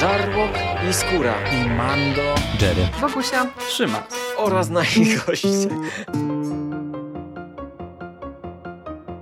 Żarłok 0.00 0.50
i 0.90 0.92
Skóra 0.92 1.34
i 1.52 1.70
Mando, 1.70 2.22
Jerry, 2.60 2.88
Wokusia, 3.00 3.46
Trzyma 3.68 4.02
oraz 4.36 4.68
nasi 4.70 5.16
goście. 5.26 5.68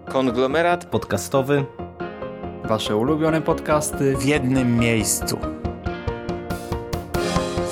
Konglomerat 0.09 0.85
podcastowy. 0.85 1.65
Wasze 2.65 2.97
ulubione 2.97 3.43
podcasty 3.43 4.17
w 4.17 4.25
jednym 4.25 4.77
miejscu. 4.77 5.39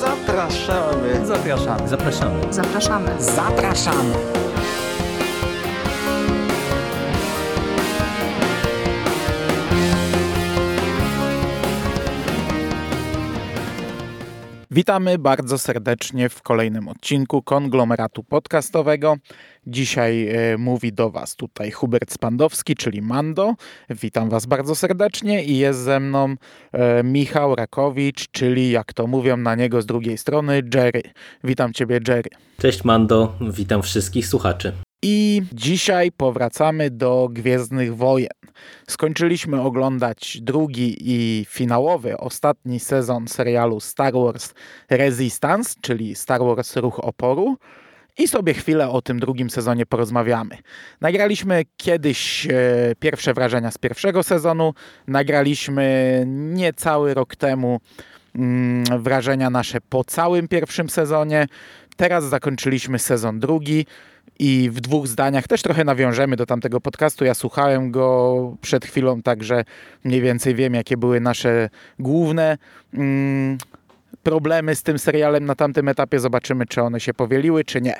Zapraszamy. 0.01 1.27
Zapraszamy. 1.27 1.89
Zapraszamy. 1.89 2.53
zapraszamy. 2.53 3.23
Zapraszamy. 3.23 4.15
Witamy 14.77 15.19
bardzo 15.19 15.59
serdecznie 15.59 16.29
w 16.29 16.43
kolejnym 16.43 16.89
odcinku 16.89 17.43
konglomeratu 17.43 18.25
podcastowego. 18.25 19.17
Dzisiaj 19.67 20.29
e, 20.29 20.59
mówi 20.59 20.93
do 20.93 21.11
Was 21.11 21.37
tutaj 21.37 21.71
Hubert 21.71 22.13
Spandowski, 22.13 22.75
czyli 22.75 23.03
Mando. 23.03 23.55
Witam 23.91 24.29
Was 24.29 24.47
bardzo 24.47 24.75
serdecznie 24.75 25.45
i 25.45 25.59
jest 25.59 25.79
ze 25.79 26.01
mną 26.01 26.35
e, 26.73 27.03
Michał 27.05 27.55
Rakowicz, 27.55 28.29
czyli 28.31 28.71
jak 28.71 28.93
to 28.93 29.07
mówią 29.07 29.37
na 29.37 29.55
niego 29.55 29.83
z 29.83 29.87
drugiej 29.87 30.19
strony 30.19 30.63
Jerry. 30.75 31.03
Witam 31.45 31.73
Ciebie, 31.73 32.01
Jerry. 32.09 32.31
Cześć 32.59 32.85
Mando, 32.85 33.35
witam 33.41 33.83
wszystkich 33.83 34.27
słuchaczy. 34.27 34.73
I 35.03 35.43
dzisiaj 35.53 36.13
powracamy 36.13 36.91
do 36.91 37.29
Gwiezdnych 37.31 37.97
Wojen. 37.97 38.29
Skończyliśmy 38.89 39.61
oglądać 39.61 40.39
drugi 40.43 40.97
i 41.01 41.45
finałowy, 41.49 42.19
ostatni 42.19 42.81
sezon 42.81 43.29
serialu 43.29 43.81
Star 43.81 44.13
Wars 44.13 44.55
Resistance, 44.91 45.75
czyli 45.81 46.15
Star 46.15 46.41
Wars 46.41 46.77
Ruch 46.77 47.01
Oporu. 47.01 47.57
I 48.19 48.29
sobie 48.29 48.55
chwilę 48.55 48.89
o 48.89 49.03
tym 49.03 49.21
drugim 49.21 49.51
sezonie 49.51 49.87
porozmawiamy. 49.87 50.59
Nagraliśmy 51.01 51.63
kiedyś 51.77 52.47
e, 52.47 52.51
pierwsze 52.99 53.35
wrażenia 53.35 53.71
z 53.71 53.79
pierwszego 53.79 54.23
sezonu. 54.23 54.75
Nagraliśmy 55.07 56.25
niecały 56.27 57.15
rok 57.15 57.37
temu 57.37 57.81
mm, 58.35 58.85
wrażenia 59.03 59.51
nasze 59.51 59.79
po 59.81 60.05
całym 60.05 60.49
pierwszym 60.49 60.91
sezonie. 60.91 61.47
Teraz 61.97 62.25
zakończyliśmy 62.25 62.99
sezon 62.99 63.41
drugi 63.41 63.87
i 64.39 64.71
w 64.71 64.81
dwóch 64.81 65.07
zdaniach 65.07 65.47
też 65.49 65.63
trochę 65.63 65.85
nawiążemy 65.85 66.37
do 66.37 66.47
tamtego 66.47 66.81
podcastu. 66.81 67.25
Ja 67.25 67.35
słuchałem 67.35 67.91
go 67.91 68.57
przed 68.61 68.85
chwilą, 68.85 69.23
także 69.23 69.65
mniej 70.05 70.21
więcej 70.21 70.55
wiem, 70.55 70.75
jakie 70.75 70.97
były 70.97 71.21
nasze 71.21 71.71
główne 71.99 72.59
mm, 72.95 73.59
problemy 74.23 74.75
z 74.75 74.83
tym 74.83 74.99
serialem 74.99 75.45
na 75.45 75.55
tamtym 75.55 75.89
etapie. 75.89 76.21
Zobaczymy, 76.21 76.67
czy 76.67 76.83
one 76.83 77.01
się 77.01 77.15
powieliły, 77.15 77.65
czy 77.65 77.81
nie. 77.81 77.95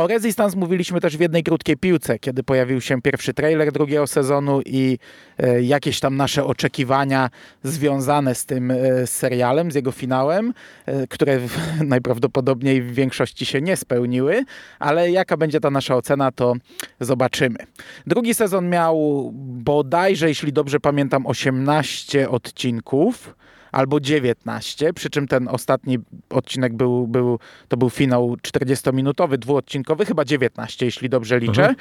O 0.00 0.06
Resistance 0.06 0.56
mówiliśmy 0.56 1.00
też 1.00 1.16
w 1.16 1.20
jednej 1.20 1.42
krótkiej 1.42 1.76
piłce, 1.76 2.18
kiedy 2.18 2.42
pojawił 2.42 2.80
się 2.80 3.02
pierwszy 3.02 3.34
trailer 3.34 3.72
drugiego 3.72 4.06
sezonu 4.06 4.60
i 4.66 4.98
e, 5.38 5.62
jakieś 5.62 6.00
tam 6.00 6.16
nasze 6.16 6.44
oczekiwania 6.44 7.30
związane 7.62 8.34
z 8.34 8.46
tym 8.46 8.70
e, 8.70 9.06
serialem, 9.06 9.72
z 9.72 9.74
jego 9.74 9.92
finałem, 9.92 10.54
e, 10.86 11.06
które 11.06 11.38
najprawdopodobniej 11.84 12.82
w 12.82 12.94
większości 12.94 13.46
się 13.46 13.60
nie 13.60 13.76
spełniły, 13.76 14.44
ale 14.78 15.10
jaka 15.10 15.36
będzie 15.36 15.60
ta 15.60 15.70
nasza 15.70 15.96
ocena, 15.96 16.32
to 16.32 16.54
zobaczymy. 17.00 17.58
Drugi 18.06 18.34
sezon 18.34 18.68
miał 18.68 19.30
bodajże, 19.64 20.28
jeśli 20.28 20.52
dobrze 20.52 20.80
pamiętam, 20.80 21.26
18 21.26 22.30
odcinków 22.30 23.34
albo 23.72 24.00
19, 24.00 24.92
przy 24.92 25.10
czym 25.10 25.28
ten 25.28 25.48
ostatni 25.48 25.98
odcinek 26.30 26.74
był, 26.74 27.06
był 27.06 27.38
to 27.68 27.76
był 27.76 27.90
finał 27.90 28.36
40-minutowy, 28.42 29.36
dwuodcinkowy, 29.38 30.06
chyba 30.06 30.24
19, 30.24 30.86
jeśli 30.86 31.08
dobrze 31.08 31.38
liczę. 31.38 31.68
Mhm. 31.68 31.76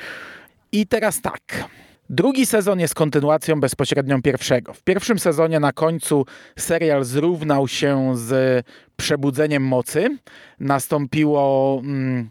I 0.71 0.87
teraz 0.87 1.21
tak. 1.21 1.69
Drugi 2.09 2.45
sezon 2.45 2.79
jest 2.79 2.95
kontynuacją 2.95 3.59
bezpośrednią 3.59 4.21
pierwszego. 4.21 4.73
W 4.73 4.83
pierwszym 4.83 5.19
sezonie 5.19 5.59
na 5.59 5.71
końcu 5.71 6.25
serial 6.57 7.03
zrównał 7.03 7.67
się 7.67 8.11
z 8.17 8.65
przebudzeniem 8.95 9.63
mocy. 9.63 10.17
Nastąpiło. 10.59 11.81
Mm, 11.83 12.29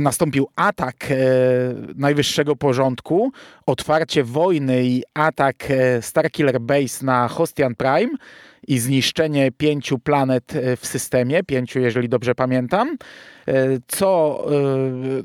nastąpił 0.00 0.48
atak 0.56 0.96
e, 1.10 1.16
najwyższego 1.94 2.56
porządku, 2.56 3.32
otwarcie 3.66 4.24
wojny 4.24 4.84
i 4.84 5.02
atak 5.14 5.70
e, 5.70 6.02
Starkiller 6.02 6.60
Base 6.60 7.06
na 7.06 7.28
Hostian 7.28 7.74
Prime 7.74 8.12
i 8.68 8.78
zniszczenie 8.78 9.52
pięciu 9.52 9.98
planet 9.98 10.56
e, 10.56 10.76
w 10.76 10.86
systemie, 10.86 11.44
pięciu, 11.44 11.80
jeżeli 11.80 12.08
dobrze 12.08 12.34
pamiętam. 12.34 12.96
Co 13.86 14.44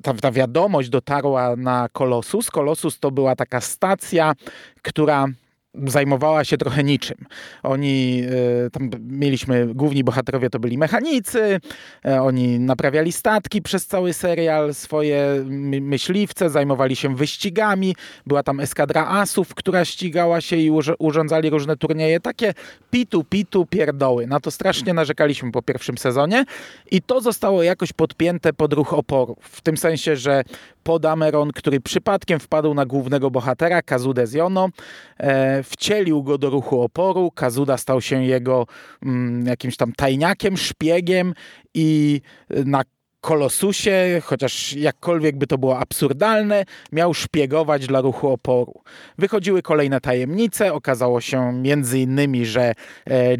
ta, 0.03 0.13
ta 0.13 0.31
wiadomość 0.31 0.89
dotarła 0.89 1.55
na 1.55 1.89
Colossus. 1.89 2.51
Colossus 2.51 2.99
to 2.99 3.11
była 3.11 3.35
taka 3.35 3.61
stacja, 3.61 4.33
która 4.81 5.27
zajmowała 5.73 6.43
się 6.43 6.57
trochę 6.57 6.83
niczym. 6.83 7.17
Oni, 7.63 8.23
e, 8.65 8.69
tam 8.69 8.89
mieliśmy, 8.99 9.73
główni 9.75 10.03
bohaterowie 10.03 10.49
to 10.49 10.59
byli 10.59 10.77
mechanicy, 10.77 11.59
e, 12.05 12.21
oni 12.21 12.59
naprawiali 12.59 13.11
statki 13.11 13.61
przez 13.61 13.85
cały 13.85 14.13
serial, 14.13 14.73
swoje 14.73 15.43
myśliwce, 15.81 16.49
zajmowali 16.49 16.95
się 16.95 17.15
wyścigami, 17.15 17.95
była 18.25 18.43
tam 18.43 18.59
eskadra 18.59 19.07
asów, 19.07 19.55
która 19.55 19.85
ścigała 19.85 20.41
się 20.41 20.55
i 20.55 20.71
urządzali 20.99 21.49
różne 21.49 21.77
turnieje, 21.77 22.19
takie 22.19 22.53
pitu, 22.91 23.23
pitu, 23.23 23.65
pierdoły. 23.65 24.27
Na 24.27 24.39
to 24.39 24.51
strasznie 24.51 24.93
narzekaliśmy 24.93 25.51
po 25.51 25.61
pierwszym 25.61 25.97
sezonie 25.97 26.45
i 26.91 27.01
to 27.01 27.21
zostało 27.21 27.63
jakoś 27.63 27.93
podpięte 27.93 28.53
pod 28.53 28.73
ruch 28.73 28.93
oporu, 28.93 29.37
w 29.41 29.61
tym 29.61 29.77
sensie, 29.77 30.15
że 30.15 30.43
Podameron, 30.83 31.51
który 31.51 31.79
przypadkiem 31.79 32.39
wpadł 32.39 32.73
na 32.73 32.85
głównego 32.85 33.31
bohatera, 33.31 33.81
Kazudę 33.81 34.27
Ziono, 34.27 34.69
e, 35.17 35.63
wcielił 35.63 36.23
go 36.23 36.37
do 36.37 36.49
ruchu 36.49 36.81
oporu. 36.81 37.31
Kazuda 37.31 37.77
stał 37.77 38.01
się 38.01 38.23
jego 38.23 38.67
mm, 39.03 39.45
jakimś 39.45 39.77
tam 39.77 39.93
tajniakiem, 39.93 40.57
szpiegiem 40.57 41.33
i 41.73 42.21
na 42.49 42.83
Kolosusie, 43.21 44.21
chociaż 44.23 44.73
jakkolwiek 44.73 45.37
by 45.37 45.47
to 45.47 45.57
było 45.57 45.79
absurdalne, 45.79 46.65
miał 46.91 47.13
szpiegować 47.13 47.87
dla 47.87 48.01
ruchu 48.01 48.29
oporu. 48.29 48.81
Wychodziły 49.17 49.61
kolejne 49.61 50.01
tajemnice. 50.01 50.73
Okazało 50.73 51.21
się 51.21 51.53
między 51.53 51.99
innymi, 51.99 52.45
że 52.45 52.61
e, 52.61 52.73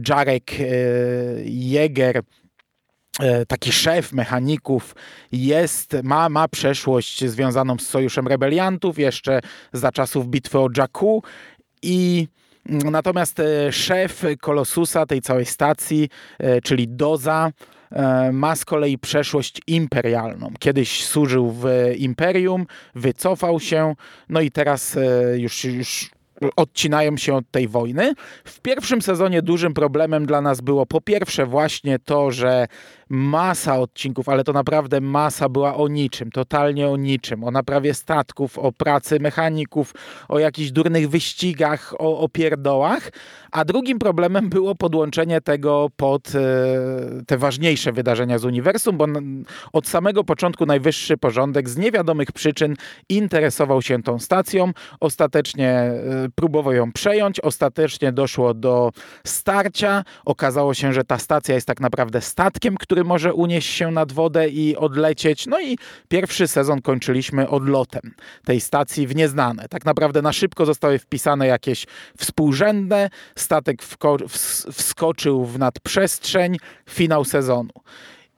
Jarek 0.10 0.52
e, 0.52 0.66
Jäger 1.46 2.18
E, 2.18 2.41
taki 3.48 3.72
szef 3.72 4.14
mechaników 4.14 4.96
jest, 5.32 5.98
ma, 6.04 6.30
ma 6.30 6.48
przeszłość 6.48 7.26
związaną 7.26 7.78
z 7.78 7.88
Sojuszem 7.88 8.28
Rebeliantów, 8.28 9.00
jeszcze 9.00 9.40
za 9.74 9.92
czasów 9.92 10.28
bitwy 10.28 10.60
o 10.60 10.70
Jakku 10.78 11.24
i 11.82 12.28
natomiast 12.70 13.40
e, 13.40 13.72
szef 13.72 14.24
Kolosusa, 14.42 15.06
tej 15.06 15.22
całej 15.22 15.46
stacji, 15.46 16.10
e, 16.40 16.62
czyli 16.62 16.88
Doza, 16.88 17.52
ma 18.32 18.56
z 18.56 18.66
kolei 18.66 18.98
przeszłość 18.98 19.62
imperialną. 19.68 20.54
Kiedyś 20.60 21.06
służył 21.06 21.52
w 21.52 21.66
Imperium, 21.98 22.66
wycofał 22.96 23.60
się, 23.60 23.96
no 24.30 24.42
i 24.42 24.52
teraz 24.52 24.98
już, 25.38 25.66
już 25.66 26.10
odcinają 26.56 27.18
się 27.18 27.36
od 27.36 27.52
tej 27.52 27.68
wojny. 27.68 28.14
W 28.46 28.60
pierwszym 28.60 29.02
sezonie 29.02 29.42
dużym 29.42 29.74
problemem 29.74 30.26
dla 30.26 30.42
nas 30.42 30.62
było 30.62 30.86
po 30.86 31.02
pierwsze 31.02 31.46
właśnie 31.46 32.00
to, 32.00 32.32
że 32.32 32.68
masa 33.12 33.80
odcinków, 33.80 34.30
ale 34.30 34.44
to 34.44 34.54
naprawdę 34.54 35.02
masa 35.02 35.50
była 35.50 35.76
o 35.76 35.88
niczym, 35.88 36.32
totalnie 36.32 36.90
o 36.90 36.98
niczym, 36.98 37.44
o 37.44 37.52
naprawie 37.52 37.94
statków, 37.94 38.60
o 38.60 38.72
pracy 38.72 39.20
mechaników, 39.20 39.94
o 40.30 40.40
jakichś 40.40 40.72
durnych 40.72 41.10
wyścigach, 41.10 41.94
o, 42.00 42.20
o 42.20 42.30
pierdołach, 42.30 43.12
a 43.52 43.66
drugim 43.66 44.00
problemem 44.00 44.50
było 44.50 44.76
podłączenie 44.76 45.42
tego 45.42 45.90
pod 45.96 46.36
e, 46.36 46.40
te 47.28 47.38
ważniejsze 47.38 47.92
wydarzenia 47.92 48.40
z 48.40 48.46
uniwersum, 48.46 48.98
bo 48.98 49.08
od 49.74 49.88
samego 49.88 50.24
początku 50.24 50.66
najwyższy 50.66 51.18
porządek 51.18 51.70
z 51.70 51.78
niewiadomych 51.78 52.32
przyczyn 52.32 52.76
interesował 53.10 53.82
się 53.82 54.04
tą 54.04 54.20
stacją, 54.20 54.72
ostatecznie 55.00 55.70
e, 55.70 55.94
próbował 56.36 56.74
ją 56.74 56.92
przejąć, 56.92 57.40
ostatecznie 57.40 58.12
doszło 58.12 58.54
do 58.54 58.92
starcia, 59.26 60.04
okazało 60.26 60.74
się, 60.74 60.94
że 60.94 61.04
ta 61.04 61.18
stacja 61.18 61.56
jest 61.56 61.68
tak 61.68 61.80
naprawdę 61.80 62.22
statkiem, 62.22 62.76
który 62.78 63.01
który 63.02 63.10
może 63.10 63.34
unieść 63.34 63.74
się 63.74 63.92
nad 63.92 64.12
wodę 64.12 64.50
i 64.50 64.78
odlecieć. 64.78 65.48
No 65.48 65.62
i 65.62 65.78
pierwszy 66.08 66.48
sezon 66.48 66.82
kończyliśmy 66.82 67.50
odlotem 67.50 68.02
tej 68.46 68.62
stacji 68.62 69.08
w 69.08 69.16
nieznane. 69.16 69.68
Tak 69.70 69.86
naprawdę 69.86 70.22
na 70.22 70.34
szybko 70.34 70.66
zostały 70.66 71.00
wpisane 71.00 71.48
jakieś 71.48 71.86
współrzędne, 72.18 73.10
statek 73.36 73.84
wskoczył 74.72 75.46
w 75.46 75.60
nadprzestrzeń, 75.60 76.58
finał 76.90 77.26
sezonu. 77.26 77.74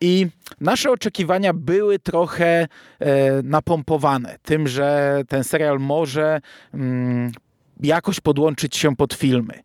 I 0.02 0.28
nasze 0.62 0.92
oczekiwania 0.92 1.54
były 1.54 2.00
trochę 2.00 2.68
e, 3.00 3.08
napompowane 3.44 4.38
tym, 4.44 4.68
że 4.68 5.22
ten 5.28 5.44
serial 5.44 5.80
może 5.80 6.42
mm, 6.74 7.32
jakoś 7.80 8.20
podłączyć 8.20 8.78
się 8.78 8.96
pod 8.96 9.14
filmy. 9.14 9.54
E, 9.54 9.64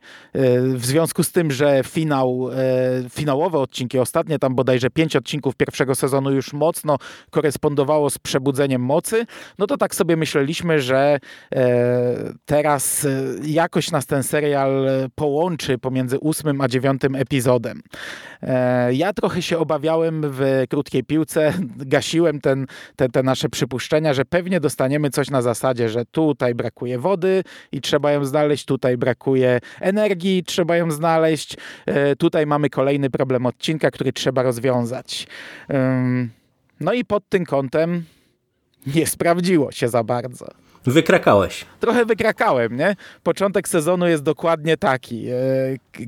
w 0.60 0.86
związku 0.86 1.22
z 1.22 1.32
tym, 1.32 1.50
że 1.50 1.80
finał, 1.84 2.48
e, 2.52 3.10
finałowe 3.10 3.58
odcinki, 3.58 3.98
ostatnie 3.98 4.38
tam 4.38 4.54
bodajże 4.54 4.90
pięć 4.90 5.16
odcinków 5.16 5.56
pierwszego 5.56 5.94
sezonu 5.94 6.30
już 6.30 6.52
mocno 6.52 6.96
korespondowało 7.30 8.10
z 8.10 8.18
przebudzeniem 8.18 8.82
mocy, 8.82 9.26
no 9.58 9.66
to 9.66 9.76
tak 9.76 9.94
sobie 9.94 10.16
myśleliśmy, 10.16 10.80
że 10.80 11.18
e, 11.54 12.32
teraz 12.44 13.06
jakoś 13.42 13.90
nas 13.90 14.06
ten 14.06 14.22
serial 14.22 14.86
połączy 15.14 15.78
pomiędzy 15.78 16.18
ósmym 16.18 16.60
a 16.60 16.68
dziewiątym 16.68 17.14
epizodem. 17.14 17.82
Ja 18.92 19.12
trochę 19.12 19.42
się 19.42 19.58
obawiałem 19.58 20.22
w 20.24 20.64
krótkiej 20.68 21.04
piłce, 21.04 21.52
gasiłem 21.94 22.40
ten, 22.40 22.66
te, 22.96 23.08
te 23.08 23.22
nasze 23.22 23.48
przypuszczenia, 23.48 24.14
że 24.14 24.24
pewnie 24.24 24.60
dostaniemy 24.60 25.10
coś 25.10 25.30
na 25.30 25.42
zasadzie, 25.42 25.88
że 25.88 26.04
tutaj 26.04 26.54
brakuje 26.54 26.98
wody 26.98 27.44
i 27.72 27.80
trzeba 27.80 27.97
trzeba 27.98 28.12
ją 28.12 28.24
znaleźć, 28.24 28.64
tutaj 28.64 28.96
brakuje 28.96 29.60
energii, 29.80 30.44
trzeba 30.44 30.76
ją 30.76 30.90
znaleźć. 30.90 31.56
E, 31.86 32.16
tutaj 32.16 32.46
mamy 32.46 32.70
kolejny 32.70 33.10
problem 33.10 33.46
odcinka, 33.46 33.90
który 33.90 34.12
trzeba 34.12 34.42
rozwiązać. 34.42 35.26
No 36.80 36.92
i 36.92 37.04
pod 37.04 37.28
tym 37.28 37.46
kątem 37.46 38.04
nie 38.94 39.06
sprawdziło 39.06 39.72
się 39.72 39.88
za 39.88 40.04
bardzo. 40.04 40.46
Wykrakałeś. 40.84 41.64
Trochę 41.80 42.04
wykrakałem, 42.04 42.76
nie? 42.76 42.96
Początek 43.22 43.68
sezonu 43.68 44.08
jest 44.08 44.22
dokładnie 44.22 44.76
taki. 44.76 45.28
E, 45.28 45.34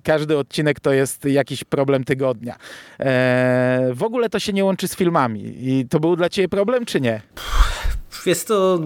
każdy 0.05 0.39
odcinek 0.39 0.81
to 0.81 0.93
jest 0.93 1.25
jakiś 1.25 1.65
problem 1.65 2.05
tygodnia. 2.05 2.57
E, 3.01 3.91
w 3.95 4.03
ogóle 4.03 4.29
to 4.29 4.39
się 4.39 4.53
nie 4.53 4.65
łączy 4.65 4.89
z 4.89 4.97
filmami. 4.97 5.55
I 5.61 5.89
to 5.89 6.01
był 6.01 6.17
dla 6.17 6.29
ciebie 6.29 6.49
problem, 6.49 6.85
czy 6.85 7.01
nie? 7.01 7.21
Jest 8.27 8.49
to 8.49 8.81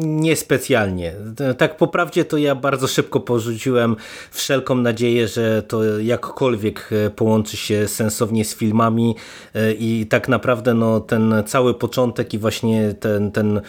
niespecjalnie. 0.00 1.14
Tak 1.58 1.76
po 1.76 1.88
prawdzie 1.88 2.24
to 2.24 2.36
ja 2.36 2.54
bardzo 2.54 2.86
szybko 2.86 3.20
porzuciłem 3.20 3.96
wszelką 4.30 4.74
nadzieję, 4.74 5.28
że 5.28 5.62
to 5.62 5.98
jakkolwiek 5.98 6.90
e, 6.92 7.10
połączy 7.10 7.56
się 7.56 7.88
sensownie 7.88 8.44
z 8.44 8.54
filmami 8.54 9.16
e, 9.54 9.72
i 9.72 10.06
tak 10.06 10.28
naprawdę 10.28 10.74
no, 10.74 11.00
ten 11.00 11.34
cały 11.46 11.74
początek 11.74 12.34
i 12.34 12.38
właśnie 12.38 12.94
ten, 13.00 13.32
ten 13.32 13.60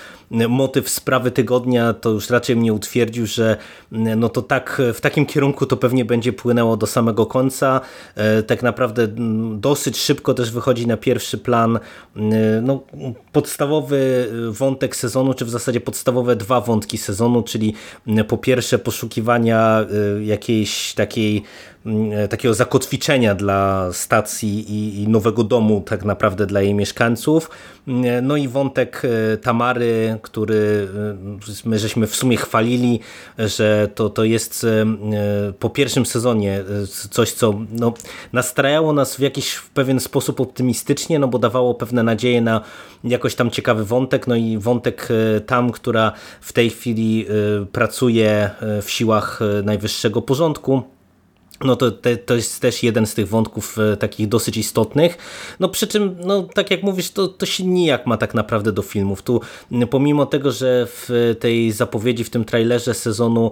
motyw 0.50 0.90
sprawy 0.90 1.31
tygodnia 1.31 1.94
to 1.94 2.10
już 2.10 2.30
raczej 2.30 2.56
mnie 2.56 2.74
utwierdził, 2.74 3.25
że 3.25 3.58
no 3.92 4.30
to 4.30 4.42
tak 4.42 4.81
w 4.94 5.01
takim 5.01 5.25
kierunku 5.25 5.66
to 5.66 5.78
pewnie 5.78 6.06
będzie 6.06 6.34
płynęło 6.34 6.78
do 6.78 6.88
samego 6.88 7.25
końca. 7.25 7.81
E, 8.16 8.44
tak 8.44 8.63
naprawdę 8.63 9.08
dosyć 9.58 9.98
szybko 9.98 10.34
też 10.34 10.51
wychodzi 10.51 10.88
na 10.88 10.98
pierwszy 10.98 11.38
plan 11.38 11.80
no, 12.62 12.84
podstawowy 13.31 14.30
wątek 14.51 14.95
sezonu, 14.96 15.34
czy 15.34 15.46
w 15.46 15.50
zasadzie 15.50 15.82
podstawowe 15.82 16.36
dwa 16.36 16.62
wątki 16.62 16.98
sezonu, 16.98 17.44
czyli 17.44 17.74
po 18.28 18.38
pierwsze 18.38 18.80
poszukiwania 18.80 19.86
y, 20.20 20.26
jakiejś 20.26 20.94
takiej 20.94 21.36
Mm, 21.40 21.75
takiego 22.30 22.54
zakotwiczenia 22.54 23.36
dla 23.36 23.90
stacji 23.94 24.72
i, 24.72 25.04
i, 25.04 25.08
nowego 25.08 25.44
domu 25.44 25.84
tak 25.86 26.06
naprawdę 26.06 26.46
dla 26.46 26.62
jej 26.62 26.74
mieszkańców. 26.74 27.50
Mm, 27.88 28.28
no 28.28 28.38
i 28.38 28.48
wątek 28.48 29.02
e, 29.34 29.38
Tamary, 29.38 30.18
który 30.22 30.88
e, 31.66 31.70
my 31.70 31.80
żeśmy 31.80 32.08
w 32.08 32.16
sumie 32.16 32.38
chwalili, 32.38 33.00
że 33.38 33.90
to, 33.96 34.10
to 34.10 34.24
jest 34.24 34.64
e, 34.64 35.54
po 35.54 35.70
pierwszym 35.70 36.06
sezonie 36.06 36.64
coś, 37.12 37.32
co 37.32 37.54
no, 37.72 37.94
nastrajało 38.34 38.94
nas 38.94 39.16
w 39.16 39.20
jakiś 39.20 39.54
w 39.54 39.70
pewien 39.70 40.00
sposób 40.00 40.42
optymistycznie, 40.42 41.20
no 41.20 41.28
bo 41.28 41.40
dawało 41.40 41.76
pewne 41.76 42.04
nadzieje 42.04 42.42
na 42.42 42.62
jakoś 43.04 43.36
tam 43.36 43.52
ciekawy 43.52 43.86
wątek, 43.86 44.28
no 44.28 44.36
i 44.36 44.58
wątek 44.58 45.08
tam, 45.46 45.72
która 45.72 46.12
w 46.42 46.54
tej 46.54 46.70
chwili 46.70 47.26
pracuje 47.72 48.50
w 48.82 48.92
siłach 48.92 49.40
najwyższego 49.64 50.22
porządku 50.22 50.95
no 51.63 51.75
to, 51.75 51.92
te, 51.92 52.18
to 52.18 52.36
jest 52.36 52.62
też 52.62 52.84
jeden 52.84 53.06
z 53.06 53.13
tych 53.13 53.28
wątków 53.28 53.78
e, 53.80 53.98
takich 53.98 54.28
dosyć 54.28 54.57
istotnych. 54.57 55.18
No 55.60 55.69
przy 55.69 55.88
czym, 55.88 56.16
no 56.25 56.44
tak 56.44 56.72
jak 56.72 56.84
mówisz, 56.84 57.12
to, 57.12 57.28
to 57.28 57.46
się 57.46 57.66
nijak 57.66 58.07
ma 58.07 58.18
tak 58.18 58.34
naprawdę 58.34 58.72
do 58.72 58.81
filmów. 58.81 59.22
Tu 59.22 59.42
pomimo 59.90 60.25
tego, 60.25 60.52
że 60.52 60.88
w 60.90 61.36
tej 61.40 61.72
zapowiedzi, 61.72 62.24
w 62.24 62.30
tym 62.30 62.46
trailerze 62.46 62.94
sezonu 62.94 63.52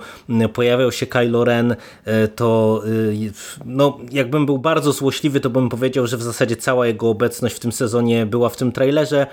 pojawiał 0.53 0.91
się 0.91 1.05
Kylo 1.05 1.43
Ren, 1.43 1.75
e, 2.05 2.27
to 2.27 2.81
e, 2.85 3.31
no 3.65 3.97
jakbym 4.11 4.45
był 4.45 4.57
bardzo 4.57 4.91
złośliwy, 4.91 5.39
to 5.39 5.49
bym 5.49 5.69
powiedział, 5.69 6.07
że 6.07 6.17
w 6.17 6.23
zasadzie 6.23 6.55
cała 6.55 6.87
jego 6.87 7.09
obecność 7.09 7.55
w 7.55 7.59
tym 7.59 7.71
sezonie 7.71 8.25
była 8.25 8.49
w 8.49 8.57
tym 8.57 8.71
trailerze. 8.71 9.27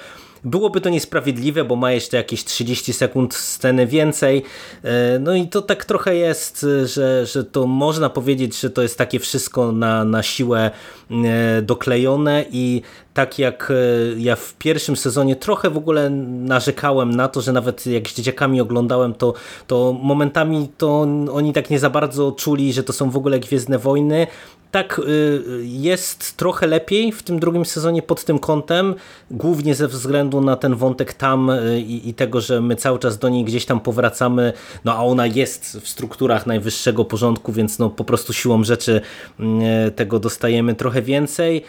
Byłoby 0.44 0.80
to 0.80 0.88
niesprawiedliwe, 0.88 1.64
bo 1.64 1.76
ma 1.76 1.92
jeszcze 1.92 2.16
jakieś 2.16 2.44
30 2.44 2.92
sekund 2.92 3.34
sceny 3.34 3.86
więcej. 3.86 4.42
E, 4.82 5.18
no 5.18 5.34
i 5.34 5.48
to 5.48 5.62
tak 5.62 5.84
trochę 5.84 6.16
jest, 6.16 6.66
że, 6.84 7.26
że 7.26 7.44
to 7.44 7.66
można 7.66 8.10
powiedzieć, 8.10 8.60
że 8.60 8.70
to 8.70 8.82
jest 8.82 8.98
takie 8.98 9.18
wszystko 9.18 9.72
na, 9.72 10.04
na 10.04 10.22
siłę 10.22 10.70
e, 11.10 11.62
doklejone 11.62 12.44
i 12.50 12.82
tak 13.14 13.38
jak 13.38 13.70
e, 13.70 13.74
ja 14.20 14.36
w 14.36 14.54
pierwszym 14.54 14.96
sezonie 14.96 15.36
trochę 15.36 15.70
w 15.70 15.76
ogóle 15.76 16.10
narzekałem 16.10 17.10
na 17.10 17.28
to, 17.28 17.40
że 17.40 17.52
nawet 17.52 17.86
jak 17.86 18.08
z 18.08 18.14
dzieciakami 18.14 18.60
oglądałem, 18.60 19.14
to, 19.14 19.34
to 19.66 19.96
momentami 20.02 20.68
to 20.78 21.00
oni 21.32 21.52
tak 21.52 21.70
nie 21.70 21.78
za 21.78 21.90
bardzo 21.90 22.32
czuli, 22.32 22.72
że 22.72 22.82
to 22.82 22.92
są 22.92 23.10
w 23.10 23.16
ogóle 23.16 23.40
Gwiezdne 23.40 23.78
Wojny. 23.78 24.26
Tak 24.70 24.98
y, 24.98 25.42
jest 25.62 26.36
trochę 26.36 26.66
lepiej 26.66 27.12
w 27.12 27.22
tym 27.22 27.40
drugim 27.40 27.64
sezonie 27.64 28.02
pod 28.02 28.24
tym 28.24 28.38
kątem, 28.38 28.94
głównie 29.30 29.74
ze 29.74 29.88
względu 29.88 30.40
na 30.40 30.56
ten 30.56 30.74
wątek 30.74 31.14
tam 31.14 31.50
y, 31.50 31.80
i, 31.80 32.08
i 32.08 32.14
tego, 32.14 32.40
że 32.40 32.60
my 32.60 32.76
cały 32.76 32.98
czas 32.98 33.18
do 33.18 33.28
niej 33.28 33.44
gdzieś 33.44 33.66
tam 33.66 33.80
powracamy, 33.80 34.52
no 34.84 34.94
a 34.96 35.02
ona 35.02 35.26
jest 35.26 35.80
w 35.80 35.88
strukturach 35.88 36.46
najwyższego 36.46 37.04
porządku, 37.04 37.52
więc 37.52 37.78
no 37.78 37.90
po 37.90 38.04
prostu 38.04 38.32
siłą 38.32 38.64
rzeczy 38.64 39.00
y, 39.40 39.90
tego 39.90 40.18
dostajemy 40.18 40.74
trochę 40.74 41.02
więcej, 41.02 41.64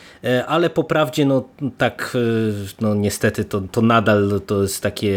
ale 0.47 0.69
po 0.69 0.83
prawdzie 0.83 1.25
no 1.31 1.69
tak, 1.77 2.17
no 2.81 2.95
niestety 2.95 3.45
to, 3.45 3.61
to 3.61 3.81
nadal 3.81 4.41
to 4.45 4.61
jest 4.61 4.83
takie 4.83 5.15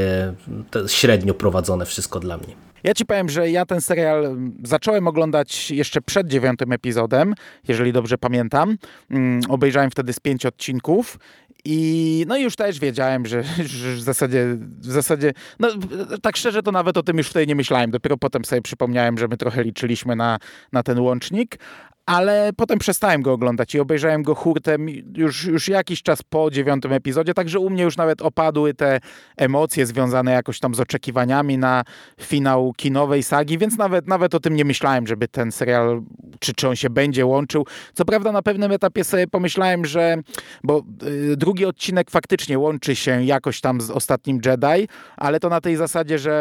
średnio 0.87 1.35
prowadzone 1.35 1.87
wszystko 1.87 2.21
dla 2.21 2.37
mnie. 2.37 2.55
Ja 2.85 2.95
ci 2.95 3.07
powiem, 3.07 3.29
że 3.29 3.51
ja 3.51 3.67
ten 3.67 3.81
serial 3.81 4.37
zacząłem 4.65 5.09
oglądać 5.09 5.71
jeszcze 5.71 6.01
przed 6.01 6.29
dziewiątym 6.29 6.73
epizodem, 6.73 7.35
jeżeli 7.69 7.93
dobrze 7.93 8.19
pamiętam. 8.19 8.77
Mm, 9.11 9.41
obejrzałem 9.49 9.91
wtedy 9.91 10.13
z 10.13 10.21
pięć 10.21 10.47
odcinków 10.47 11.19
i 11.65 12.25
no 12.29 12.37
już 12.37 12.57
też 12.57 12.81
wiedziałem, 12.81 13.27
że, 13.27 13.43
że, 13.65 13.93
w 13.93 14.01
zasadzie, 14.01 14.57
w 14.81 14.87
zasadzie, 14.87 15.33
no 15.61 15.69
tak 16.23 16.37
szczerze 16.37 16.63
to 16.63 16.73
nawet 16.73 16.97
o 16.97 17.03
tym 17.03 17.19
już 17.19 17.29
wtedy 17.29 17.47
nie 17.47 17.55
myślałem. 17.55 17.91
Dopiero 17.91 18.17
potem 18.17 18.45
sobie 18.45 18.63
przypomniałem, 18.63 19.19
że 19.19 19.29
my 19.29 19.37
trochę 19.37 19.65
liczyliśmy 19.65 20.17
na, 20.17 20.39
na 20.73 20.83
ten 20.83 20.99
łącznik, 20.99 21.59
ale 22.07 22.51
potem 22.57 22.79
przestałem 22.79 23.23
go 23.23 23.33
oglądać 23.33 23.75
i 23.75 23.81
obejrzałem 23.81 24.23
go 24.23 24.35
hurtem 24.35 24.87
już, 25.17 25.45
już 25.45 25.69
jakiś 25.69 26.03
czas 26.03 26.23
po 26.23 26.51
dziewiątym 26.51 26.93
epizodzie, 26.93 27.35
także 27.35 27.59
u 27.59 27.71
mnie 27.71 27.83
już 27.83 27.97
nawet 27.97 28.23
opadły 28.23 28.75
te 28.75 29.01
emocje 29.37 29.87
związane 29.87 30.33
jakoś 30.33 30.59
tam 30.59 30.75
z 30.75 30.81
oczekiwaniami 30.81 31.59
na 31.59 31.85
finał 32.21 32.73
kinowej 32.77 33.23
sagi, 33.23 33.59
więc 33.59 33.79
nawet, 33.79 34.09
nawet 34.09 34.35
o 34.35 34.41
tym 34.41 34.57
nie 34.57 34.65
myślałem, 34.65 35.07
żeby 35.07 35.29
ten 35.29 35.53
serial, 35.53 36.03
czy, 36.39 36.55
czy 36.55 36.69
on 36.69 36.77
się 36.77 36.91
będzie 36.91 37.27
łączył. 37.27 37.67
Co 37.95 38.05
prawda 38.05 38.33
na 38.33 38.43
pewnym 38.43 38.73
etapie 38.73 39.05
sobie 39.05 39.27
pomyślałem, 39.27 39.85
że, 39.85 40.17
bo 40.65 40.83
y, 41.33 41.37
drugi 41.37 41.65
odcinek 41.65 42.11
faktycznie 42.11 42.59
łączy 42.59 42.97
się 42.97 43.25
jakoś 43.25 43.61
tam 43.61 43.81
z 43.81 43.91
ostatnim 43.91 44.41
Jedi, 44.45 44.89
ale 45.17 45.41
to 45.41 45.49
na 45.49 45.61
tej 45.61 45.77
zasadzie, 45.77 46.19
że 46.19 46.35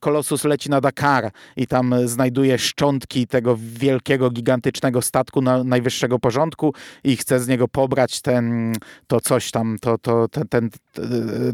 Kolosus 0.00 0.44
leci 0.44 0.70
na 0.70 0.80
Dakar 0.80 1.30
i 1.56 1.66
tam 1.66 1.94
znajduje 2.04 2.58
szczątki 2.58 3.26
tego 3.26 3.56
wielkiego 3.58 4.30
gigantycznego 4.34 5.02
statku 5.02 5.42
na, 5.42 5.64
najwyższego 5.64 6.18
porządku 6.18 6.74
i 7.04 7.16
chce 7.16 7.40
z 7.40 7.48
niego 7.48 7.68
pobrać 7.68 8.20
ten, 8.20 8.74
to 9.06 9.20
coś 9.20 9.50
tam, 9.50 9.76
to, 9.80 9.98
to, 9.98 10.28
ten, 10.28 10.48
ten, 10.48 10.70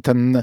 ten, 0.03 0.43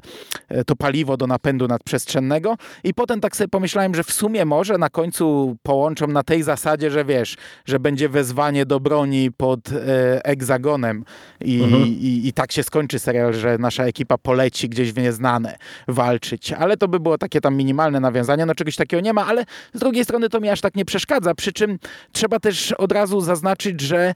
to 0.66 0.76
paliwo 0.76 1.18
do 1.18 1.28
napędu 1.28 1.68
nadprzestrzennego. 1.68 2.56
I 2.84 2.94
potem 2.94 3.22
tak 3.22 3.36
sobie 3.36 3.48
pomyślałem, 3.48 3.96
że 3.96 4.04
w 4.04 4.12
sumie 4.12 4.46
może 4.46 4.78
na 4.78 4.90
końcu 4.90 5.58
połączą 5.64 6.08
na 6.08 6.24
tej 6.24 6.44
zasadzie, 6.44 6.92
że 6.92 7.06
wiesz, 7.06 7.36
że 7.66 7.80
będzie 7.80 8.10
wezwanie 8.10 8.66
do 8.66 8.80
broni 8.80 9.32
pod 9.32 9.72
e, 9.72 10.26
egzagonem 10.26 11.04
i, 11.42 11.64
mhm. 11.64 11.84
i, 11.88 12.22
i 12.28 12.34
tak 12.34 12.52
się 12.52 12.64
skończy 12.64 13.00
serial, 13.00 13.34
że 13.34 13.58
nasza 13.58 13.84
ekipa 13.84 14.18
poleci 14.18 14.70
gdzieś 14.70 14.92
w 14.92 14.98
nieznane 14.98 15.58
walczyć, 15.88 16.54
ale 16.54 16.78
to 16.78 16.88
by 16.88 17.00
było 17.00 17.18
takie 17.18 17.42
tam 17.42 17.56
minimalne 17.56 18.00
nawiązanie, 18.00 18.46
no 18.46 18.56
czegoś 18.56 18.76
takiego 18.76 19.02
nie 19.02 19.14
ma, 19.14 19.26
ale 19.26 19.46
z 19.74 19.80
drugiej 19.80 20.04
strony 20.04 20.30
to 20.30 20.40
mi 20.40 20.50
aż 20.50 20.62
tak 20.62 20.76
nie 20.76 20.86
przeszkadza, 20.86 21.36
przy 21.36 21.54
czym 21.54 21.80
trzeba 22.12 22.27
trzeba 22.28 22.40
też 22.40 22.72
od 22.72 22.92
razu 22.92 23.22
zaznaczyć, 23.22 23.82
że 23.82 24.14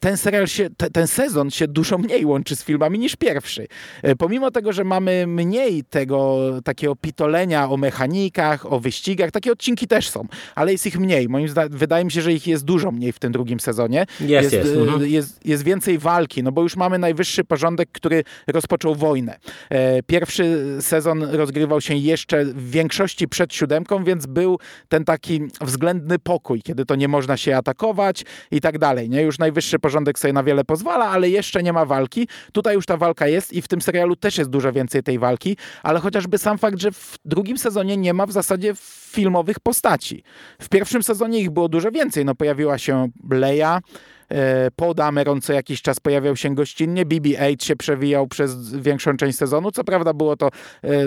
ten 0.00 0.16
serial 0.16 0.46
się, 0.46 0.70
te, 0.76 0.90
ten 0.90 1.06
sezon 1.06 1.50
się 1.50 1.68
dużo 1.68 1.98
mniej 1.98 2.24
łączy 2.24 2.56
z 2.56 2.64
filmami 2.64 2.98
niż 2.98 3.16
pierwszy. 3.16 3.66
E, 4.02 4.16
pomimo 4.16 4.50
tego, 4.50 4.72
że 4.72 4.84
mamy 4.84 5.26
mniej 5.26 5.84
tego 5.84 6.38
takiego 6.64 6.96
pitolenia 6.96 7.70
o 7.70 7.76
mechanikach, 7.76 8.72
o 8.72 8.80
wyścigach, 8.80 9.30
takie 9.30 9.52
odcinki 9.52 9.86
też 9.86 10.08
są, 10.08 10.26
ale 10.54 10.72
jest 10.72 10.86
ich 10.86 10.98
mniej. 10.98 11.28
Moim 11.28 11.48
zdaniem, 11.48 11.78
wydaje 11.78 12.04
mi 12.04 12.12
się, 12.12 12.22
że 12.22 12.32
ich 12.32 12.46
jest 12.46 12.64
dużo 12.64 12.90
mniej 12.90 13.12
w 13.12 13.18
tym 13.18 13.32
drugim 13.32 13.60
sezonie. 13.60 14.06
Jest, 14.20 14.52
jest. 14.52 14.70
e, 14.76 14.80
Mhm. 14.80 15.06
jest, 15.10 15.46
jest 15.46 15.64
więcej 15.64 15.98
walki, 15.98 16.42
no 16.42 16.52
bo 16.52 16.62
już 16.62 16.76
mamy 16.76 16.98
najwyższy 16.98 17.44
porządek, 17.44 17.88
który 17.92 18.24
rozpoczął 18.46 18.94
wojnę. 18.94 19.36
E, 19.70 20.02
Pierwszy 20.02 20.76
sezon 20.80 21.22
rozgrywał 21.22 21.80
się 21.80 21.94
jeszcze 21.94 22.44
w 22.44 22.70
większości 22.70 23.28
przed 23.28 23.54
siódemką, 23.54 24.04
więc 24.04 24.26
był 24.26 24.58
ten 24.88 25.04
taki 25.04 25.40
względny 25.60 26.18
pokój, 26.18 26.62
kiedy 26.62 26.84
to 26.86 26.94
nie 26.94 27.08
można 27.08 27.36
się 27.36 27.56
atakować 27.56 28.24
i 28.50 28.60
tak 28.60 28.78
dalej. 28.78 29.10
Nie? 29.10 29.22
Już 29.22 29.33
najwyższy 29.38 29.78
porządek 29.78 30.18
sobie 30.18 30.32
na 30.32 30.42
wiele 30.42 30.64
pozwala, 30.64 31.04
ale 31.04 31.30
jeszcze 31.30 31.62
nie 31.62 31.72
ma 31.72 31.84
walki. 31.84 32.28
Tutaj 32.52 32.74
już 32.74 32.86
ta 32.86 32.96
walka 32.96 33.26
jest 33.26 33.52
i 33.52 33.62
w 33.62 33.68
tym 33.68 33.80
serialu 33.80 34.16
też 34.16 34.38
jest 34.38 34.50
dużo 34.50 34.72
więcej 34.72 35.02
tej 35.02 35.18
walki, 35.18 35.56
ale 35.82 36.00
chociażby 36.00 36.38
sam 36.38 36.58
fakt, 36.58 36.80
że 36.80 36.92
w 36.92 37.18
drugim 37.24 37.58
sezonie 37.58 37.96
nie 37.96 38.14
ma 38.14 38.26
w 38.26 38.32
zasadzie 38.32 38.74
filmowych 39.14 39.60
postaci. 39.60 40.22
W 40.60 40.68
pierwszym 40.68 41.02
sezonie 41.02 41.40
ich 41.40 41.50
było 41.50 41.68
dużo 41.68 41.90
więcej. 41.90 42.24
No 42.24 42.34
pojawiła 42.34 42.78
się 42.78 43.08
Leia, 43.30 43.80
e, 44.28 44.70
Paul 44.70 44.94
Dameron 44.94 45.40
co 45.40 45.52
jakiś 45.52 45.82
czas 45.82 46.00
pojawiał 46.00 46.36
się 46.36 46.54
gościnnie, 46.54 47.06
BB-8 47.06 47.64
się 47.64 47.76
przewijał 47.76 48.26
przez 48.26 48.76
większą 48.76 49.16
część 49.16 49.38
sezonu, 49.38 49.70
co 49.70 49.84
prawda 49.84 50.12
było 50.12 50.36
to 50.36 50.46
e, 50.46 50.50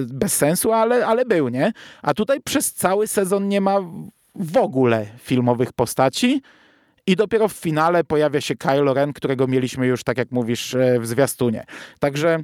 bez 0.01 0.35
sensu, 0.35 0.71
ale, 0.71 1.05
ale 1.05 1.25
był, 1.25 1.49
nie? 1.49 1.71
A 2.01 2.13
tutaj 2.13 2.41
przez 2.41 2.73
cały 2.73 3.07
sezon 3.07 3.47
nie 3.47 3.61
ma 3.61 3.79
w 4.35 4.57
ogóle 4.57 5.05
filmowych 5.17 5.73
postaci 5.73 6.41
i 7.07 7.15
dopiero 7.15 7.47
w 7.47 7.53
finale 7.53 8.03
pojawia 8.03 8.41
się 8.41 8.55
Kylo 8.55 8.93
Ren, 8.93 9.13
którego 9.13 9.47
mieliśmy 9.47 9.87
już, 9.87 10.03
tak 10.03 10.17
jak 10.17 10.31
mówisz, 10.31 10.75
e, 10.75 10.99
w 10.99 11.07
zwiastunie. 11.07 11.63
Także 11.99 12.39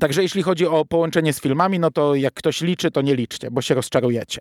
Także 0.00 0.22
jeśli 0.22 0.42
chodzi 0.42 0.66
o 0.66 0.84
połączenie 0.84 1.32
z 1.32 1.40
filmami, 1.40 1.78
no 1.78 1.90
to 1.90 2.14
jak 2.14 2.34
ktoś 2.34 2.60
liczy, 2.60 2.90
to 2.90 3.02
nie 3.02 3.14
liczcie, 3.14 3.50
bo 3.50 3.62
się 3.62 3.74
rozczarujecie. 3.74 4.40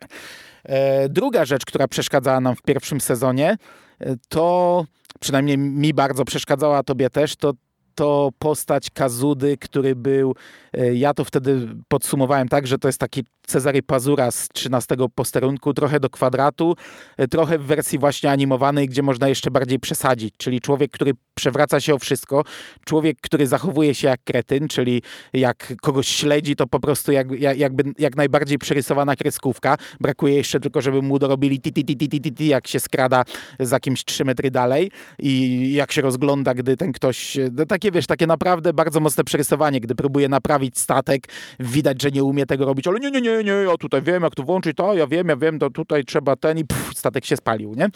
E, 0.63 1.09
druga 1.09 1.45
rzecz, 1.45 1.65
która 1.65 1.87
przeszkadzała 1.87 2.39
nam 2.39 2.55
w 2.55 2.61
pierwszym 2.61 3.01
sezonie, 3.01 3.57
e, 3.99 4.15
to 4.29 4.85
przynajmniej 5.19 5.57
mi 5.57 5.93
bardzo 5.93 6.25
przeszkadzała, 6.25 6.77
a 6.77 6.83
tobie 6.83 7.09
też, 7.09 7.35
to 7.35 7.53
to 7.95 8.29
postać 8.39 8.89
Kazudy, 8.89 9.57
który 9.57 9.95
był, 9.95 10.35
e, 10.73 10.95
ja 10.95 11.13
to 11.13 11.23
wtedy 11.23 11.67
podsumowałem 11.87 12.47
tak, 12.47 12.67
że 12.67 12.77
to 12.77 12.87
jest 12.87 12.99
taki 12.99 13.23
Cezary 13.47 13.83
Pazura 13.83 14.31
z 14.31 14.47
13 14.47 14.95
posterunku, 15.15 15.73
trochę 15.73 15.99
do 15.99 16.09
kwadratu, 16.09 16.75
e, 17.17 17.27
trochę 17.27 17.59
w 17.59 17.63
wersji 17.63 17.99
właśnie 17.99 18.31
animowanej, 18.31 18.87
gdzie 18.87 19.01
można 19.01 19.27
jeszcze 19.27 19.51
bardziej 19.51 19.79
przesadzić, 19.79 20.33
czyli 20.37 20.61
człowiek, 20.61 20.91
który 20.91 21.11
przewraca 21.35 21.79
się 21.79 21.95
o 21.95 21.99
wszystko, 21.99 22.43
człowiek, 22.85 23.17
który 23.21 23.47
zachowuje 23.47 23.95
się 23.95 24.07
jak 24.07 24.23
kretyn, 24.23 24.67
czyli 24.67 25.01
jak 25.33 25.73
kogoś 25.81 26.07
śledzi, 26.07 26.55
to 26.55 26.67
po 26.67 26.79
prostu 26.79 27.11
jak, 27.11 27.31
jak, 27.31 27.57
jakby, 27.57 27.83
jak 27.99 28.15
najbardziej 28.15 28.57
przerysowana 28.57 29.15
kreskówka. 29.15 29.77
Brakuje 29.99 30.35
jeszcze 30.35 30.59
tylko, 30.59 30.81
żeby 30.81 31.01
mu 31.01 31.19
dorobili 31.19 31.61
ti, 31.61 31.73
ti, 31.73 31.85
ti, 31.85 31.97
ti, 31.97 32.09
ti, 32.09 32.21
ti, 32.21 32.33
ti, 32.33 32.47
jak 32.47 32.67
się 32.67 32.79
skrada 32.79 33.23
za 33.59 33.79
kimś 33.79 34.05
3 34.05 34.25
metry 34.25 34.51
dalej 34.51 34.91
i 35.19 35.73
jak 35.73 35.91
się 35.91 36.01
rozgląda, 36.01 36.53
gdy 36.53 36.77
ten 36.77 36.91
ktoś, 36.91 37.37
no 37.51 37.65
takie 37.85 37.91
wiesz, 37.91 38.07
takie 38.07 38.27
naprawdę 38.27 38.73
bardzo 38.73 38.99
mocne 38.99 39.23
przerysowanie, 39.23 39.79
gdy 39.79 39.95
próbuje 39.95 40.29
naprawić 40.29 40.79
statek, 40.79 41.27
widać, 41.59 42.01
że 42.01 42.11
nie 42.11 42.23
umie 42.23 42.45
tego 42.45 42.65
robić, 42.65 42.87
ale 42.87 42.99
nie, 42.99 43.11
nie, 43.11 43.21
nie, 43.21 43.43
nie, 43.43 43.51
ja 43.51 43.77
tutaj 43.79 44.01
wiem, 44.01 44.23
jak 44.23 44.35
to 44.35 44.43
włączyć, 44.43 44.77
to 44.77 44.93
ja 44.93 45.07
wiem, 45.07 45.27
ja 45.27 45.35
wiem, 45.35 45.59
to 45.59 45.69
tutaj 45.69 46.03
trzeba 46.05 46.35
ten 46.35 46.57
i 46.57 46.65
pff, 46.65 46.97
statek 46.97 47.25
się 47.25 47.37
spalił, 47.37 47.73
nie? 47.73 47.89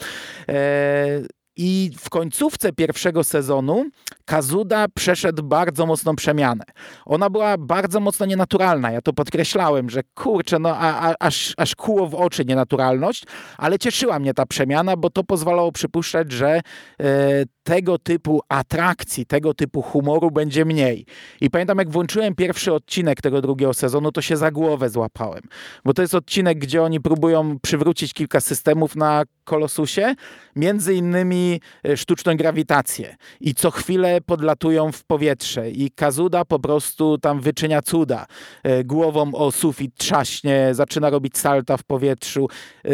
Eee, 0.48 1.25
i 1.61 1.91
w 1.97 2.09
końcówce 2.09 2.73
pierwszego 2.73 3.23
sezonu 3.23 3.85
Kazuda 4.25 4.85
przeszedł 4.95 5.43
bardzo 5.43 5.85
mocną 5.85 6.15
przemianę. 6.15 6.63
Ona 7.05 7.29
była 7.29 7.57
bardzo 7.57 7.99
mocno 7.99 8.25
nienaturalna. 8.25 8.91
Ja 8.91 9.01
to 9.01 9.13
podkreślałem, 9.13 9.89
że 9.89 10.01
kurczę, 10.15 10.59
no 10.59 10.77
a, 10.77 11.09
a, 11.09 11.13
aż, 11.19 11.53
aż 11.57 11.75
kuło 11.75 12.07
w 12.07 12.15
oczy 12.15 12.45
nienaturalność, 12.45 13.23
ale 13.57 13.79
cieszyła 13.79 14.19
mnie 14.19 14.33
ta 14.33 14.45
przemiana, 14.45 14.97
bo 14.97 15.09
to 15.09 15.23
pozwalało 15.23 15.71
przypuszczać, 15.71 16.31
że 16.31 16.61
e, 17.01 17.43
tego 17.63 17.97
typu 17.97 18.41
atrakcji, 18.49 19.25
tego 19.25 19.53
typu 19.53 19.81
humoru 19.81 20.31
będzie 20.31 20.65
mniej. 20.65 21.05
I 21.41 21.49
pamiętam, 21.49 21.77
jak 21.77 21.89
włączyłem 21.89 22.35
pierwszy 22.35 22.73
odcinek 22.73 23.21
tego 23.21 23.41
drugiego 23.41 23.73
sezonu, 23.73 24.11
to 24.11 24.21
się 24.21 24.37
za 24.37 24.51
głowę 24.51 24.89
złapałem. 24.89 25.41
Bo 25.85 25.93
to 25.93 26.01
jest 26.01 26.15
odcinek, 26.15 26.59
gdzie 26.59 26.83
oni 26.83 27.01
próbują 27.01 27.59
przywrócić 27.59 28.13
kilka 28.13 28.39
systemów 28.41 28.95
na 28.95 29.23
Kolosusie, 29.43 30.15
między 30.55 30.95
innymi 30.95 31.49
e, 31.84 31.98
sztuczną 31.98 32.38
grawitację. 32.38 33.15
I 33.41 33.53
co 33.53 33.72
chwilę 33.72 34.22
podlatują 34.22 34.91
w 34.91 35.03
powietrze. 35.03 35.70
I 35.72 35.91
Kazuda 35.91 36.46
po 36.46 36.60
prostu 36.60 37.18
tam 37.18 37.41
wyczynia 37.41 37.82
cuda. 37.82 38.25
E, 38.63 38.84
Głową 38.84 39.32
o 39.34 39.51
sufit 39.51 39.96
trzaśnie, 39.98 40.70
zaczyna 40.72 41.10
robić 41.10 41.38
salta 41.38 41.77
w 41.77 41.84
powietrzu. 41.84 42.48
E, 42.86 42.89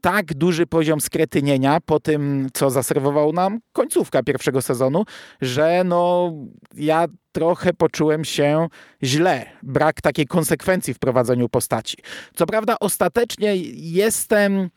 tak 0.00 0.34
duży 0.34 0.66
poziom 0.66 1.00
skretynienia 1.00 1.78
po 1.86 2.00
tym, 2.00 2.48
co 2.52 2.70
zaserwował 2.70 3.32
nam 3.32 3.60
końcówka 3.72 4.22
pierwszego 4.22 4.62
sezonu, 4.62 5.04
że 5.40 5.82
no 5.84 6.32
ja 6.74 7.06
trochę 7.32 7.72
poczułem 7.72 8.24
się 8.24 8.68
źle. 9.02 9.46
Brak 9.62 10.00
takiej 10.00 10.26
konsekwencji 10.26 10.94
w 10.94 10.98
prowadzeniu 10.98 11.48
postaci. 11.48 11.96
Co 12.34 12.46
prawda 12.46 12.76
ostatecznie 12.80 13.56
jestem 13.74 14.70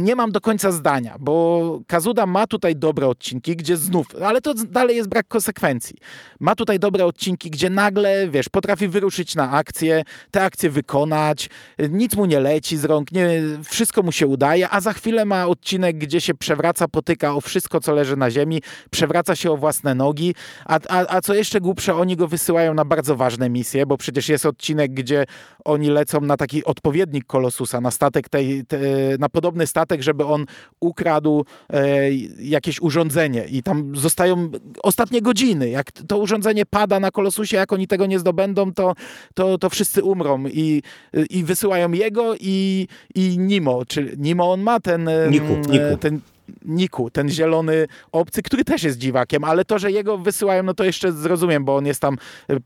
nie 0.00 0.16
mam 0.16 0.32
do 0.32 0.40
końca 0.40 0.72
zdania, 0.72 1.16
bo 1.20 1.80
Kazuda 1.86 2.26
ma 2.26 2.46
tutaj 2.46 2.76
dobre 2.76 3.08
odcinki, 3.08 3.56
gdzie 3.56 3.76
znów, 3.76 4.06
ale 4.24 4.40
to 4.40 4.54
dalej 4.54 4.96
jest 4.96 5.08
brak 5.08 5.28
konsekwencji. 5.28 5.96
Ma 6.40 6.54
tutaj 6.54 6.78
dobre 6.78 7.04
odcinki, 7.04 7.50
gdzie 7.50 7.70
nagle, 7.70 8.28
wiesz, 8.28 8.48
potrafi 8.48 8.88
wyruszyć 8.88 9.34
na 9.34 9.50
akcję, 9.50 10.04
te 10.30 10.44
akcje 10.44 10.70
wykonać, 10.70 11.50
nic 11.90 12.16
mu 12.16 12.26
nie 12.26 12.40
leci 12.40 12.76
z 12.76 12.84
rąk, 12.84 13.12
nie, 13.12 13.28
wszystko 13.64 14.02
mu 14.02 14.12
się 14.12 14.26
udaje, 14.26 14.70
a 14.70 14.80
za 14.80 14.92
chwilę 14.92 15.24
ma 15.24 15.46
odcinek, 15.46 15.98
gdzie 15.98 16.20
się 16.20 16.34
przewraca, 16.34 16.88
potyka 16.88 17.34
o 17.34 17.40
wszystko, 17.40 17.80
co 17.80 17.94
leży 17.94 18.16
na 18.16 18.30
ziemi, 18.30 18.62
przewraca 18.90 19.36
się 19.36 19.52
o 19.52 19.56
własne 19.56 19.94
nogi, 19.94 20.34
a, 20.64 20.78
a, 20.88 21.16
a 21.16 21.20
co 21.20 21.34
jeszcze 21.34 21.60
głupsze, 21.60 21.94
oni 21.94 22.16
go 22.16 22.28
wysyłają 22.28 22.74
na 22.74 22.84
bardzo 22.84 23.16
ważne 23.16 23.50
misje, 23.50 23.86
bo 23.86 23.96
przecież 23.96 24.28
jest 24.28 24.46
odcinek, 24.46 24.92
gdzie 24.92 25.24
oni 25.64 25.90
lecą 25.90 26.20
na 26.20 26.36
taki 26.36 26.64
odpowiednik 26.64 27.24
Kolosusa, 27.26 27.80
na 27.80 27.90
statek 27.90 28.28
tej, 28.28 28.66
te, 28.66 28.78
na 29.18 29.28
podobny 29.28 29.66
statek, 29.66 30.02
żeby 30.02 30.24
on 30.24 30.46
ukradł 30.80 31.44
e, 31.72 32.10
jakieś 32.40 32.80
urządzenie 32.80 33.44
i 33.44 33.62
tam 33.62 33.96
zostają 33.96 34.50
ostatnie 34.82 35.22
godziny. 35.22 35.70
Jak 35.70 35.92
to 35.92 36.18
urządzenie 36.18 36.66
pada 36.66 37.00
na 37.00 37.10
Kolosusie, 37.10 37.56
jak 37.56 37.72
oni 37.72 37.86
tego 37.86 38.06
nie 38.06 38.18
zdobędą, 38.18 38.72
to, 38.72 38.94
to, 39.34 39.58
to 39.58 39.70
wszyscy 39.70 40.02
umrą 40.02 40.44
i, 40.46 40.82
i 41.30 41.44
wysyłają 41.44 41.92
jego 41.92 42.34
i, 42.40 42.88
i 43.14 43.38
Nimo, 43.38 43.84
czy 43.86 44.14
Nimo 44.18 44.52
on 44.52 44.60
ma 44.60 44.80
ten... 44.80 45.10
Niku, 45.30 45.56
Niku. 45.56 45.96
ten 46.00 46.20
Niku, 46.64 47.10
ten 47.10 47.28
zielony 47.28 47.86
obcy, 48.12 48.42
który 48.42 48.64
też 48.64 48.82
jest 48.82 48.98
dziwakiem, 48.98 49.44
ale 49.44 49.64
to, 49.64 49.78
że 49.78 49.92
jego 49.92 50.18
wysyłają, 50.18 50.62
no 50.62 50.74
to 50.74 50.84
jeszcze 50.84 51.12
zrozumiem, 51.12 51.64
bo 51.64 51.76
on 51.76 51.86
jest 51.86 52.00
tam 52.00 52.14
e, 52.50 52.54
e, 52.54 52.58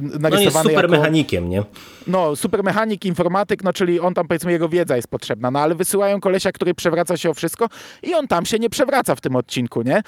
narysowany 0.00 0.30
No 0.30 0.40
jest 0.40 0.56
super 0.56 0.74
jako... 0.74 0.88
mechanikiem, 0.88 1.48
nie? 1.48 1.62
No, 2.06 2.36
supermechanik, 2.36 3.04
informatyk, 3.04 3.64
no 3.64 3.72
czyli 3.72 4.00
on 4.00 4.14
tam 4.14 4.28
powiedzmy 4.28 4.52
jego 4.52 4.68
wiedza 4.68 4.96
jest 4.96 5.08
potrzebna, 5.08 5.50
no 5.50 5.58
ale 5.58 5.74
wysyłają 5.74 6.20
kolesia, 6.20 6.52
który 6.52 6.74
przewraca 6.74 7.16
się 7.16 7.30
o 7.30 7.34
wszystko 7.34 7.68
i 8.02 8.14
on 8.14 8.28
tam 8.28 8.46
się 8.46 8.58
nie 8.58 8.70
przewraca 8.70 9.14
w 9.14 9.20
tym 9.20 9.36
odcinku, 9.36 9.82
nie? 9.82 10.02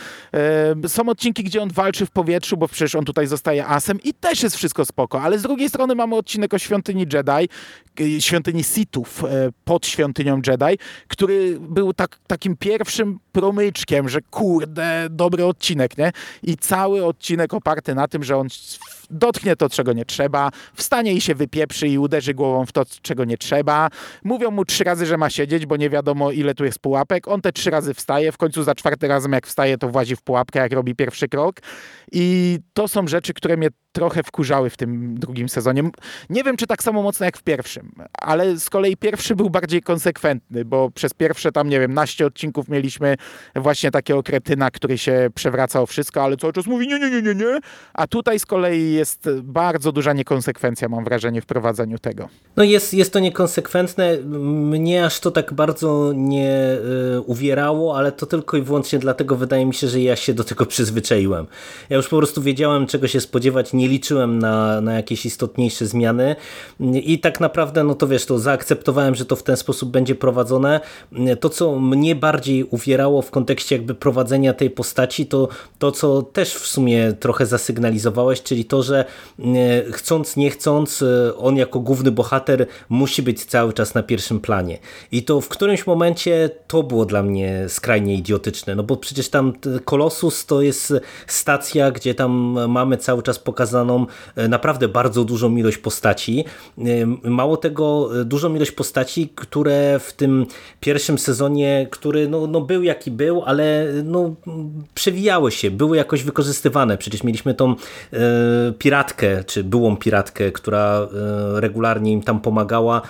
E, 0.85 0.89
są 0.89 1.09
odcinki, 1.09 1.45
gdzie 1.45 1.63
on 1.63 1.69
walczy 1.69 2.07
w 2.07 2.11
powietrzu, 2.11 2.57
bo 2.57 2.69
przecież 2.69 2.95
on 2.95 3.05
tutaj 3.05 3.27
zostaje 3.27 3.67
asem 3.67 3.99
i 4.05 4.15
też 4.15 4.43
jest 4.43 4.57
wszystko 4.57 4.85
spoko, 4.85 5.23
ale 5.23 5.39
z 5.39 5.43
drugiej 5.43 5.69
strony 5.69 5.95
mamy 5.95 6.17
odcinek 6.17 6.55
o 6.55 6.59
świątyni 6.59 7.07
Jedi, 7.13 7.49
e, 8.01 8.21
świątyni 8.21 8.65
Sithów 8.65 9.25
e, 9.25 9.29
pod 9.65 9.87
świątynią 9.87 10.41
Jedi, 10.47 10.79
który 11.09 11.59
był 11.61 11.93
tak, 11.95 12.19
takim 12.27 12.57
pierwszym 12.57 13.18
promyczkiem, 13.33 14.09
że 14.09 14.21
kurde, 14.31 15.07
dobry 15.11 15.45
odcinek, 15.45 15.99
nie? 15.99 16.13
I 16.43 16.57
cały 16.57 17.05
odcinek 17.05 17.55
oparty 17.55 17.95
na 17.95 18.09
tym, 18.09 18.25
że 18.25 18.37
on 18.37 18.49
dotknie 19.11 19.57
to, 19.57 19.69
czego 19.69 19.93
nie 19.93 20.05
trzeba, 20.05 20.51
wstanie 20.75 21.13
i 21.13 21.21
się 21.21 21.35
wypieprzy 21.35 21.89
i 21.89 21.99
uderzy 21.99 22.35
głową 22.35 22.67
w 22.67 22.73
to, 22.73 22.85
czego 23.03 23.25
nie 23.25 23.39
trzeba. 23.39 23.89
Mówią 24.25 24.51
mu 24.51 24.65
trzy 24.65 24.85
razy, 24.85 25.07
że 25.07 25.17
ma 25.17 25.31
siedzieć, 25.31 25.67
bo 25.67 25.77
nie 25.77 25.91
wiadomo, 25.91 26.31
ile 26.31 26.55
tu 26.55 26.65
jest 26.65 26.79
pułapek. 26.79 27.29
On 27.29 27.41
te 27.41 27.53
trzy 27.53 27.71
razy 27.71 27.95
wstaje, 27.95 28.33
w 28.33 28.37
końcu 28.37 28.63
za 28.63 28.75
czwarty 28.75 29.09
razem, 29.09 29.33
jak 29.33 29.47
wstaje, 29.47 29.79
to 29.79 29.89
włazi 29.89 30.17
w 30.17 30.23
pułapkę, 30.23 30.59
jak 30.59 30.73
robi 30.73 30.95
pierwszy 30.95 31.29
krok. 31.29 31.61
I 32.13 32.59
to 32.73 32.89
są 32.89 33.07
rzeczy, 33.07 33.35
które 33.35 33.57
mnie 33.57 33.69
trochę 33.93 34.23
wkurzały 34.23 34.71
w 34.71 34.77
tym 34.77 35.19
drugim 35.19 35.49
sezonie. 35.49 35.91
Nie 36.31 36.45
wiem, 36.45 36.57
czy 36.57 36.67
tak 36.67 36.83
samo 36.83 37.03
mocno 37.03 37.27
jak 37.27 37.39
w 37.39 37.43
pierwszym, 37.43 37.93
ale 38.13 38.57
z 38.57 38.71
kolei 38.71 38.97
pierwszy 38.97 39.37
był 39.37 39.51
bardziej 39.51 39.83
konsekwentny, 39.83 40.65
bo 40.65 40.91
przez 40.91 41.15
pierwsze 41.15 41.53
tam, 41.53 41.69
nie 41.69 41.81
wiem, 41.81 41.95
naście 41.95 42.27
odcinków 42.27 42.69
mieliśmy 42.69 43.17
właśnie 43.57 43.91
takiego 43.91 44.23
kretyna, 44.23 44.71
który 44.71 44.99
się 44.99 45.31
przewraca 45.35 45.81
o 45.81 45.87
wszystko, 45.87 46.23
ale 46.23 46.37
cały 46.37 46.53
czas 46.53 46.67
mówi 46.67 46.89
nie, 46.89 46.99
nie, 46.99 47.11
nie, 47.11 47.23
nie, 47.23 47.35
nie, 47.35 47.59
a 47.95 48.07
tutaj 48.07 48.39
z 48.39 48.47
kolei 48.47 48.93
jest 48.93 49.29
bardzo 49.43 49.93
duża 49.93 50.13
niekonsekwencja, 50.13 50.89
mam 50.89 51.05
wrażenie, 51.05 51.43
w 51.43 51.47
prowadzeniu 51.47 51.99
tego. 51.99 52.29
No 52.57 52.65
jest, 52.65 52.95
jest 52.95 53.13
to 53.13 53.19
niekonsekwentne. 53.19 54.19
Mnie 54.19 55.05
aż 55.05 55.21
to 55.21 55.31
tak 55.31 55.53
bardzo 55.53 56.13
nie 56.17 56.77
y, 57.17 57.21
uwierało, 57.21 57.97
ale 57.97 58.13
to 58.13 58.27
tylko 58.27 58.57
i 58.57 58.63
wyłącznie 58.63 58.99
dlatego 58.99 59.37
wydaje 59.37 59.67
mi 59.67 59.75
się, 59.75 59.89
że 59.89 60.01
ja 60.01 60.17
się 60.17 60.35
do 60.35 60.45
tego 60.45 60.67
przyzwyczaiłem. 60.67 61.47
Ja 61.91 61.97
już 61.97 62.09
po 62.09 62.17
prostu 62.17 62.43
wiedziałem, 62.43 62.87
czego 62.87 63.09
się 63.09 63.21
spodziewać, 63.21 63.73
nie 63.79 63.89
liczyłem 63.89 64.39
na, 64.39 64.81
na 64.81 64.95
jakieś 64.95 65.27
istotniejsze 65.27 65.87
zmiany 65.87 66.37
i 66.81 67.19
tak 67.19 67.41
naprawdę, 67.41 67.85
no 67.85 67.95
to 67.95 68.07
wiesz, 68.07 68.27
to 68.27 68.39
zaakceptowałem, 68.39 69.15
że 69.15 69.25
to 69.25 69.37
w 69.37 69.43
ten 69.43 69.57
sposób 69.57 69.91
będzie 69.91 70.15
prowadzone. 70.15 70.81
To, 71.41 71.49
co 71.49 71.81
mnie 71.81 72.15
bardziej 72.15 72.65
uwierało 72.65 73.23
w 73.23 73.31
kontekście 73.31 73.77
jakby 73.77 73.95
prowadzenia 73.95 74.55
tej 74.55 74.71
postaci, 74.71 75.27
to 75.27 75.49
to, 75.79 75.93
co 75.93 76.23
też 76.23 76.55
w 76.55 76.67
sumie 76.67 77.13
trochę 77.13 77.47
zasygnalizowałeś, 77.47 78.43
czyli 78.43 78.65
to, 78.65 78.83
że 78.83 79.05
chcąc, 79.93 80.37
nie 80.37 80.51
chcąc, 80.51 81.05
on 81.39 81.57
jako 81.57 81.81
główny 81.81 82.11
bohater 82.11 82.67
musi 82.89 83.23
być 83.23 83.45
cały 83.45 83.73
czas 83.73 83.95
na 83.95 84.03
pierwszym 84.03 84.41
planie. 84.41 84.79
I 85.13 85.23
to 85.23 85.41
w 85.41 85.49
którymś 85.49 85.87
momencie 85.87 86.51
to 86.67 86.83
było 86.83 87.05
dla 87.05 87.23
mnie 87.23 87.65
skrajnie 87.69 88.15
idiotyczne, 88.15 88.75
no 88.75 88.83
bo 88.83 88.97
przecież 88.97 89.29
tam 89.29 89.53
Kolosus 89.85 90.47
to 90.47 90.63
jest 90.63 90.95
stacja, 91.27 91.91
gdzie 91.91 92.15
tam 92.15 92.31
mamy 92.69 92.97
cały 92.97 93.23
czas 93.23 93.39
pokazaną 93.69 94.07
e, 94.37 94.49
naprawdę 94.49 94.89
bardzo 94.89 95.25
dużą 95.25 95.57
ilość 95.57 95.79
postaci. 95.79 96.45
E, 96.79 97.31
mało 97.31 97.57
tego, 97.57 98.11
e, 98.21 98.25
dużą 98.25 98.55
ilość 98.55 98.71
postaci, 98.71 99.29
które 99.35 99.99
w 99.99 100.13
tym 100.13 100.47
pierwszym 100.81 101.19
sezonie, 101.19 101.87
który 101.91 102.29
no, 102.29 102.47
no 102.47 102.61
był 102.61 102.83
jaki 102.83 103.11
był, 103.11 103.43
ale 103.43 103.87
no, 104.05 104.35
przewijały 104.95 105.51
się, 105.51 105.71
były 105.71 105.97
jakoś 105.97 106.23
wykorzystywane. 106.23 106.99
Przecież 106.99 107.23
mieliśmy 107.25 107.55
tą 107.55 107.75
piratkę, 108.79 109.45
czy 109.45 109.65
byłą 109.65 109.97
piratkę, 109.97 110.53
która 110.53 111.09
regularnie 111.55 112.13
im 112.13 112.23
tam 112.23 112.41
pomagała, 112.41 113.03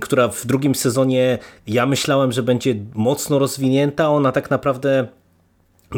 która 0.00 0.28
w 0.28 0.46
drugim 0.46 0.74
sezonie 0.74 1.38
ja 1.66 1.86
myślałem, 1.86 2.32
że 2.32 2.42
będzie 2.42 2.74
mocno 2.94 3.38
rozwinięta. 3.38 4.10
Ona 4.10 4.32
tak 4.32 4.50
naprawdę 4.50 5.08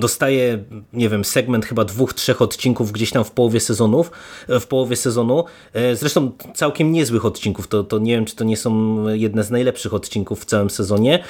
dostaje, 0.00 0.64
nie 0.92 1.08
wiem, 1.08 1.24
segment 1.24 1.66
chyba 1.66 1.84
dwóch, 1.84 2.14
trzech 2.14 2.42
odcinków 2.42 2.92
gdzieś 2.92 3.10
tam 3.10 3.24
w 3.24 3.30
połowie 3.30 3.60
sezonów, 3.60 4.10
w 4.48 4.66
połowie 4.66 4.96
sezonu. 4.96 5.44
E, 5.72 5.96
zresztą 5.96 6.32
całkiem 6.54 6.92
niezłych 6.92 7.24
odcinków. 7.24 7.68
To, 7.68 7.84
to 7.84 7.98
nie 7.98 8.12
wiem, 8.12 8.24
czy 8.24 8.36
to 8.36 8.44
nie 8.44 8.56
są 8.56 8.98
jedne 9.08 9.44
z 9.44 9.50
najlepszych 9.50 9.94
odcinków 9.94 10.40
w 10.40 10.44
całym 10.44 10.70
sezonie, 10.70 11.24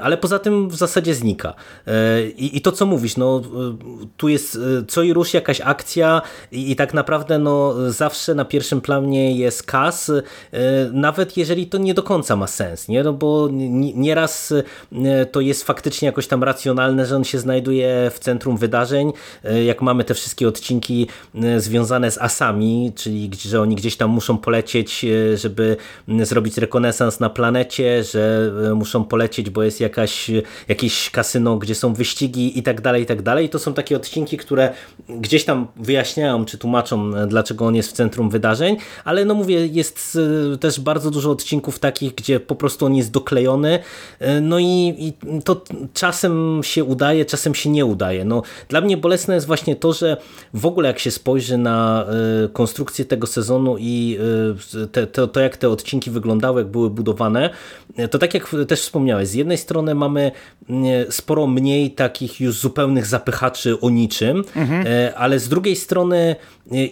ale 0.00 0.16
poza 0.16 0.38
tym 0.38 0.68
w 0.68 0.76
zasadzie 0.76 1.14
znika. 1.14 1.54
E, 1.86 2.28
I, 2.28 2.56
i 2.56 2.60
to, 2.60 2.72
co 2.72 2.86
mówisz, 2.86 3.16
no 3.16 3.42
tu 4.16 4.28
jest 4.28 4.58
co 4.88 5.02
i 5.02 5.12
rusz 5.12 5.34
jakaś 5.34 5.60
akcja 5.60 6.22
i, 6.52 6.70
i 6.70 6.76
tak 6.76 6.94
naprawdę 6.94 7.38
no 7.38 7.74
zawsze 7.90 8.34
na 8.34 8.44
pierwszym 8.44 8.80
planie 8.80 9.36
jest 9.36 9.62
kas, 9.62 10.10
e, 10.10 10.22
nawet 10.92 11.36
jeżeli 11.36 11.66
to 11.66 11.78
nie 11.78 11.94
do 11.94 12.02
końca 12.02 12.36
ma 12.36 12.46
sens, 12.46 12.88
nie? 12.88 13.02
No 13.02 13.12
bo 13.12 13.48
nieraz 13.94 14.54
to 15.32 15.40
jest 15.40 15.64
faktycznie 15.64 16.06
jakoś 16.06 16.26
tam 16.26 16.44
racjonalne, 16.44 17.06
że 17.06 17.16
on 17.16 17.24
się 17.24 17.38
znajduje 17.38 18.07
w 18.10 18.18
centrum 18.18 18.56
wydarzeń, 18.56 19.12
e, 19.44 19.64
jak 19.64 19.82
mamy 19.82 20.04
te 20.04 20.14
wszystkie 20.14 20.48
odcinki 20.48 21.06
e, 21.34 21.60
związane 21.60 22.10
z 22.10 22.18
asami, 22.18 22.92
czyli 22.96 23.30
że 23.38 23.60
oni 23.60 23.76
gdzieś 23.76 23.96
tam 23.96 24.10
muszą 24.10 24.38
polecieć, 24.38 25.04
e, 25.04 25.36
żeby 25.36 25.76
zrobić 26.22 26.58
rekonesans 26.58 27.20
na 27.20 27.30
planecie, 27.30 28.04
że 28.04 28.52
muszą 28.74 29.04
polecieć, 29.04 29.50
bo 29.50 29.62
jest 29.62 29.80
jakaś, 29.80 30.30
jakieś 30.68 31.10
kasyno, 31.10 31.56
gdzie 31.56 31.74
są 31.74 31.94
wyścigi 31.94 32.58
i 32.58 32.62
tak 32.62 32.80
dalej, 32.80 33.02
i 33.02 33.06
tak 33.06 33.22
dalej. 33.22 33.48
To 33.48 33.58
są 33.58 33.74
takie 33.74 33.96
odcinki, 33.96 34.36
które 34.36 34.72
gdzieś 35.08 35.44
tam 35.44 35.66
wyjaśniają, 35.76 36.44
czy 36.44 36.58
tłumaczą, 36.58 37.26
dlaczego 37.26 37.66
on 37.66 37.74
jest 37.74 37.88
w 37.88 37.92
centrum 37.92 38.30
wydarzeń, 38.30 38.76
ale 39.04 39.24
no 39.24 39.34
mówię, 39.34 39.66
jest 39.66 40.18
też 40.60 40.80
bardzo 40.80 41.10
dużo 41.10 41.30
odcinków 41.30 41.78
takich, 41.78 42.14
gdzie 42.14 42.40
po 42.40 42.54
prostu 42.54 42.86
on 42.86 42.94
jest 42.94 43.10
doklejony, 43.10 43.78
no 44.42 44.58
i, 44.58 44.94
i 44.98 45.12
to 45.42 45.64
czasem 45.94 46.60
się 46.62 46.84
udaje, 46.84 47.24
czasem 47.24 47.54
się 47.54 47.70
nie 47.70 47.86
udaje. 47.88 48.24
No, 48.24 48.42
dla 48.68 48.80
mnie 48.80 48.96
bolesne 48.96 49.34
jest 49.34 49.46
właśnie 49.46 49.76
to, 49.76 49.92
że 49.92 50.16
w 50.54 50.66
ogóle 50.66 50.88
jak 50.88 50.98
się 50.98 51.10
spojrzy 51.10 51.58
na 51.58 52.06
y, 52.44 52.48
konstrukcję 52.48 53.04
tego 53.04 53.26
sezonu 53.26 53.76
i 53.78 54.18
y, 54.74 54.86
te, 54.86 55.06
to, 55.06 55.26
to, 55.26 55.40
jak 55.40 55.56
te 55.56 55.68
odcinki 55.68 56.10
wyglądały, 56.10 56.60
jak 56.60 56.70
były 56.70 56.90
budowane, 56.90 57.50
to 58.10 58.18
tak 58.18 58.34
jak 58.34 58.56
też 58.68 58.80
wspomniałeś, 58.80 59.28
z 59.28 59.34
jednej 59.34 59.58
strony 59.58 59.94
mamy 59.94 60.32
sporo 61.10 61.46
mniej 61.46 61.90
takich 61.90 62.40
już 62.40 62.58
zupełnych 62.58 63.06
zapychaczy 63.06 63.80
o 63.80 63.90
niczym, 63.90 64.44
mhm. 64.56 64.86
ale 65.16 65.38
z 65.38 65.48
drugiej 65.48 65.76
strony 65.76 66.36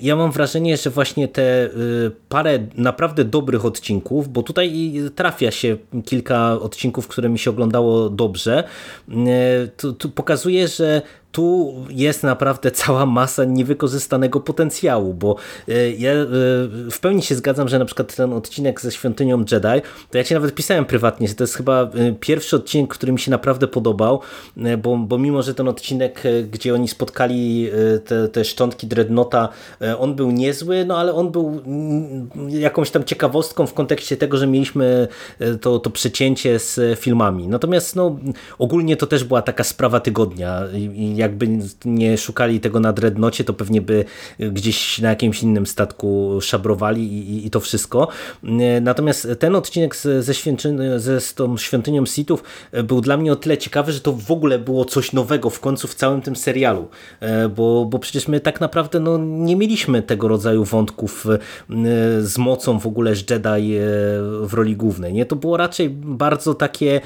ja 0.03 0.17
mam 0.17 0.33
wrażenie, 0.33 0.77
że 0.77 0.91
właśnie 0.91 1.29
te 1.29 1.71
parę 2.29 2.59
naprawdę 2.75 3.25
dobrych 3.25 3.65
odcinków, 3.65 4.29
bo 4.29 4.43
tutaj 4.43 4.93
trafia 5.15 5.51
się 5.51 5.77
kilka 6.05 6.53
odcinków, 6.53 7.09
które 7.09 7.29
mi 7.29 7.39
się 7.39 7.51
oglądało 7.51 8.11
dobrze, 8.11 8.65
to, 9.77 9.93
to 9.93 10.09
pokazuje, 10.09 10.69
że 10.69 11.03
tu 11.37 11.75
jest 11.91 12.23
naprawdę 12.23 12.71
cała 12.71 13.07
masa 13.07 13.45
niewykorzystanego 13.45 14.41
potencjału, 14.41 15.15
bo 15.15 15.37
e, 15.69 15.91
ja 15.91 16.13
e, 16.13 16.27
w 16.91 16.99
pełni 17.01 17.23
się 17.23 17.35
zgadzam, 17.35 17.69
że 17.69 17.79
na 17.79 17.85
przykład 17.85 18.17
ten 18.17 18.33
odcinek 18.33 18.81
ze 18.81 18.93
Świątynią 18.93 19.39
Jedi, 19.39 19.83
to 20.11 20.19
ja 20.19 20.25
ci 20.25 20.35
nawet 20.35 20.55
pisałem 20.55 20.85
prywatnie, 20.85 21.29
że 21.29 21.35
to 21.35 21.45
jest 21.45 21.55
chyba 21.55 21.83
e, 21.83 21.89
pierwszy 22.21 22.57
odcinek, 22.57 22.91
który 22.91 23.13
mi 23.13 23.19
się 23.19 23.31
naprawdę 23.31 23.69
podobał, 23.69 24.21
bo, 24.79 24.97
bo 24.97 25.19
mimo, 25.19 25.43
że 25.43 25.55
ten 25.55 25.69
odcinek, 25.69 26.23
gdzie 26.51 26.75
oni 26.75 26.89
spotkali 26.89 27.71
te, 28.05 28.29
te 28.29 28.45
szczątki 28.45 28.87
Dreadnota, 28.87 29.49
on 29.99 30.15
był 30.15 30.31
niezły, 30.31 30.85
no 30.85 30.99
ale 30.99 31.15
on 31.15 31.31
był 31.31 31.63
mm, 31.67 32.29
jakąś 32.49 32.91
tam 32.91 33.05
ciekawostką 33.05 33.67
w 33.67 33.75
kontekście 33.75 34.17
tego, 34.17 34.37
że 34.37 34.47
mieliśmy 34.47 35.09
to, 35.61 35.79
to 35.79 35.91
przecięcie 35.91 36.59
z 36.59 36.99
filmami. 36.99 37.49
Natomiast 37.49 37.97
no, 37.97 38.19
ogólnie 38.59 38.97
to 38.97 39.07
też 39.07 39.25
była 39.25 39.43
taka 39.43 39.65
sprawa 39.65 40.01
tygodnia 40.01 40.63
i 40.95 41.17
jakby 41.27 41.49
nie 41.85 42.19
szukali 42.19 42.61
tego 42.61 42.81
na 42.81 42.93
Dreadnocie, 42.93 43.45
to 43.45 43.55
pewnie 43.55 43.81
by 43.81 44.05
gdzieś 44.39 44.99
na 44.99 45.09
jakimś 45.09 45.43
innym 45.43 45.67
statku 45.67 46.39
szabrowali 46.43 47.03
i, 47.03 47.47
i 47.47 47.51
to 47.51 47.61
wszystko. 47.61 48.09
Natomiast 48.81 49.29
ten 49.39 49.57
odcinek 49.57 49.97
ze, 49.97 50.23
ze 50.23 51.21
z 51.21 51.35
tą 51.35 51.57
świątynią 51.57 52.07
Sithów 52.07 52.45
był 52.85 53.01
dla 53.01 53.17
mnie 53.17 53.33
o 53.33 53.37
tyle 53.37 53.59
ciekawy, 53.59 53.93
że 53.93 54.01
to 54.01 54.13
w 54.13 54.31
ogóle 54.31 54.59
było 54.59 54.85
coś 54.85 55.13
nowego 55.13 55.51
w 55.51 55.61
końcu 55.61 55.89
w 55.89 55.95
całym 55.95 56.23
tym 56.23 56.37
serialu, 56.37 56.89
e, 57.21 57.49
bo, 57.49 57.85
bo 57.85 57.99
przecież 57.99 58.29
my 58.29 58.41
tak 58.41 58.61
naprawdę 58.61 59.01
no, 59.01 59.19
nie 59.19 59.57
mieliśmy 59.57 60.03
tego 60.03 60.29
rodzaju 60.29 60.65
wątków 60.65 61.27
e, 61.27 61.39
z 62.23 62.39
mocą 62.39 62.79
w 62.79 62.87
ogóle 62.87 63.15
z 63.15 63.31
Jedi 63.31 63.47
e, 63.47 63.81
w 64.43 64.51
roli 64.53 64.77
głównej. 64.77 65.13
Nie? 65.13 65.27
To 65.27 65.37
było 65.37 65.57
raczej 65.57 65.91
bardzo 65.91 66.55
takie 66.55 67.01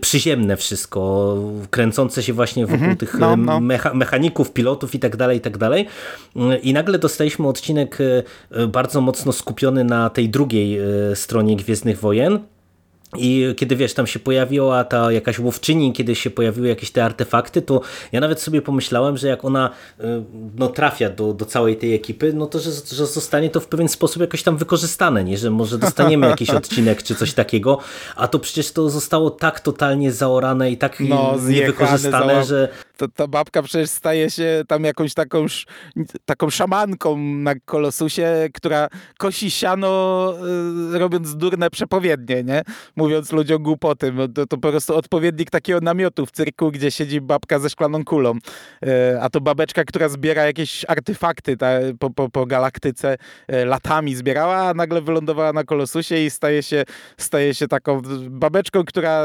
przyziemne 0.00 0.56
wszystko, 0.56 1.36
kręcące 1.70 2.22
się 2.22 2.32
właśnie 2.32 2.66
wokół 2.66 2.76
mhm, 2.76 2.96
tych 2.96 3.14
no, 3.14 3.36
no. 3.36 3.55
Mecha 3.60 3.94
mechaników, 3.94 4.52
pilotów 4.52 4.94
i 4.94 4.98
tak 4.98 5.16
dalej, 5.16 5.38
i 5.38 5.40
tak 5.40 5.58
dalej. 5.58 5.86
I 6.62 6.72
nagle 6.72 6.98
dostaliśmy 6.98 7.48
odcinek 7.48 7.98
e, 8.50 8.66
bardzo 8.66 9.00
mocno 9.00 9.32
skupiony 9.32 9.84
na 9.84 10.10
tej 10.10 10.28
drugiej 10.28 10.78
e, 10.78 11.16
stronie 11.16 11.56
Gwiezdnych 11.56 12.00
Wojen 12.00 12.40
i 13.18 13.54
kiedy 13.56 13.76
wiesz, 13.76 13.94
tam 13.94 14.06
się 14.06 14.18
pojawiła 14.18 14.84
ta 14.84 15.12
jakaś 15.12 15.38
łowczyni, 15.38 15.92
kiedy 15.92 16.14
się 16.14 16.30
pojawiły 16.30 16.68
jakieś 16.68 16.90
te 16.90 17.04
artefakty, 17.04 17.62
to 17.62 17.80
ja 18.12 18.20
nawet 18.20 18.40
sobie 18.40 18.62
pomyślałem, 18.62 19.16
że 19.16 19.28
jak 19.28 19.44
ona 19.44 19.70
y, 20.00 20.04
no, 20.56 20.68
trafia 20.68 21.10
do, 21.10 21.32
do 21.32 21.44
całej 21.44 21.76
tej 21.76 21.94
ekipy, 21.94 22.32
no 22.32 22.46
to 22.46 22.58
że, 22.58 22.70
że 22.92 23.06
zostanie 23.06 23.50
to 23.50 23.60
w 23.60 23.66
pewien 23.66 23.88
sposób 23.88 24.20
jakoś 24.20 24.42
tam 24.42 24.56
wykorzystane, 24.56 25.24
nie? 25.24 25.38
że 25.38 25.50
może 25.50 25.78
dostaniemy 25.78 26.26
jakiś 26.26 26.50
odcinek 26.60 27.02
czy 27.02 27.14
coś 27.14 27.34
takiego, 27.34 27.78
a 28.16 28.28
to 28.28 28.38
przecież 28.38 28.72
to 28.72 28.90
zostało 28.90 29.30
tak 29.30 29.60
totalnie 29.60 30.12
zaorane 30.12 30.70
i 30.70 30.76
tak 30.76 31.00
no, 31.00 31.34
niewykorzystane, 31.48 32.44
że 32.44 32.68
to 32.96 33.08
ta 33.08 33.26
babka 33.26 33.62
przecież 33.62 33.90
staje 33.90 34.30
się 34.30 34.62
tam 34.68 34.84
jakąś 34.84 35.14
taką, 35.14 35.46
taką 36.24 36.50
szamanką 36.50 37.16
na 37.18 37.54
Kolosusie, 37.64 38.48
która 38.54 38.88
kosi 39.18 39.50
siano 39.50 40.32
y, 40.94 40.98
robiąc 40.98 41.36
durne 41.36 41.70
przepowiednie, 41.70 42.44
nie? 42.44 42.62
Mówiąc 42.96 43.32
ludziom 43.32 43.62
głupoty. 43.62 44.12
To, 44.34 44.46
to 44.46 44.58
po 44.58 44.70
prostu 44.70 44.96
odpowiednik 44.96 45.50
takiego 45.50 45.80
namiotu 45.80 46.26
w 46.26 46.30
cyrku, 46.30 46.70
gdzie 46.70 46.90
siedzi 46.90 47.20
babka 47.20 47.58
ze 47.58 47.70
szklaną 47.70 48.04
kulą. 48.04 48.34
Y, 48.34 49.20
a 49.20 49.30
to 49.30 49.40
babeczka, 49.40 49.84
która 49.84 50.08
zbiera 50.08 50.44
jakieś 50.44 50.84
artefakty 50.88 51.56
ta, 51.56 51.70
po, 51.98 52.10
po, 52.10 52.28
po 52.28 52.46
galaktyce 52.46 53.16
y, 53.52 53.64
latami 53.64 54.14
zbierała, 54.14 54.56
a 54.56 54.74
nagle 54.74 55.02
wylądowała 55.02 55.52
na 55.52 55.64
Kolosusie 55.64 56.24
i 56.24 56.30
staje 56.30 56.62
się, 56.62 56.84
staje 57.16 57.54
się 57.54 57.68
taką 57.68 58.02
babeczką, 58.30 58.84
która 58.84 59.22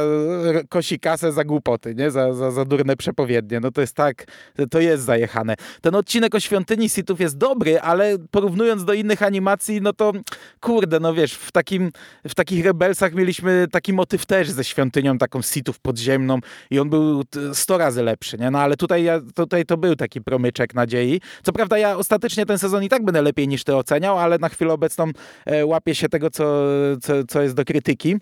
kosi 0.70 1.00
kasę 1.00 1.32
za 1.32 1.44
głupoty, 1.44 1.96
nie? 1.96 2.12
Za, 2.12 2.34
za, 2.34 2.52
za 2.52 2.66
durne 2.66 2.96
przepowiednie. 2.96 3.61
No 3.62 3.72
to 3.72 3.82
jest 3.82 3.96
tak, 3.96 4.26
to 4.72 4.80
jest 4.80 5.04
zajechane. 5.04 5.56
Ten 5.82 5.96
odcinek 5.96 6.36
o 6.36 6.40
świątyni 6.40 6.90
Sithów 6.90 7.20
jest 7.20 7.38
dobry, 7.38 7.82
ale 7.82 8.18
porównując 8.32 8.86
do 8.86 8.94
innych 8.94 9.24
animacji, 9.24 9.82
no 9.82 9.94
to 9.94 10.12
kurde, 10.60 11.00
no 11.00 11.14
wiesz, 11.14 11.34
w, 11.34 11.52
takim, 11.52 11.92
w 12.28 12.36
takich 12.36 12.66
Rebelsach 12.66 13.14
mieliśmy 13.14 13.68
taki 13.72 13.94
motyw 13.94 14.26
też 14.26 14.50
ze 14.50 14.64
świątynią 14.64 15.18
taką 15.18 15.42
Sithów 15.42 15.80
podziemną 15.80 16.40
i 16.72 16.80
on 16.80 16.90
był 16.90 17.24
100 17.54 17.78
razy 17.78 18.04
lepszy, 18.04 18.38
nie? 18.38 18.52
No 18.52 18.60
ale 18.60 18.78
tutaj, 18.78 19.04
ja, 19.04 19.22
tutaj 19.36 19.66
to 19.66 19.78
był 19.78 19.96
taki 19.96 20.22
promyczek 20.22 20.74
nadziei. 20.74 21.22
Co 21.44 21.54
prawda 21.54 21.78
ja 21.78 21.98
ostatecznie 21.98 22.46
ten 22.46 22.60
sezon 22.60 22.84
i 22.84 22.90
tak 22.90 23.06
będę 23.06 23.22
lepiej 23.22 23.48
niż 23.48 23.64
ty 23.64 23.76
oceniał, 23.76 24.20
ale 24.20 24.38
na 24.38 24.50
chwilę 24.50 24.74
obecną 24.74 25.12
e, 25.46 25.66
łapię 25.66 25.96
się 25.96 26.10
tego, 26.10 26.30
co, 26.30 26.64
co, 27.02 27.14
co 27.28 27.42
jest 27.42 27.56
do 27.56 27.66
krytyki. 27.66 28.18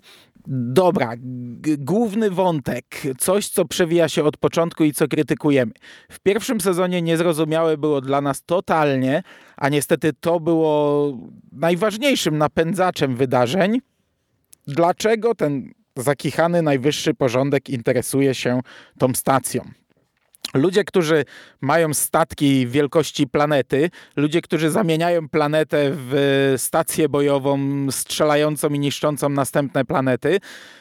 Dobra, 0.52 1.14
główny 1.78 2.30
wątek, 2.30 2.84
coś 3.18 3.48
co 3.48 3.64
przewija 3.64 4.08
się 4.08 4.24
od 4.24 4.36
początku 4.36 4.84
i 4.84 4.92
co 4.92 5.08
krytykujemy. 5.08 5.72
W 6.10 6.20
pierwszym 6.20 6.60
sezonie 6.60 7.02
niezrozumiałe 7.02 7.78
było 7.78 8.00
dla 8.00 8.20
nas 8.20 8.42
totalnie, 8.42 9.22
a 9.56 9.68
niestety 9.68 10.12
to 10.20 10.40
było 10.40 11.12
najważniejszym 11.52 12.38
napędzaczem 12.38 13.16
wydarzeń. 13.16 13.80
Dlaczego 14.66 15.34
ten 15.34 15.72
zakichany 15.96 16.62
najwyższy 16.62 17.14
porządek 17.14 17.68
interesuje 17.68 18.34
się 18.34 18.60
tą 18.98 19.14
stacją? 19.14 19.79
Ludzie, 20.54 20.84
którzy 20.84 21.24
mają 21.60 21.94
statki 21.94 22.66
wielkości 22.66 23.26
planety, 23.26 23.90
ludzie, 24.16 24.40
którzy 24.40 24.70
zamieniają 24.70 25.28
planetę 25.28 25.90
w 25.92 26.54
stację 26.56 27.08
bojową 27.08 27.58
strzelającą 27.90 28.68
i 28.68 28.78
niszczącą 28.78 29.28
następne 29.28 29.84
planety, 29.84 30.38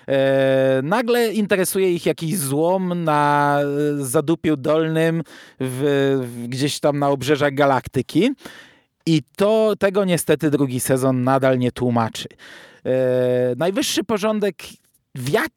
e, 0.08 0.82
nagle 0.84 1.34
interesuje 1.34 1.94
ich 1.94 2.06
jakiś 2.06 2.38
złom 2.38 3.04
na 3.04 3.60
zadupiu 3.98 4.58
dolnym 4.58 5.24
w, 5.60 6.20
w, 6.24 6.48
gdzieś 6.48 6.80
tam 6.80 7.00
na 7.00 7.10
obrzeżach 7.10 7.54
galaktyki. 7.54 8.32
I 9.06 9.22
to 9.36 9.74
tego 9.80 10.06
niestety 10.06 10.52
drugi 10.52 10.80
sezon 10.80 11.24
nadal 11.24 11.58
nie 11.58 11.72
tłumaczy. 11.72 12.28
E, 12.86 13.56
najwyższy 13.58 14.04
porządek 14.04 14.56
w 15.16 15.30
jak 15.30 15.50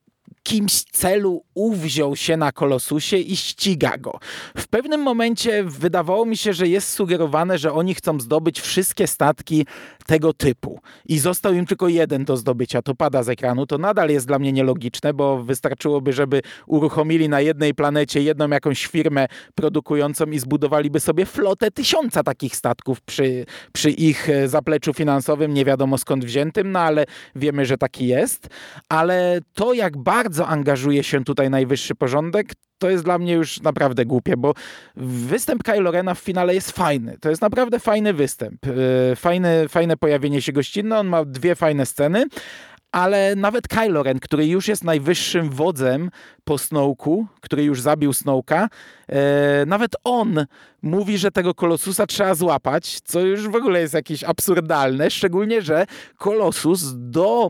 jakimś 0.47 0.85
celu 0.85 1.45
uwziął 1.55 2.17
się 2.17 2.37
na 2.37 2.53
Kolosusie 2.53 3.17
i 3.17 3.37
ściga 3.37 3.99
go. 3.99 4.19
W 4.57 4.69
pewnym 4.69 5.01
momencie 5.03 5.65
wydawało 5.65 6.27
mi 6.27 6.37
się, 6.37 6.53
że 6.53 6.69
jest 6.69 6.89
sugerowane, 6.89 7.59
że 7.59 7.73
oni 7.73 7.95
chcą 7.95 8.21
zdobyć 8.21 8.61
wszystkie 8.61 9.07
statki 9.07 9.67
tego 10.07 10.33
typu. 10.33 10.81
I 11.07 11.19
został 11.19 11.53
im 11.53 11.67
tylko 11.67 11.89
jeden 11.89 12.25
do 12.25 12.37
zdobycia, 12.37 12.83
to 12.83 12.95
pada 12.95 13.23
z 13.23 13.29
ekranu, 13.29 13.67
to 13.67 13.79
nadal 13.79 14.11
jest 14.11 14.27
dla 14.27 14.39
mnie 14.39 14.53
nielogiczne, 14.53 15.15
bo 15.15 15.43
wystarczyłoby, 15.43 16.13
żeby 16.13 16.43
uruchomili 16.67 17.29
na 17.29 17.41
jednej 17.41 17.75
planecie 17.75 18.23
jedną 18.23 18.49
jakąś 18.49 18.87
firmę 18.87 19.27
produkującą 19.55 20.27
i 20.27 20.39
zbudowaliby 20.39 21.01
sobie 21.01 21.27
flotę 21.27 21.71
tysiąca 21.71 22.23
takich 22.23 22.57
statków 22.57 23.01
przy, 23.01 23.47
przy 23.73 23.91
ich 23.91 24.29
e, 24.29 24.49
zapleczu 24.49 24.93
finansowym, 24.93 25.55
nie 25.55 25.65
wiadomo 25.65 25.99
skąd 25.99 26.25
wziętym, 26.25 26.73
no 26.73 26.81
ale 26.81 27.05
wiemy, 27.37 27.67
że 27.67 27.79
taki 27.79 28.07
jest, 28.07 28.49
ale 28.89 29.41
to 29.55 29.73
jak 29.73 29.97
bardzo 29.97 30.32
angażuje 30.41 31.05
się 31.05 31.25
tutaj 31.25 31.51
najwyższy 31.51 31.95
porządek, 31.95 32.53
to 32.79 32.91
jest 32.91 33.05
dla 33.05 33.19
mnie 33.19 33.33
już 33.33 33.61
naprawdę 33.61 34.07
głupie, 34.07 34.37
bo 34.37 34.55
występ 34.97 35.63
Kylo 35.63 35.91
Rena 35.91 36.15
w 36.15 36.19
finale 36.19 36.55
jest 36.55 36.71
fajny. 36.71 37.19
To 37.21 37.31
jest 37.31 37.43
naprawdę 37.43 37.79
fajny 37.79 38.13
występ. 38.13 38.67
E, 38.67 39.17
fajne, 39.17 39.69
fajne 39.69 39.97
pojawienie 39.97 40.43
się 40.43 40.53
gościnne, 40.53 40.99
on 40.99 41.07
ma 41.07 41.25
dwie 41.25 41.55
fajne 41.55 41.87
sceny, 41.87 42.27
ale 42.93 43.37
nawet 43.37 43.69
Kylo 43.69 44.03
Ren, 44.03 44.21
który 44.21 44.47
już 44.47 44.69
jest 44.69 44.85
najwyższym 44.85 45.51
wodzem 45.51 46.11
po 46.45 46.59
Snowku, 46.59 47.27
który 47.41 47.65
już 47.65 47.81
zabił 47.81 48.13
Snowka, 48.13 48.69
e, 49.09 49.67
nawet 49.67 49.97
on 50.05 50.47
mówi, 50.83 51.19
że 51.19 51.31
tego 51.31 51.55
Kolosusa 51.55 52.07
trzeba 52.07 52.35
złapać, 52.35 53.01
co 53.01 53.21
już 53.21 53.49
w 53.49 53.55
ogóle 53.55 53.81
jest 53.81 53.95
jakieś 53.95 54.25
absurdalne, 54.25 55.11
szczególnie, 55.11 55.63
że 55.63 55.87
Kolosus 56.19 56.83
do 56.95 57.49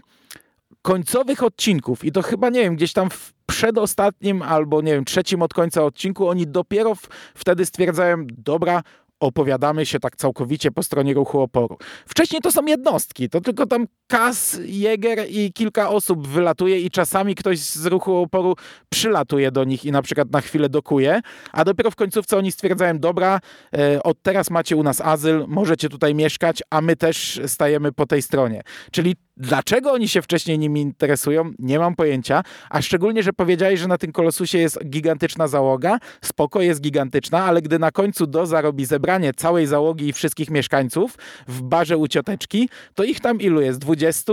końcowych 0.82 1.42
odcinków 1.42 2.04
i 2.04 2.12
to 2.12 2.22
chyba, 2.22 2.50
nie 2.50 2.60
wiem, 2.60 2.76
gdzieś 2.76 2.92
tam 2.92 3.10
w 3.10 3.32
przedostatnim 3.46 4.42
albo, 4.42 4.82
nie 4.82 4.92
wiem, 4.92 5.04
trzecim 5.04 5.42
od 5.42 5.54
końca 5.54 5.84
odcinku, 5.84 6.28
oni 6.28 6.46
dopiero 6.46 6.94
w, 6.94 7.08
wtedy 7.34 7.66
stwierdzają, 7.66 8.26
dobra, 8.38 8.82
opowiadamy 9.22 9.86
się 9.86 10.00
tak 10.00 10.16
całkowicie 10.16 10.70
po 10.70 10.82
stronie 10.82 11.14
ruchu 11.14 11.40
oporu. 11.40 11.78
Wcześniej 12.06 12.40
to 12.40 12.52
są 12.52 12.64
jednostki, 12.66 13.28
to 13.28 13.40
tylko 13.40 13.66
tam 13.66 13.86
Kas, 14.06 14.60
Jäger 14.64 15.26
i 15.28 15.52
kilka 15.52 15.88
osób 15.88 16.28
wylatuje 16.28 16.80
i 16.80 16.90
czasami 16.90 17.34
ktoś 17.34 17.58
z 17.58 17.86
ruchu 17.86 18.16
oporu 18.16 18.54
przylatuje 18.88 19.50
do 19.50 19.64
nich 19.64 19.84
i 19.84 19.92
na 19.92 20.02
przykład 20.02 20.30
na 20.30 20.40
chwilę 20.40 20.68
dokuje, 20.68 21.20
a 21.52 21.64
dopiero 21.64 21.90
w 21.90 21.96
końcówce 21.96 22.36
oni 22.36 22.52
stwierdzają, 22.52 22.98
dobra, 22.98 23.40
e, 23.78 24.02
od 24.02 24.22
teraz 24.22 24.50
macie 24.50 24.76
u 24.76 24.82
nas 24.82 25.00
azyl, 25.00 25.44
możecie 25.48 25.88
tutaj 25.88 26.14
mieszkać, 26.14 26.62
a 26.70 26.80
my 26.80 26.96
też 26.96 27.40
stajemy 27.46 27.92
po 27.92 28.06
tej 28.06 28.22
stronie. 28.22 28.62
Czyli 28.90 29.16
Dlaczego 29.42 29.92
oni 29.92 30.08
się 30.08 30.22
wcześniej 30.22 30.58
nimi 30.58 30.80
interesują, 30.80 31.52
nie 31.58 31.78
mam 31.78 31.94
pojęcia, 31.94 32.42
a 32.70 32.82
szczególnie, 32.82 33.22
że 33.22 33.32
powiedziałeś, 33.32 33.80
że 33.80 33.88
na 33.88 33.98
tym 33.98 34.12
kolosusie 34.12 34.58
jest 34.58 34.84
gigantyczna 34.84 35.48
załoga. 35.48 35.98
Spoko, 36.20 36.62
jest 36.62 36.80
gigantyczna, 36.80 37.44
ale 37.44 37.62
gdy 37.62 37.78
na 37.78 37.90
końcu 37.90 38.26
Doza 38.26 38.60
robi 38.60 38.84
zebranie 38.84 39.32
całej 39.34 39.66
załogi 39.66 40.08
i 40.08 40.12
wszystkich 40.12 40.50
mieszkańców 40.50 41.18
w 41.48 41.62
barze 41.62 41.96
u 41.96 42.08
cioteczki, 42.08 42.68
to 42.94 43.04
ich 43.04 43.20
tam 43.20 43.40
ilu 43.40 43.60
jest? 43.60 43.78
20? 43.78 44.32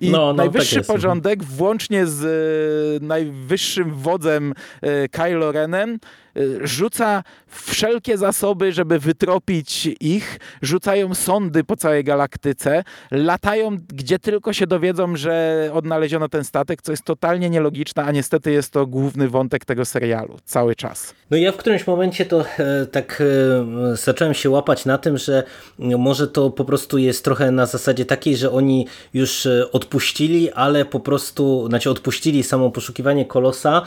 I 0.00 0.10
no, 0.10 0.18
no, 0.18 0.32
najwyższy 0.32 0.76
tak 0.76 0.86
porządek, 0.86 1.44
włącznie 1.44 2.06
z 2.06 2.24
e, 3.02 3.06
najwyższym 3.06 3.94
wodzem 3.94 4.54
e, 4.82 5.08
Kylo 5.08 5.52
Renem, 5.52 5.98
Y, 6.29 6.29
rzuca 6.62 7.22
wszelkie 7.46 8.18
zasoby, 8.18 8.72
żeby 8.72 8.98
wytropić 8.98 9.88
ich, 10.00 10.38
rzucają 10.62 11.14
sondy 11.14 11.64
po 11.64 11.76
całej 11.76 12.04
galaktyce, 12.04 12.84
latają 13.10 13.78
gdzie 13.94 14.18
tylko 14.18 14.52
się 14.52 14.66
dowiedzą, 14.66 15.16
że 15.16 15.70
odnaleziono 15.72 16.28
ten 16.28 16.44
statek, 16.44 16.82
co 16.82 16.92
jest 16.92 17.04
totalnie 17.04 17.50
nielogiczne, 17.50 18.04
a 18.04 18.12
niestety 18.12 18.52
jest 18.52 18.72
to 18.72 18.86
główny 18.86 19.28
wątek 19.28 19.64
tego 19.64 19.84
serialu 19.84 20.36
cały 20.44 20.76
czas. 20.76 21.14
No 21.30 21.36
ja 21.36 21.52
w 21.52 21.56
którymś 21.56 21.86
momencie 21.86 22.26
to 22.26 22.44
e, 22.58 22.86
tak 22.86 23.22
e, 23.92 23.96
zacząłem 23.96 24.34
się 24.34 24.50
łapać 24.50 24.84
na 24.84 24.98
tym, 24.98 25.18
że 25.18 25.42
może 25.78 26.28
to 26.28 26.50
po 26.50 26.64
prostu 26.64 26.98
jest 26.98 27.24
trochę 27.24 27.50
na 27.50 27.66
zasadzie 27.66 28.04
takiej, 28.04 28.36
że 28.36 28.50
oni 28.50 28.86
już 29.14 29.46
e, 29.46 29.72
odpuścili, 29.72 30.50
ale 30.50 30.84
po 30.84 31.00
prostu, 31.00 31.66
znaczy 31.68 31.90
odpuścili 31.90 32.42
samo 32.42 32.70
poszukiwanie 32.70 33.24
kolosa, 33.24 33.82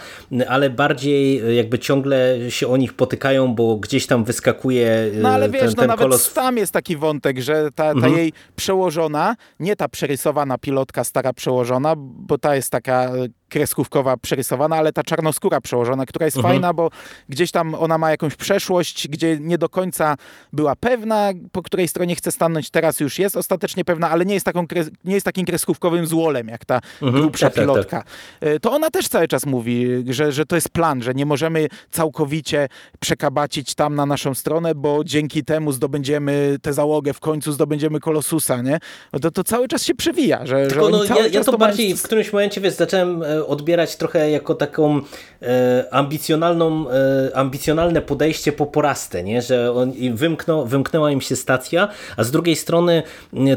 ale 0.47 0.69
bardziej 0.69 1.41
jakby 1.55 1.79
ciągle 1.79 2.32
się 2.49 2.67
o 2.67 2.77
nich 2.77 2.93
potykają, 2.93 3.55
bo 3.55 3.75
gdzieś 3.75 4.07
tam 4.07 4.23
wyskakuje 4.23 5.11
No 5.13 5.29
ale 5.29 5.49
wiesz, 5.49 5.61
ten, 5.61 5.73
ten 5.73 5.77
no 5.77 5.87
nawet 5.87 6.03
kolos... 6.03 6.33
tam 6.33 6.57
jest 6.57 6.73
taki 6.73 6.97
wątek, 6.97 7.39
że 7.39 7.69
ta, 7.75 7.83
ta 7.83 7.91
mhm. 7.91 8.17
jej 8.17 8.33
przełożona, 8.55 9.35
nie 9.59 9.75
ta 9.75 9.87
przerysowana 9.87 10.57
pilotka 10.57 11.03
stara 11.03 11.33
przełożona, 11.33 11.93
bo 11.97 12.37
ta 12.37 12.55
jest 12.55 12.69
taka 12.69 13.11
kreskówkowa 13.53 14.17
przerysowana, 14.17 14.75
ale 14.75 14.93
ta 14.93 15.03
czarnoskóra 15.03 15.61
przełożona, 15.61 16.05
która 16.05 16.25
jest 16.25 16.37
mhm. 16.37 16.53
fajna, 16.53 16.73
bo 16.73 16.89
gdzieś 17.29 17.51
tam 17.51 17.75
ona 17.75 17.97
ma 17.97 18.11
jakąś 18.11 18.35
przeszłość, 18.35 19.07
gdzie 19.07 19.37
nie 19.39 19.57
do 19.57 19.69
końca 19.69 20.15
była 20.53 20.75
pewna, 20.75 21.29
po 21.51 21.61
której 21.61 21.87
stronie 21.87 22.15
chce 22.15 22.31
stanąć, 22.31 22.69
teraz 22.69 22.99
już 22.99 23.19
jest 23.19 23.37
ostatecznie 23.37 23.85
pewna, 23.85 24.09
ale 24.09 24.25
nie 24.25 24.33
jest, 24.33 24.45
taką, 24.45 24.65
nie 25.05 25.13
jest 25.13 25.25
takim 25.25 25.45
kreskówkowym 25.45 26.07
złolem, 26.07 26.47
jak 26.47 26.65
ta 26.65 26.79
mhm. 27.01 27.21
grubsza 27.23 27.49
tak, 27.49 27.53
pilotka. 27.53 27.97
Tak, 27.97 28.07
tak. 28.39 28.59
To 28.61 28.71
ona 28.71 28.89
też 28.89 29.07
cały 29.07 29.27
czas 29.27 29.45
mówi, 29.45 29.87
że, 30.09 30.31
że 30.31 30.45
to 30.45 30.55
jest 30.55 30.69
plan, 30.69 31.03
że 31.03 31.13
nie 31.13 31.25
możemy 31.25 31.67
całkowicie 31.91 32.67
przekabacić 32.99 33.75
tam 33.75 33.95
na 33.95 34.05
naszą 34.05 34.33
stronę, 34.33 34.75
bo 34.75 35.03
dzięki 35.03 35.43
temu 35.43 35.71
zdobędziemy 35.71 36.57
tę 36.61 36.73
załogę, 36.73 37.13
w 37.13 37.19
końcu 37.19 37.51
zdobędziemy 37.51 37.99
Kolosusa, 37.99 38.61
nie? 38.61 38.79
To, 39.21 39.31
to 39.31 39.43
cały 39.43 39.67
czas 39.67 39.83
się 39.83 39.95
przewija, 39.95 40.45
że, 40.45 40.67
Tylko 40.67 40.85
że 40.85 40.91
no, 40.91 41.03
ja, 41.03 41.27
ja 41.27 41.43
to, 41.43 41.51
to 41.51 41.57
bardziej 41.57 41.97
w 41.97 42.03
którymś 42.03 42.33
momencie, 42.33 42.61
wiesz, 42.61 42.73
zacząłem 42.73 43.23
e, 43.23 43.42
odbierać 43.47 43.95
trochę 43.95 44.29
jako 44.29 44.55
taką 44.55 45.01
e, 45.41 45.85
ambicjonalną, 45.91 46.89
e, 46.89 47.37
ambicjonalne 47.37 48.01
podejście 48.01 48.51
po 48.51 48.65
porastę, 48.65 49.23
nie? 49.23 49.41
że 49.41 49.73
on, 49.73 49.93
wymknął, 50.13 50.65
wymknęła 50.65 51.11
im 51.11 51.21
się 51.21 51.35
stacja, 51.35 51.87
a 52.17 52.23
z 52.23 52.31
drugiej 52.31 52.55
strony 52.55 53.03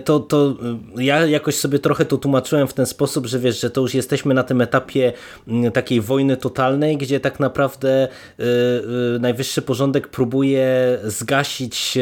to, 0.05 0.20
to 0.20 0.55
ja 0.96 1.27
jakoś 1.27 1.55
sobie 1.55 1.79
trochę 1.79 2.05
to 2.05 2.16
tłumaczyłem 2.16 2.68
w 2.68 2.75
ten 2.75 2.87
sposób, 2.87 3.27
że 3.27 3.38
wiesz, 3.38 3.61
że 3.61 3.70
to 3.70 3.81
już 3.81 3.94
jesteśmy 3.94 4.35
na 4.35 4.42
tym 4.42 4.61
etapie 4.61 5.12
takiej 5.72 6.01
wojny 6.01 6.37
totalnej, 6.37 6.96
gdzie 6.96 7.20
tak 7.20 7.40
naprawdę 7.40 8.09
najwyższy 9.20 9.62
porządek 9.62 10.09
próbuje 10.09 10.99
zgasić 11.05 11.99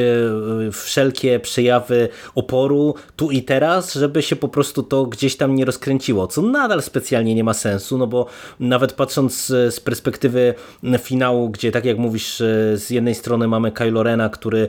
wszelkie 0.73 1.41
przejawy 1.41 2.09
oporu 2.35 2.95
tu 3.17 3.31
i 3.31 3.43
teraz, 3.43 3.95
żeby 3.95 4.23
się 4.23 4.37
po 4.37 4.49
prostu 4.49 4.83
to 4.83 5.07
gdzieś 5.07 5.37
tam 5.37 5.55
nie 5.55 5.65
rozkręciło, 5.65 6.27
co 6.27 6.43
nadal 6.43 6.83
specjalnie 6.83 7.35
nie 7.35 7.45
ma 7.45 7.55
sensu 7.55 7.74
sensu, 7.75 7.99
no 7.99 8.07
bo 8.07 8.27
nawet 8.61 8.93
patrząc 8.93 9.47
z 9.47 9.81
perspektywy 9.81 10.55
finału, 10.99 11.51
gdzie 11.51 11.73
tak 11.73 11.85
jak 11.85 11.99
mówisz, 11.99 12.37
z 12.75 12.91
jednej 12.91 13.15
strony 13.15 13.49
mamy 13.49 13.73
Kylo 13.73 14.03
Rena, 14.03 14.29
który 14.29 14.69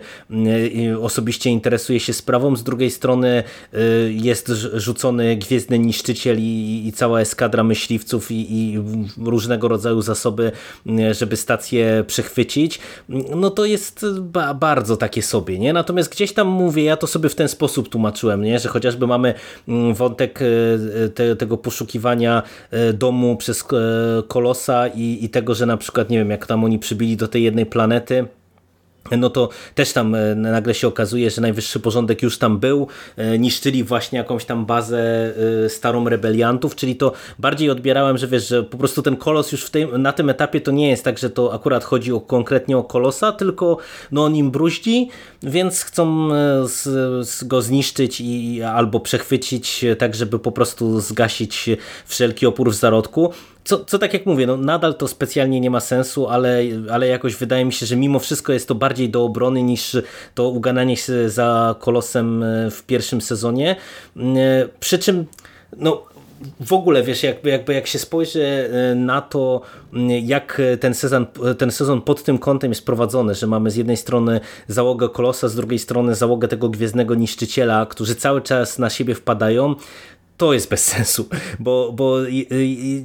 osobiście 1.01 1.49
interesuje 1.49 1.99
się 1.99 2.13
sprawą, 2.13 2.55
z 2.55 2.63
drugiej 2.63 2.91
strony 2.91 3.43
jest 4.09 4.47
rzucony 4.73 5.35
Gwiezdny 5.35 5.79
Niszczyciel 5.79 6.39
i, 6.39 6.83
i 6.87 6.93
cała 6.93 7.21
eskadra 7.21 7.63
myśliwców 7.63 8.31
i, 8.31 8.55
i 8.57 8.79
różnego 9.17 9.67
rodzaju 9.67 10.01
zasoby, 10.01 10.51
żeby 11.11 11.37
stację 11.37 12.03
przechwycić, 12.07 12.79
no 13.35 13.49
to 13.49 13.65
jest 13.65 14.05
ba 14.19 14.53
bardzo 14.53 14.97
takie 14.97 15.21
sobie, 15.21 15.59
nie? 15.59 15.73
Natomiast 15.73 16.11
gdzieś 16.11 16.33
tam 16.33 16.47
mówię, 16.47 16.83
ja 16.83 16.97
to 16.97 17.07
sobie 17.07 17.29
w 17.29 17.35
ten 17.35 17.47
sposób 17.47 17.89
tłumaczyłem, 17.89 18.41
nie? 18.41 18.59
Że 18.59 18.69
chociażby 18.69 19.07
mamy 19.07 19.33
mm, 19.67 19.93
wątek 19.93 20.39
e, 20.41 21.09
te, 21.09 21.35
tego 21.35 21.57
poszukiwania 21.57 22.43
e, 22.71 22.85
domu 22.93 23.38
przez 23.38 23.62
e, 23.62 24.24
Kolosa 24.28 24.88
i, 24.88 25.17
i 25.21 25.30
tego, 25.30 25.56
że 25.56 25.65
na 25.65 25.78
przykład, 25.78 26.10
nie 26.10 26.17
wiem, 26.17 26.30
jak 26.30 26.45
tam 26.45 26.63
oni 26.63 26.80
przybili 26.80 27.17
do 27.17 27.28
tej 27.28 27.43
jednej 27.43 27.65
planety, 27.65 28.28
no 29.11 29.29
to 29.29 29.49
też 29.75 29.93
tam 29.93 30.15
e, 30.15 30.35
nagle 30.35 30.73
się 30.73 30.87
okazuje, 30.87 31.29
że 31.29 31.41
najwyższy 31.41 31.79
porządek 31.79 32.23
już 32.23 32.37
tam 32.37 32.59
był, 32.59 32.87
e, 33.17 33.39
niszczyli 33.39 33.83
właśnie 33.83 34.17
jakąś 34.17 34.45
tam 34.45 34.65
bazę 34.65 35.33
e, 35.65 35.69
starą 35.69 36.09
rebeliantów, 36.09 36.75
czyli 36.75 36.95
to 36.95 37.11
bardziej 37.39 37.69
odbierałem, 37.69 38.17
że 38.17 38.27
wiesz, 38.27 38.47
że 38.47 38.63
po 38.63 38.77
prostu 38.77 39.01
ten 39.01 39.17
kolos 39.17 39.51
już 39.51 39.71
na 39.97 40.13
tym 40.13 40.29
etapie 40.29 40.61
to 40.61 40.71
nie 40.71 40.89
jest 40.89 41.03
tak, 41.03 41.17
że 41.17 41.29
to 41.29 41.53
akurat 41.53 41.83
chodzi 41.83 42.13
o, 42.13 42.21
konkretnie 42.21 42.77
o 42.77 42.83
kolosa, 42.83 43.31
tylko 43.31 43.77
no 44.11 44.23
on 44.23 44.35
im 44.35 44.51
bruździ, 44.51 45.09
więc 45.43 45.81
chcą 45.81 46.29
z, 46.67 46.83
z 47.27 47.43
go 47.43 47.61
zniszczyć 47.61 48.21
i 48.21 48.61
albo 48.63 48.99
przechwycić 48.99 49.85
tak, 49.97 50.15
żeby 50.15 50.39
po 50.39 50.51
prostu 50.51 50.99
zgasić 50.99 51.69
wszelki 52.05 52.45
opór 52.45 52.71
w 52.71 52.75
zarodku 52.75 53.33
co, 53.65 53.86
co 53.86 53.99
tak 53.99 54.13
jak 54.13 54.25
mówię, 54.25 54.47
no 54.47 54.58
nadal 54.58 54.95
to 54.95 55.08
specjalnie 55.08 55.62
nie 55.62 55.69
ma 55.69 55.80
sensu, 55.80 56.28
ale, 56.28 56.63
ale 56.91 57.08
jakoś 57.08 57.36
wydaje 57.36 57.65
mi 57.65 57.73
się, 57.73 57.86
że 57.86 57.95
mimo 57.95 58.19
wszystko 58.19 58.54
jest 58.54 58.67
to 58.67 58.75
bardziej 58.75 59.10
do 59.10 59.23
obrony 59.23 59.63
niż 59.63 59.97
to 60.36 60.49
ugananie 60.49 60.97
się 60.97 61.30
za 61.30 61.75
kolosem 61.80 62.43
e, 62.43 62.71
w 62.71 62.84
pierwszym 62.84 63.21
sezonie. 63.21 63.75
E, 64.17 64.21
przy 64.80 64.99
czym 64.99 65.25
no, 65.78 66.04
w 66.60 66.73
ogóle, 66.73 67.04
wiesz, 67.04 67.23
jakby, 67.23 67.49
jakby 67.49 67.73
jak 67.73 67.88
się 67.88 67.99
spojrzy 67.99 68.69
e, 68.91 68.95
na 68.95 69.21
to, 69.21 69.62
jak 70.21 70.62
ten 70.80 70.93
sezon, 70.93 71.25
ten 71.58 71.71
sezon 71.71 72.01
pod 72.01 72.23
tym 72.23 72.38
kątem 72.38 72.71
jest 72.71 72.86
prowadzony, 72.86 73.36
że 73.36 73.47
mamy 73.47 73.71
z 73.71 73.75
jednej 73.75 73.97
strony 73.97 74.39
załogę 74.67 75.10
Kolosa, 75.10 75.47
z 75.47 75.56
drugiej 75.56 75.80
strony 75.80 76.15
załogę 76.15 76.47
tego 76.47 76.69
Gwiezdnego 76.69 77.15
Niszczyciela, 77.15 77.86
którzy 77.86 78.15
cały 78.15 78.41
czas 78.41 78.80
na 78.80 78.89
siebie 78.89 79.15
wpadają, 79.15 79.75
to 80.38 80.54
jest 80.54 80.69
bez 80.69 80.86
sensu, 80.86 81.30
bo, 81.60 81.91
bo 81.93 82.17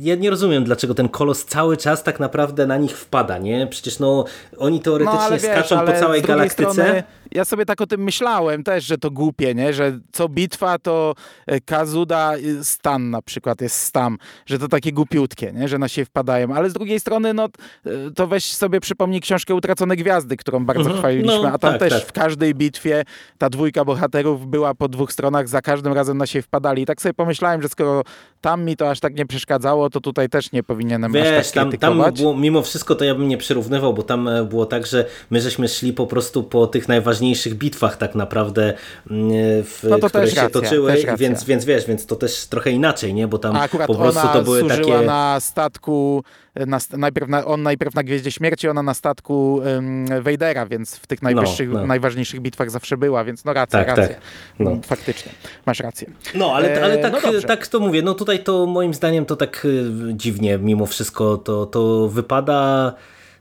ja 0.00 0.14
nie 0.14 0.30
rozumiem, 0.30 0.64
dlaczego 0.64 0.94
ten 0.94 1.08
kolos 1.08 1.44
cały 1.44 1.76
czas 1.76 2.02
tak 2.02 2.20
naprawdę 2.20 2.66
na 2.66 2.76
nich 2.76 2.98
wpada, 2.98 3.38
nie? 3.38 3.66
Przecież 3.66 3.98
no, 3.98 4.24
oni 4.58 4.80
teoretycznie 4.80 5.20
no, 5.20 5.30
wiesz, 5.30 5.42
skaczą 5.42 5.86
po 5.86 5.92
całej 5.92 6.22
galaktyce. 6.22 6.72
Strony, 6.72 7.02
ja 7.32 7.44
sobie 7.44 7.66
tak 7.66 7.80
o 7.80 7.86
tym 7.86 8.02
myślałem 8.02 8.64
też, 8.64 8.84
że 8.84 8.98
to 8.98 9.10
głupie, 9.10 9.54
nie? 9.54 9.72
Że 9.72 9.98
co 10.12 10.28
bitwa 10.28 10.78
to 10.78 11.14
e, 11.46 11.60
Kazuda 11.60 12.32
Stan 12.62 13.10
na 13.10 13.22
przykład 13.22 13.60
jest 13.60 13.76
Stam, 13.76 14.18
że 14.46 14.58
to 14.58 14.68
takie 14.68 14.92
głupiutkie, 14.92 15.52
nie? 15.52 15.68
Że 15.68 15.78
na 15.78 15.88
siebie 15.88 16.04
wpadają, 16.04 16.54
ale 16.54 16.70
z 16.70 16.72
drugiej 16.72 17.00
strony 17.00 17.34
no 17.34 17.44
e, 17.86 17.90
to 18.14 18.26
weź 18.26 18.44
sobie 18.44 18.80
przypomnij 18.80 19.20
książkę 19.20 19.54
Utracone 19.54 19.96
Gwiazdy, 19.96 20.36
którą 20.36 20.64
bardzo 20.64 20.80
mhm. 20.80 20.98
chwaliliśmy, 20.98 21.42
no, 21.42 21.48
a 21.48 21.58
tam 21.58 21.72
tak, 21.72 21.80
też 21.80 21.92
tak. 21.92 22.02
w 22.02 22.12
każdej 22.12 22.54
bitwie 22.54 23.04
ta 23.38 23.50
dwójka 23.50 23.84
bohaterów 23.84 24.46
była 24.46 24.74
po 24.74 24.88
dwóch 24.88 25.12
stronach, 25.12 25.48
za 25.48 25.62
każdym 25.62 25.92
razem 25.92 26.18
na 26.18 26.26
siebie 26.26 26.42
wpadali 26.42 26.82
i 26.82 26.86
tak 26.86 27.02
sobie 27.02 27.14
pomyślałem, 27.14 27.62
że 27.62 27.68
skoro 27.68 28.02
tam 28.40 28.64
mi 28.64 28.76
to 28.76 28.90
aż 28.90 29.00
tak 29.00 29.14
nie 29.14 29.26
przeszkadzało, 29.26 29.90
to 29.90 30.00
tutaj 30.00 30.28
też 30.28 30.52
nie 30.52 30.62
powinienem 30.62 31.12
Wiesz, 31.12 31.38
aż 31.38 31.50
tak 31.50 31.78
tam, 31.78 31.78
tam 31.78 32.12
było, 32.14 32.36
mimo 32.36 32.62
wszystko 32.62 32.94
to 32.94 33.04
ja 33.04 33.14
bym 33.14 33.28
nie 33.28 33.38
przyrównywał, 33.38 33.94
bo 33.94 34.02
tam 34.02 34.28
e, 34.28 34.44
było 34.44 34.66
tak, 34.66 34.86
że 34.86 35.06
my 35.30 35.40
żeśmy 35.40 35.68
szli 35.68 35.92
po 35.92 36.06
prostu 36.06 36.42
po 36.42 36.66
tych 36.66 36.88
najważniejszych 36.88 37.19
bitwach 37.54 37.96
tak 37.96 38.14
naprawdę, 38.14 38.74
mm, 39.10 39.30
w, 39.64 39.80
no 39.88 39.98
które 39.98 40.30
się 40.30 40.36
racja, 40.36 40.50
toczyły, 40.50 40.94
więc, 41.18 41.44
więc 41.44 41.64
wiesz, 41.64 41.86
więc 41.86 42.06
to 42.06 42.16
też 42.16 42.46
trochę 42.46 42.70
inaczej, 42.70 43.14
nie? 43.14 43.28
Bo 43.28 43.38
tam 43.38 43.58
po 43.86 43.94
prostu 43.94 44.28
to 44.32 44.42
były 44.42 44.68
takie... 44.68 45.00
na 45.00 45.40
statku 45.40 46.24
na, 46.54 46.78
najpierw 46.96 47.28
na, 47.28 47.44
on 47.44 47.62
najpierw 47.62 47.94
na 47.94 48.02
Gwieździe 48.02 48.30
Śmierci, 48.30 48.68
ona 48.68 48.82
na 48.82 48.94
statku 48.94 49.54
um, 49.54 50.22
Wejdera, 50.22 50.66
więc 50.66 50.96
w 50.96 51.06
tych 51.06 51.22
najwyższych, 51.22 51.68
no, 51.68 51.80
no. 51.80 51.86
najważniejszych 51.86 52.40
bitwach 52.40 52.70
zawsze 52.70 52.96
była, 52.96 53.24
więc 53.24 53.44
no 53.44 53.52
racja, 53.52 53.78
tak, 53.78 53.88
racja. 53.88 54.08
Tak. 54.08 54.20
No. 54.58 54.78
Faktycznie, 54.82 55.32
masz 55.66 55.80
rację. 55.80 56.10
No, 56.34 56.52
ale, 56.54 56.84
ale 56.84 56.98
tak, 56.98 57.12
no 57.12 57.20
tak 57.46 57.66
to 57.66 57.80
mówię, 57.80 58.02
no 58.02 58.14
tutaj 58.14 58.44
to 58.44 58.66
moim 58.66 58.94
zdaniem 58.94 59.26
to 59.26 59.36
tak 59.36 59.64
y, 59.64 59.90
dziwnie 60.14 60.58
mimo 60.58 60.86
wszystko 60.86 61.36
to, 61.36 61.66
to 61.66 62.08
wypada, 62.08 62.92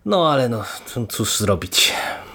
no 0.06 0.32
ale 0.32 0.50
no 0.50 0.64
cóż 1.10 1.38
zrobić. 1.38 1.94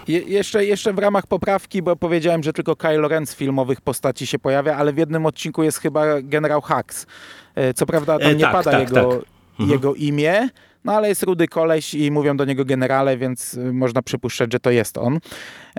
Je, 0.09 0.19
jeszcze, 0.19 0.65
jeszcze 0.65 0.93
w 0.93 0.99
ramach 0.99 1.27
poprawki, 1.27 1.83
bo 1.83 1.97
powiedziałem, 1.97 2.43
że 2.43 2.53
tylko 2.53 2.77
Kylo 2.77 3.09
Ren 3.09 3.27
z 3.27 3.35
filmowych 3.35 3.81
postaci 3.81 4.27
się 4.27 4.39
pojawia, 4.39 4.77
ale 4.77 4.93
w 4.93 4.99
jednym 4.99 5.27
odcinku 5.27 5.63
jest 5.63 5.79
chyba 5.79 6.05
generał 6.23 6.61
Hux. 6.61 7.07
E, 7.55 7.75
co 7.75 7.87
prawda 7.87 8.19
tam 8.19 8.29
e, 8.29 8.35
nie 8.35 8.41
tak, 8.41 8.53
pada 8.53 8.71
tak, 8.71 8.81
jego, 8.81 8.95
tak. 8.95 9.29
Mhm. 9.51 9.71
jego 9.71 9.95
imię, 9.95 10.49
no 10.85 10.93
ale 10.93 11.09
jest 11.09 11.23
rudy 11.23 11.49
koleś 11.49 11.95
i 11.95 12.11
mówią 12.11 12.37
do 12.37 12.45
niego 12.45 12.65
generale, 12.65 13.17
więc 13.17 13.59
można 13.73 14.03
przypuszczać, 14.03 14.53
że 14.53 14.61
to 14.61 14.71
jest 14.71 14.99
on. 14.99 15.19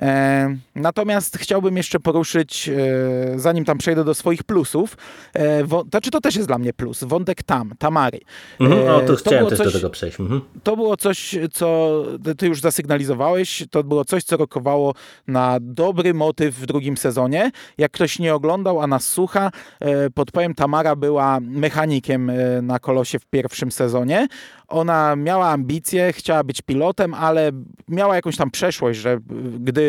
E, 0.01 0.55
natomiast 0.75 1.37
chciałbym 1.37 1.77
jeszcze 1.77 1.99
poruszyć, 1.99 2.69
e, 2.69 3.39
zanim 3.39 3.65
tam 3.65 3.77
przejdę 3.77 4.03
do 4.03 4.13
swoich 4.13 4.43
plusów, 4.43 4.97
e, 5.33 5.63
to 5.91 6.01
czy 6.01 6.11
to 6.11 6.21
też 6.21 6.35
jest 6.35 6.47
dla 6.47 6.57
mnie 6.57 6.73
plus, 6.73 7.03
wątek 7.03 7.43
tam, 7.43 7.73
Tamary. 7.79 8.19
Mhm, 8.59 8.85
no 8.85 8.99
to, 8.99 9.07
to 9.07 9.15
chciałem 9.15 9.47
też 9.47 9.57
coś, 9.57 9.67
do 9.67 9.73
tego 9.73 9.89
przejść. 9.89 10.19
Mhm. 10.19 10.41
To 10.63 10.75
było 10.75 10.97
coś, 10.97 11.35
co 11.53 12.03
ty 12.37 12.47
już 12.47 12.61
zasygnalizowałeś, 12.61 13.63
to 13.71 13.83
było 13.83 14.05
coś, 14.05 14.23
co 14.23 14.37
rokowało 14.37 14.93
na 15.27 15.57
dobry 15.61 16.13
motyw 16.13 16.55
w 16.55 16.65
drugim 16.65 16.97
sezonie. 16.97 17.51
Jak 17.77 17.91
ktoś 17.91 18.19
nie 18.19 18.35
oglądał, 18.35 18.81
a 18.81 18.87
nas 18.87 19.07
słucha, 19.07 19.51
e, 19.79 20.09
podpowiem, 20.09 20.55
Tamara 20.55 20.95
była 20.95 21.39
mechanikiem 21.39 22.29
e, 22.29 22.61
na 22.61 22.79
Kolosie 22.79 23.19
w 23.19 23.25
pierwszym 23.25 23.71
sezonie. 23.71 24.27
Ona 24.67 25.15
miała 25.15 25.49
ambicje, 25.49 26.13
chciała 26.13 26.43
być 26.43 26.61
pilotem, 26.61 27.13
ale 27.13 27.51
miała 27.87 28.15
jakąś 28.15 28.37
tam 28.37 28.51
przeszłość, 28.51 28.99
że 28.99 29.17
gdy 29.59 29.84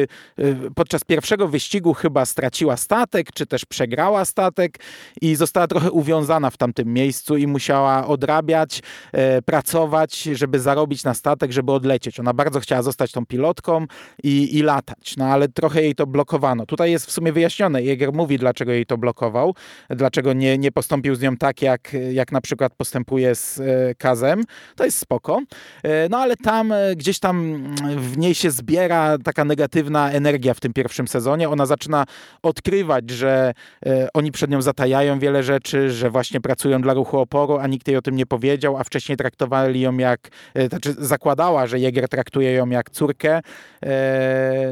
podczas 0.75 1.05
pierwszego 1.05 1.49
wyścigu 1.49 1.95
chyba 1.95 2.27
straciła 2.27 2.77
statek, 2.77 3.33
czy 3.35 3.47
też 3.47 3.65
przegrała 3.65 4.25
statek 4.25 4.79
i 5.21 5.35
została 5.35 5.67
trochę 5.67 5.91
uwiązana 5.91 6.51
w 6.51 6.57
tamtym 6.57 6.95
miejscu 6.95 7.37
i 7.37 7.47
musiała 7.47 8.07
odrabiać, 8.07 8.83
e, 9.13 9.43
pracować, 9.43 10.23
żeby 10.23 10.61
zarobić 10.61 11.05
na 11.05 11.15
statek, 11.15 11.53
żeby 11.53 11.73
odlecieć. 11.73 12.21
Ona 12.21 12.35
bardzo 12.35 12.61
chciała 12.61 12.83
zostać 12.83 13.13
tą 13.13 13.27
pilotką 13.27 13.87
i, 14.23 14.59
i 14.59 14.63
latać, 14.63 15.17
no 15.17 15.25
ale 15.25 15.49
trochę 15.49 15.83
jej 15.83 15.95
to 15.95 16.07
blokowano. 16.07 16.67
Tutaj 16.67 16.91
jest 16.91 17.07
w 17.07 17.11
sumie 17.11 17.33
wyjaśnione. 17.33 17.83
Jäger 17.83 18.13
mówi, 18.13 18.39
dlaczego 18.39 18.73
jej 18.73 18.87
to 18.87 18.99
blokował, 18.99 19.55
dlaczego 19.91 20.33
nie, 20.33 20.59
nie 20.59 20.73
postąpił 20.73 21.15
z 21.15 21.21
nią 21.21 21.37
tak, 21.37 21.63
jak, 21.63 21.97
jak 22.13 22.33
na 22.33 22.41
przykład 22.41 22.75
postępuje 22.75 23.35
z 23.35 23.61
e, 23.61 23.95
Kazem 23.95 24.45
to 24.77 24.85
jest 24.85 24.99
spoko. 24.99 25.43
E, 25.83 26.09
no 26.09 26.19
ale 26.19 26.37
tam 26.37 26.73
gdzieś 26.97 27.19
tam 27.19 27.65
w 27.97 28.19
niej 28.19 28.35
się 28.35 28.51
zbiera 28.51 29.19
taka 29.19 29.45
negatywna 29.45 29.86
energia 29.95 30.55
w 30.55 30.61
tym 30.61 30.73
pierwszym 30.73 31.09
sezonie. 31.09 31.49
Ona 31.49 31.67
zaczyna 31.67 32.05
odkrywać, 32.43 33.11
że 33.11 33.53
e, 33.87 34.09
oni 34.15 34.33
przed 34.33 34.51
nią 34.51 34.63
zatajają 34.63 35.19
wiele 35.19 35.43
rzeczy, 35.43 35.91
że 35.91 36.11
właśnie 36.11 36.41
pracują 36.41 36.81
dla 36.81 36.95
ruchu 36.95 37.19
oporu, 37.19 37.59
a 37.59 37.67
nikt 37.67 37.89
jej 37.89 37.97
o 37.97 38.03
tym 38.03 38.17
nie 38.17 38.27
powiedział, 38.27 38.77
a 38.77 38.85
wcześniej 38.85 39.17
traktowali 39.19 39.81
ją 39.81 39.97
jak, 39.97 40.29
znaczy 40.69 40.95
zakładała, 40.99 41.67
że 41.67 41.79
Jäger 41.79 42.09
traktuje 42.09 42.53
ją 42.53 42.69
jak 42.69 42.91
córkę. 42.91 43.41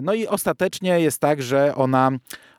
No 0.03 0.14
i 0.14 0.27
ostatecznie 0.27 1.00
jest 1.00 1.20
tak, 1.20 1.42
że 1.42 1.74
ona 1.74 2.11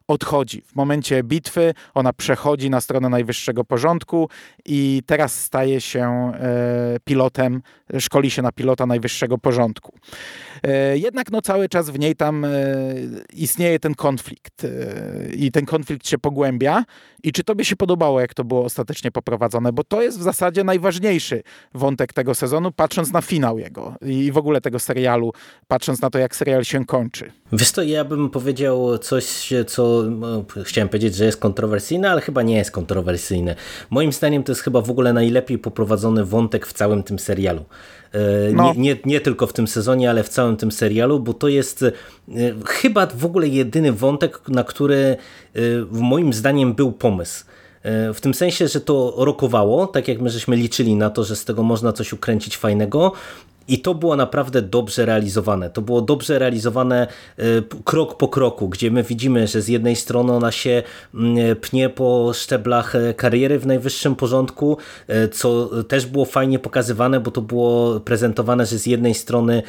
odchodzi. 0.07 0.61
W 0.61 0.75
momencie 0.75 1.23
bitwy 1.23 1.73
ona 1.93 2.13
przechodzi 2.13 2.69
na 2.69 2.81
stronę 2.81 3.09
najwyższego 3.09 3.63
porządku 3.63 4.29
i 4.65 5.01
teraz 5.05 5.43
staje 5.43 5.81
się 5.81 6.31
e, 6.35 6.97
pilotem, 7.03 7.61
szkoli 7.99 8.31
się 8.31 8.41
na 8.41 8.51
pilota 8.51 8.85
najwyższego 8.85 9.37
porządku. 9.37 9.93
E, 10.63 10.97
jednak 10.97 11.31
no, 11.31 11.41
cały 11.41 11.69
czas 11.69 11.89
w 11.89 11.99
niej 11.99 12.15
tam 12.15 12.45
e, 12.45 12.49
istnieje 13.33 13.79
ten 13.79 13.95
konflikt 13.95 14.67
i 15.33 15.51
ten 15.51 15.65
konflikt 15.65 16.07
się 16.07 16.17
pogłębia. 16.17 16.83
I 17.23 17.31
czy 17.31 17.43
tobie 17.43 17.65
się 17.65 17.75
podobało, 17.75 18.21
jak 18.21 18.33
to 18.33 18.43
było 18.43 18.65
ostatecznie 18.65 19.11
poprowadzone? 19.11 19.73
Bo 19.73 19.83
to 19.83 20.01
jest 20.01 20.19
w 20.19 20.23
zasadzie 20.23 20.63
najważniejszy 20.63 21.43
wątek 21.73 22.13
tego 22.13 22.35
sezonu, 22.35 22.71
patrząc 22.71 23.11
na 23.11 23.21
finał 23.21 23.59
jego 23.59 23.95
i 24.01 24.31
w 24.31 24.37
ogóle 24.37 24.61
tego 24.61 24.79
serialu, 24.79 25.33
patrząc 25.67 26.01
na 26.01 26.09
to, 26.09 26.19
jak 26.19 26.35
serial 26.35 26.63
się 26.63 26.85
kończy. 26.85 27.31
Wiesz 27.51 27.71
ja 27.85 28.05
bym 28.05 28.29
powiedział 28.29 28.97
coś, 28.97 29.53
co 29.67 29.94
no, 30.03 30.45
chciałem 30.63 30.89
powiedzieć, 30.89 31.15
że 31.15 31.25
jest 31.25 31.37
kontrowersyjne, 31.37 32.11
ale 32.11 32.21
chyba 32.21 32.41
nie 32.41 32.55
jest 32.55 32.71
kontrowersyjne. 32.71 33.55
Moim 33.89 34.13
zdaniem 34.13 34.43
to 34.43 34.51
jest 34.51 34.61
chyba 34.61 34.81
w 34.81 34.89
ogóle 34.89 35.13
najlepiej 35.13 35.57
poprowadzony 35.57 36.25
wątek 36.25 36.65
w 36.67 36.73
całym 36.73 37.03
tym 37.03 37.19
serialu. 37.19 37.65
E, 38.11 38.51
no. 38.53 38.73
Nie, 38.73 38.79
nie, 38.79 38.97
nie, 39.05 39.21
tylko 39.21 39.47
w 39.47 39.53
tym 39.53 39.67
sezonie, 39.67 40.09
ale 40.09 40.23
w 40.23 40.29
całym 40.29 40.57
tym 40.57 40.71
serialu, 40.71 41.19
bo 41.19 41.33
to 41.33 41.47
jest 41.47 41.83
e, 41.83 41.91
chyba 42.65 43.07
w 43.07 43.25
ogóle 43.25 43.47
jedyny 43.47 43.91
wątek, 43.91 44.49
na 44.49 44.63
który 44.63 45.17
e, 45.55 45.59
moim 45.91 46.33
zdaniem 46.33 46.73
był 46.73 46.91
pomysł. 46.91 47.45
W 48.13 48.21
tym 48.21 48.33
sensie, 48.33 48.67
że 48.67 48.81
to 48.81 49.15
rokowało, 49.17 49.87
tak 49.87 50.07
jak 50.07 50.21
my 50.21 50.29
żeśmy 50.29 50.55
liczyli 50.55 50.95
na 50.95 51.09
to, 51.09 51.23
że 51.23 51.35
z 51.35 51.45
tego 51.45 51.63
można 51.63 51.93
coś 51.93 52.13
ukręcić 52.13 52.57
fajnego, 52.57 53.11
i 53.67 53.79
to 53.79 53.93
było 53.95 54.15
naprawdę 54.15 54.61
dobrze 54.61 55.05
realizowane. 55.05 55.69
To 55.69 55.81
było 55.81 56.01
dobrze 56.01 56.39
realizowane 56.39 57.07
e, 57.37 57.43
krok 57.83 58.17
po 58.17 58.27
kroku, 58.27 58.69
gdzie 58.69 58.91
my 58.91 59.03
widzimy, 59.03 59.47
że 59.47 59.61
z 59.61 59.67
jednej 59.67 59.95
strony 59.95 60.33
ona 60.33 60.51
się 60.51 60.83
mm, 61.13 61.55
pnie 61.55 61.89
po 61.89 62.31
szczeblach 62.33 62.95
e, 62.95 63.13
kariery 63.13 63.59
w 63.59 63.65
najwyższym 63.65 64.15
porządku, 64.15 64.77
co 65.31 65.69
też 65.83 66.05
było 66.05 66.25
fajnie 66.25 66.59
pokazywane, 66.59 67.19
bo 67.19 67.31
to 67.31 67.41
było 67.41 67.99
prezentowane, 67.99 68.65
że 68.65 68.79
z 68.79 68.85
jednej 68.85 69.13
strony 69.13 69.63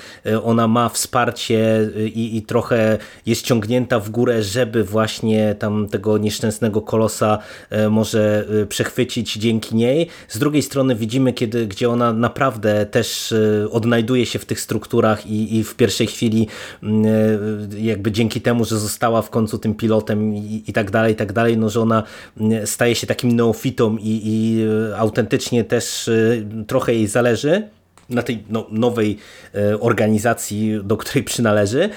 ona 0.45 0.69
ma 0.69 0.89
wsparcie 0.89 1.91
i, 2.15 2.37
i 2.37 2.43
trochę 2.43 2.99
jest 3.27 3.43
ciągnięta 3.43 4.01
w 4.01 4.11
górę, 4.11 4.43
żeby 4.43 4.85
właśnie 4.85 5.55
tam 5.59 5.89
tego 5.89 6.19
nieszczęsnego 6.19 6.81
kolosa 6.81 7.39
może 7.91 8.45
przechwycić 8.69 9.33
dzięki 9.33 9.77
niej. 9.77 10.09
Z 10.29 10.39
drugiej 10.39 10.63
strony 10.63 10.95
widzimy, 10.95 11.33
kiedy, 11.33 11.67
gdzie 11.67 11.91
ona 11.91 12.13
naprawdę 12.13 12.87
też 12.87 13.35
od 13.71 13.86
odnajduje 13.87 14.27
się 14.27 14.39
w 14.39 14.45
tych 14.45 14.61
strukturach 14.61 15.27
i, 15.27 15.57
i 15.57 15.65
w 15.65 15.75
pierwszej 15.75 16.07
chwili 16.07 16.49
mm, 16.83 17.05
e, 17.75 17.81
jakby 17.81 18.13
dzięki 18.13 18.41
temu, 18.41 18.65
że 18.65 18.79
została 18.79 19.23
w 19.23 19.31
końcu 19.31 19.59
tym 19.59 19.75
pilotem 19.75 20.35
i, 20.35 20.63
i 20.67 20.73
tak 20.73 20.91
dalej, 20.91 21.13
i 21.13 21.17
tak 21.17 21.33
dalej, 21.33 21.57
no 21.57 21.71
że 21.71 21.81
ona 21.81 22.03
mm, 22.41 22.67
staje 22.67 22.95
się 22.95 23.07
takim 23.07 23.33
neofitą 23.33 23.97
i, 23.97 24.21
i 24.25 24.63
e, 24.93 24.99
autentycznie 24.99 25.65
też 25.65 26.09
e, 26.09 26.43
trochę 26.67 26.95
jej 26.95 27.07
zależy 27.07 27.76
na 28.11 28.23
tej 28.23 28.45
no, 28.49 28.67
nowej 28.71 29.19
e, 29.55 29.81
organizacji, 29.81 30.81
do 30.85 30.97
której 30.97 31.25
przynależy, 31.25 31.89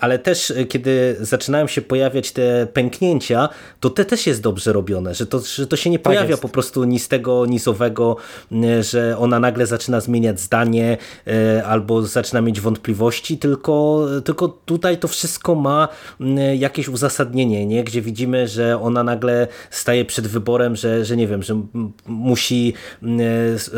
ale 0.00 0.18
też 0.18 0.50
e, 0.50 0.64
kiedy 0.64 1.16
zaczynają 1.20 1.66
się 1.66 1.82
pojawiać 1.82 2.32
te 2.32 2.66
pęknięcia, 2.66 3.48
to 3.80 3.90
te 3.90 4.04
też 4.04 4.26
jest 4.26 4.42
dobrze 4.42 4.72
robione, 4.72 5.14
że 5.14 5.26
to, 5.26 5.40
że 5.40 5.66
to 5.66 5.76
się 5.76 5.90
nie 5.90 5.98
tak 5.98 6.04
pojawia 6.04 6.30
jest. 6.30 6.42
po 6.42 6.48
prostu 6.48 6.84
nic 6.84 7.08
tego 7.08 7.46
nizowego, 7.46 8.16
że 8.80 9.18
ona 9.18 9.40
nagle 9.40 9.66
zaczyna 9.66 10.00
zmieniać 10.00 10.40
zdanie 10.40 10.96
e, 11.26 11.64
albo 11.64 12.02
zaczyna 12.02 12.40
mieć 12.40 12.60
wątpliwości, 12.60 13.38
tylko, 13.38 14.06
tylko 14.24 14.48
tutaj 14.48 14.98
to 14.98 15.08
wszystko 15.08 15.54
ma 15.54 15.88
jakieś 16.56 16.88
uzasadnienie, 16.88 17.66
nie? 17.66 17.84
gdzie 17.84 18.02
widzimy, 18.02 18.48
że 18.48 18.80
ona 18.80 19.04
nagle 19.04 19.48
staje 19.70 20.04
przed 20.04 20.26
wyborem, 20.26 20.76
że, 20.76 21.04
że 21.04 21.16
nie 21.16 21.26
wiem, 21.26 21.42
że 21.42 21.62
musi 22.06 22.74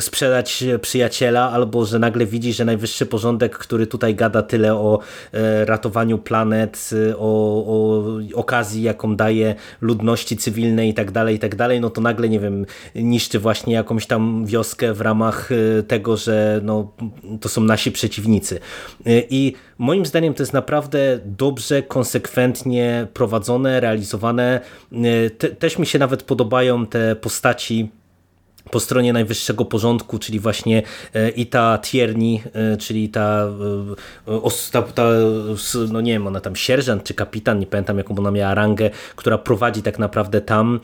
sprzedać 0.00 0.64
przyjaciela 0.80 1.50
albo 1.50 1.73
albo 1.74 1.87
że 1.87 1.98
nagle 1.98 2.26
widzi, 2.26 2.52
że 2.52 2.64
najwyższy 2.64 3.06
porządek, 3.06 3.58
który 3.58 3.87
tutaj 3.87 4.14
gada 4.14 4.42
tyle 4.42 4.74
o 4.74 4.98
e, 5.32 5.64
ratowaniu 5.64 6.18
planet, 6.18 6.90
o, 7.18 7.64
o 7.66 8.04
okazji, 8.34 8.82
jaką 8.82 9.16
daje 9.16 9.54
ludności 9.80 10.37
cywilnej 10.37 10.90
i 10.90 10.94
tak 10.94 11.10
dalej, 11.10 11.37
i 11.37 11.38
tak 11.38 11.54
dalej, 11.56 11.80
no 11.80 11.90
to 11.90 12.00
nagle, 12.00 12.28
nie 12.28 12.40
wiem, 12.40 12.66
niszczy 12.94 13.38
właśnie 13.38 13.74
jakąś 13.74 14.06
tam 14.06 14.46
wioskę 14.46 14.94
w 14.94 15.00
ramach 15.00 15.50
e, 15.52 15.82
tego, 15.82 16.16
że 16.16 16.60
no, 16.62 16.92
to 17.40 17.48
są 17.48 17.60
nasi 17.60 17.92
przeciwnicy. 17.92 18.60
E, 19.06 19.22
I 19.30 19.54
moim 19.78 20.06
zdaniem 20.06 20.34
to 20.34 20.42
jest 20.42 20.52
naprawdę 20.52 21.18
dobrze, 21.24 21.82
konsekwentnie 21.82 23.06
prowadzone, 23.14 23.80
realizowane. 23.80 24.60
Te, 25.38 25.48
też 25.48 25.78
mi 25.78 25.87
się 25.87 25.98
nawet 25.98 26.22
podobają 26.22 26.87
te 26.87 27.16
postaci 27.16 27.90
po 28.70 28.81
stronie 28.81 29.12
najwyższego 29.12 29.64
porządku, 29.64 30.18
czyli 30.18 30.40
właśnie 30.40 30.83
e, 31.14 31.31
i 31.31 31.46
ta 31.46 31.79
Tierni, 31.79 32.42
e, 32.53 32.77
czyli 32.77 33.09
ta, 33.09 33.48
e, 34.27 34.50
ta, 34.72 34.83
ta, 34.83 35.05
no 35.92 36.00
nie 36.00 36.12
wiem, 36.12 36.27
ona 36.27 36.40
tam 36.40 36.57
sierżant 36.57 37.05
czy 37.05 37.14
kapitan, 37.14 37.59
nie 37.59 37.66
pamiętam 37.66 37.98
jaką 37.98 38.18
ona 38.18 38.31
miała 38.31 38.55
rangę, 38.55 38.90
która 39.16 39.38
prowadzi 39.38 39.83
tak 39.83 39.98
naprawdę 39.98 40.40
tam 40.40 40.81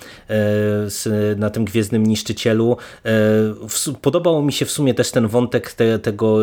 na 1.36 1.50
tym 1.50 1.64
Gwiezdnym 1.64 2.06
Niszczycielu. 2.06 2.76
Podobał 4.02 4.42
mi 4.42 4.52
się 4.52 4.66
w 4.66 4.70
sumie 4.70 4.94
też 4.94 5.10
ten 5.10 5.28
wątek 5.28 5.72
te, 5.72 5.98
tego 5.98 6.38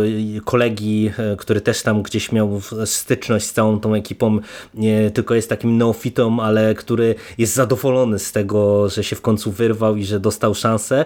kolegi, 0.46 1.12
który 1.38 1.62
też 1.62 1.82
tam 1.82 2.04
gdzieś 2.04 2.32
miał 2.32 2.62
styczność 2.86 3.46
z 3.46 3.54
całą 3.54 3.80
tą 3.80 3.94
ekipą, 3.94 4.40
nie 4.74 5.12
tylko 5.12 5.36
jest 5.36 5.50
takim 5.50 5.78
neofitą, 5.78 6.40
ale 6.42 6.76
który 6.76 7.16
jest 7.38 7.54
zadowolony 7.54 8.20
z 8.20 8.32
tego, 8.32 8.90
że 8.90 9.04
się 9.04 9.16
w 9.16 9.22
końcu 9.22 9.52
wyrwał 9.52 9.96
i 9.96 10.06
że 10.06 10.20
dostał 10.20 10.56
szansę. 10.56 11.06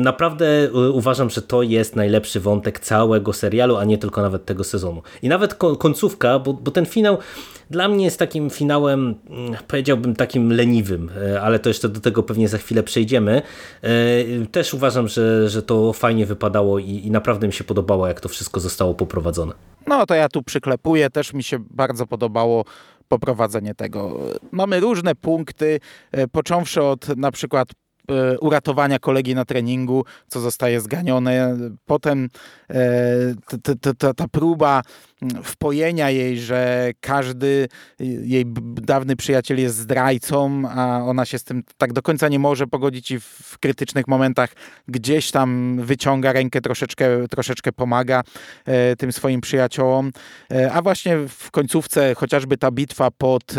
Naprawdę 0.00 0.46
y, 0.64 0.90
uważam, 0.90 1.30
że 1.30 1.42
to 1.42 1.62
jest 1.62 1.96
najlepszy 1.96 2.40
wątek 2.40 2.80
całego 2.80 3.32
serialu, 3.32 3.76
a 3.76 3.84
nie 3.84 3.98
tylko 3.98 4.22
nawet 4.22 4.44
tego 4.44 4.64
sezonu. 4.64 5.02
I 5.22 5.28
nawet 5.28 5.54
końcówka, 5.54 6.38
bo, 6.38 6.52
bo 6.52 6.70
ten 6.70 6.86
finał 6.86 7.18
dla 7.70 7.88
mnie 7.88 8.04
jest 8.04 8.18
takim 8.18 8.50
finałem, 8.50 9.14
mm, 9.30 9.56
powiedziałbym 9.68 10.16
takim 10.16 10.52
leniwym, 10.52 11.10
e, 11.32 11.40
ale 11.40 11.58
to 11.58 11.70
jeszcze 11.70 11.88
do 11.88 12.00
tego 12.00 12.22
pewnie 12.22 12.48
za 12.48 12.58
chwilę 12.58 12.82
przejdziemy. 12.82 13.42
E, 13.82 13.90
też 14.46 14.74
uważam, 14.74 15.08
że, 15.08 15.48
że 15.48 15.62
to 15.62 15.92
fajnie 15.92 16.26
wypadało 16.26 16.78
i, 16.78 16.90
i 16.90 17.10
naprawdę 17.10 17.46
mi 17.46 17.52
się 17.52 17.64
podobało, 17.64 18.08
jak 18.08 18.20
to 18.20 18.28
wszystko 18.28 18.60
zostało 18.60 18.94
poprowadzone. 18.94 19.52
No 19.86 20.06
to 20.06 20.14
ja 20.14 20.28
tu 20.28 20.42
przyklepuję, 20.42 21.10
też 21.10 21.32
mi 21.32 21.42
się 21.42 21.58
bardzo 21.70 22.06
podobało 22.06 22.64
poprowadzenie 23.08 23.74
tego. 23.74 24.18
Mamy 24.52 24.80
różne 24.80 25.14
punkty, 25.14 25.80
począwszy 26.32 26.82
od 26.82 27.16
na 27.16 27.30
przykład 27.32 27.68
uratowania 28.40 28.98
kolegi 28.98 29.34
na 29.34 29.44
treningu, 29.44 30.04
co 30.28 30.40
zostaje 30.40 30.80
zganione. 30.80 31.56
Potem 31.86 32.28
e, 32.70 34.14
ta 34.16 34.28
próba 34.28 34.82
wpojenia 35.44 36.10
jej, 36.10 36.38
że 36.38 36.90
każdy 37.00 37.68
jej 38.24 38.44
dawny 38.74 39.16
przyjaciel 39.16 39.60
jest 39.60 39.76
zdrajcą, 39.76 40.62
a 40.68 41.04
ona 41.04 41.24
się 41.24 41.38
z 41.38 41.44
tym 41.44 41.62
tak 41.76 41.92
do 41.92 42.02
końca 42.02 42.28
nie 42.28 42.38
może 42.38 42.66
pogodzić 42.66 43.10
i 43.10 43.20
w 43.20 43.58
krytycznych 43.60 44.08
momentach 44.08 44.50
gdzieś 44.88 45.30
tam 45.30 45.78
wyciąga 45.82 46.32
rękę, 46.32 46.60
troszeczkę, 46.60 47.28
troszeczkę 47.28 47.72
pomaga 47.72 48.22
e, 48.64 48.96
tym 48.96 49.12
swoim 49.12 49.40
przyjaciołom. 49.40 50.12
A 50.72 50.82
właśnie 50.82 51.18
w 51.28 51.50
końcówce 51.50 52.14
chociażby 52.14 52.56
ta 52.56 52.70
bitwa 52.70 53.10
pod 53.10 53.54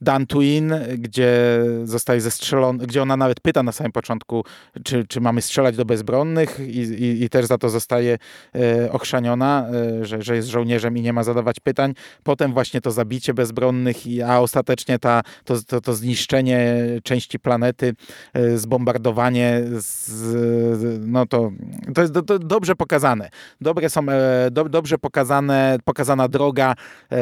Dantooine, 0.00 0.80
gdzie 0.98 1.60
zostaje 1.84 2.20
zestrzelony, 2.20 2.86
gdzie 2.86 3.02
ona 3.02 3.16
nawet 3.16 3.40
pyta 3.40 3.62
na 3.62 3.72
samym 3.72 3.92
początku, 3.92 4.44
czy, 4.84 5.04
czy 5.08 5.20
mamy 5.20 5.42
strzelać 5.42 5.76
do 5.76 5.84
bezbronnych 5.84 6.60
i, 6.60 6.78
i, 6.78 7.22
i 7.22 7.28
też 7.28 7.46
za 7.46 7.58
to 7.58 7.68
zostaje 7.68 8.18
e, 8.54 8.92
ochrzaniona, 8.92 9.66
e, 10.00 10.04
że, 10.04 10.22
że 10.22 10.36
jest 10.36 10.48
żołnierzem 10.48 10.96
i 10.96 11.02
nie 11.02 11.12
ma 11.12 11.24
zadawać 11.24 11.60
pytań. 11.60 11.94
Potem 12.22 12.52
właśnie 12.52 12.80
to 12.80 12.90
zabicie 12.90 13.34
bezbronnych, 13.34 13.96
a 14.26 14.40
ostatecznie 14.40 14.98
ta, 14.98 15.22
to, 15.44 15.62
to, 15.66 15.80
to 15.80 15.94
zniszczenie 15.94 16.76
części 17.02 17.38
planety, 17.38 17.94
e, 18.32 18.58
zbombardowanie, 18.58 19.62
z, 19.70 21.06
no 21.06 21.26
to, 21.26 21.50
to 21.94 22.00
jest 22.00 22.12
do, 22.12 22.22
do, 22.22 22.38
dobrze 22.38 22.74
pokazane. 22.76 23.30
Dobre 23.60 23.90
są, 23.90 24.08
e, 24.08 24.50
do, 24.50 24.64
dobrze 24.64 24.98
pokazane, 24.98 25.78
pokazana 25.84 26.28
droga, 26.28 26.74
e, 27.12 27.16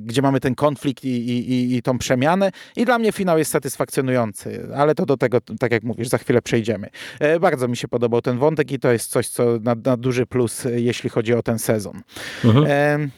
gdzie 0.00 0.22
mamy 0.22 0.40
ten 0.40 0.54
konflikt 0.54 1.04
i, 1.04 1.08
i, 1.08 1.76
i 1.76 1.82
tą 1.82 1.93
przemianę 1.98 2.52
i 2.76 2.84
dla 2.84 2.98
mnie 2.98 3.12
finał 3.12 3.38
jest 3.38 3.50
satysfakcjonujący, 3.50 4.68
ale 4.76 4.94
to 4.94 5.06
do 5.06 5.16
tego, 5.16 5.40
tak 5.40 5.72
jak 5.72 5.82
mówisz, 5.82 6.08
za 6.08 6.18
chwilę 6.18 6.42
przejdziemy. 6.42 6.90
E, 7.20 7.40
bardzo 7.40 7.68
mi 7.68 7.76
się 7.76 7.88
podobał 7.88 8.22
ten 8.22 8.38
wątek 8.38 8.72
i 8.72 8.78
to 8.78 8.92
jest 8.92 9.10
coś, 9.10 9.28
co 9.28 9.44
na, 9.62 9.74
na 9.84 9.96
duży 9.96 10.26
plus, 10.26 10.66
e, 10.66 10.80
jeśli 10.80 11.10
chodzi 11.10 11.34
o 11.34 11.42
ten 11.42 11.58
sezon. 11.58 12.02
Mhm. 12.44 12.66
E, 12.68 13.08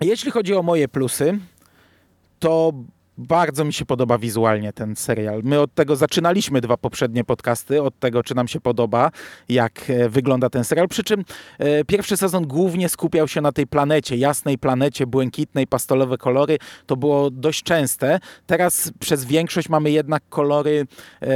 jeśli 0.00 0.30
chodzi 0.30 0.54
o 0.54 0.62
moje 0.62 0.88
plusy, 0.88 1.38
to 2.38 2.72
bardzo 3.18 3.64
mi 3.64 3.72
się 3.72 3.84
podoba 3.84 4.18
wizualnie 4.18 4.72
ten 4.72 4.96
serial. 4.96 5.40
My 5.44 5.60
od 5.60 5.74
tego 5.74 5.96
zaczynaliśmy 5.96 6.60
dwa 6.60 6.76
poprzednie 6.76 7.24
podcasty, 7.24 7.82
od 7.82 7.98
tego, 7.98 8.22
czy 8.22 8.34
nam 8.34 8.48
się 8.48 8.60
podoba, 8.60 9.10
jak 9.48 9.90
e, 9.90 10.08
wygląda 10.08 10.50
ten 10.50 10.64
serial. 10.64 10.88
Przy 10.88 11.04
czym 11.04 11.24
e, 11.58 11.84
pierwszy 11.84 12.16
sezon 12.16 12.46
głównie 12.46 12.88
skupiał 12.88 13.28
się 13.28 13.40
na 13.40 13.52
tej 13.52 13.66
planecie, 13.66 14.16
jasnej 14.16 14.58
planecie, 14.58 15.06
błękitnej, 15.06 15.66
pastelowe 15.66 16.18
kolory. 16.18 16.58
To 16.86 16.96
było 16.96 17.30
dość 17.30 17.62
częste. 17.62 18.20
Teraz 18.46 18.92
przez 19.00 19.24
większość 19.24 19.68
mamy 19.68 19.90
jednak 19.90 20.22
kolory 20.28 20.86
e, 21.22 21.26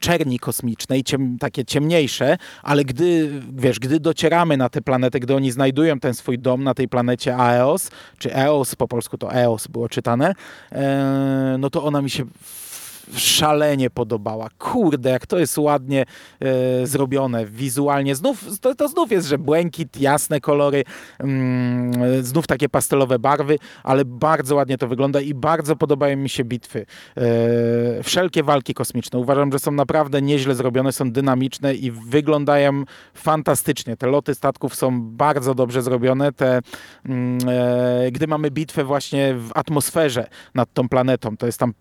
czerni 0.00 0.38
kosmicznej, 0.38 1.04
ciem, 1.04 1.38
takie 1.38 1.64
ciemniejsze, 1.64 2.36
ale 2.62 2.84
gdy, 2.84 3.30
wiesz, 3.52 3.78
gdy 3.78 4.00
docieramy 4.00 4.56
na 4.56 4.68
tę 4.68 4.80
planetę, 4.80 5.20
gdy 5.20 5.34
oni 5.34 5.50
znajdują 5.50 6.00
ten 6.00 6.14
swój 6.14 6.38
dom 6.38 6.64
na 6.64 6.74
tej 6.74 6.88
planecie 6.88 7.36
Aeos, 7.36 7.90
czy 8.18 8.34
Eos, 8.34 8.74
po 8.74 8.88
polsku 8.88 9.18
to 9.18 9.34
Eos 9.34 9.66
było 9.66 9.88
czytane, 9.88 10.34
E, 10.79 10.79
no 11.58 11.70
to 11.70 11.84
ona 11.84 12.02
mi 12.02 12.10
się 12.10 12.24
szalenie 13.14 13.90
podobała. 13.90 14.48
Kurde, 14.58 15.10
jak 15.10 15.26
to 15.26 15.38
jest 15.38 15.58
ładnie 15.58 16.04
e, 16.40 16.86
zrobione 16.86 17.46
wizualnie. 17.46 18.14
Znów, 18.14 18.60
to, 18.60 18.74
to, 18.74 18.88
znów 18.88 19.10
jest, 19.10 19.28
że 19.28 19.38
błękit, 19.38 20.00
jasne 20.00 20.40
kolory, 20.40 20.84
mm, 21.18 22.24
znów 22.24 22.46
takie 22.46 22.68
pastelowe 22.68 23.18
barwy, 23.18 23.58
ale 23.82 24.04
bardzo 24.04 24.54
ładnie 24.54 24.78
to 24.78 24.88
wygląda 24.88 25.20
i 25.20 25.34
bardzo 25.34 25.76
podobają 25.76 26.16
mi 26.16 26.28
się 26.28 26.44
bitwy. 26.44 26.86
E, 27.16 28.02
wszelkie 28.02 28.42
walki 28.42 28.74
kosmiczne 28.74 29.18
uważam, 29.18 29.52
że 29.52 29.58
są 29.58 29.70
naprawdę 29.72 30.22
nieźle 30.22 30.54
zrobione, 30.54 30.92
są 30.92 31.12
dynamiczne 31.12 31.74
i 31.74 31.90
wyglądają 31.90 32.84
fantastycznie. 33.14 33.96
Te 33.96 34.06
loty 34.06 34.34
statków 34.34 34.74
są 34.74 35.02
bardzo 35.02 35.54
dobrze 35.54 35.82
zrobione. 35.82 36.32
Te, 36.32 36.60
mm, 37.06 37.38
e, 37.48 38.10
gdy 38.12 38.26
mamy 38.26 38.50
bitwę 38.50 38.84
właśnie 38.84 39.34
w 39.34 39.50
atmosferze 39.54 40.28
nad 40.54 40.72
tą 40.72 40.88
planetą, 40.88 41.36
to 41.36 41.46
jest 41.46 41.58
tam 41.58 41.72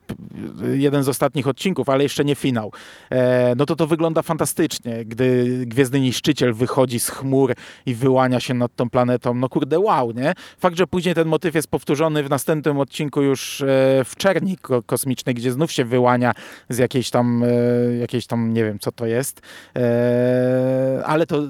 jeden 0.74 1.04
z 1.04 1.10
ostatnich 1.10 1.48
odcinków, 1.48 1.90
ale 1.90 2.04
jeszcze 2.04 2.26
nie 2.26 2.36
finał, 2.36 2.72
e, 3.10 3.56
no 3.56 3.66
to 3.66 3.76
to 3.76 3.88
wygląda 3.88 4.22
fantastycznie, 4.22 5.06
gdy 5.06 5.46
Gwiezdny 5.66 6.00
Niszczyciel 6.00 6.54
wychodzi 6.54 7.00
z 7.00 7.10
chmur 7.10 7.54
i 7.86 7.96
wyłania 7.96 8.40
się 8.40 8.54
nad 8.54 8.76
tą 8.76 8.90
planetą. 8.90 9.34
No 9.34 9.50
kurde, 9.50 9.80
wow, 9.80 10.12
nie? 10.12 10.34
Fakt, 10.60 10.78
że 10.78 10.88
później 10.88 11.16
ten 11.16 11.28
motyw 11.28 11.56
jest 11.56 11.68
powtórzony 11.68 12.24
w 12.24 12.30
następnym 12.30 12.80
odcinku 12.80 13.22
już 13.22 13.62
e, 13.62 13.66
w 14.06 14.14
Czerni 14.18 14.58
Kosmicznej, 14.86 15.36
gdzie 15.36 15.52
znów 15.52 15.72
się 15.72 15.86
wyłania 15.86 16.34
z 16.70 16.78
jakiejś 16.78 17.10
tam, 17.10 17.44
e, 17.44 17.96
jakiejś 17.96 18.28
tam, 18.28 18.54
nie 18.54 18.64
wiem 18.64 18.80
co 18.80 18.92
to 18.92 19.06
jest, 19.06 19.42
ale 21.06 21.26
to 21.26 21.42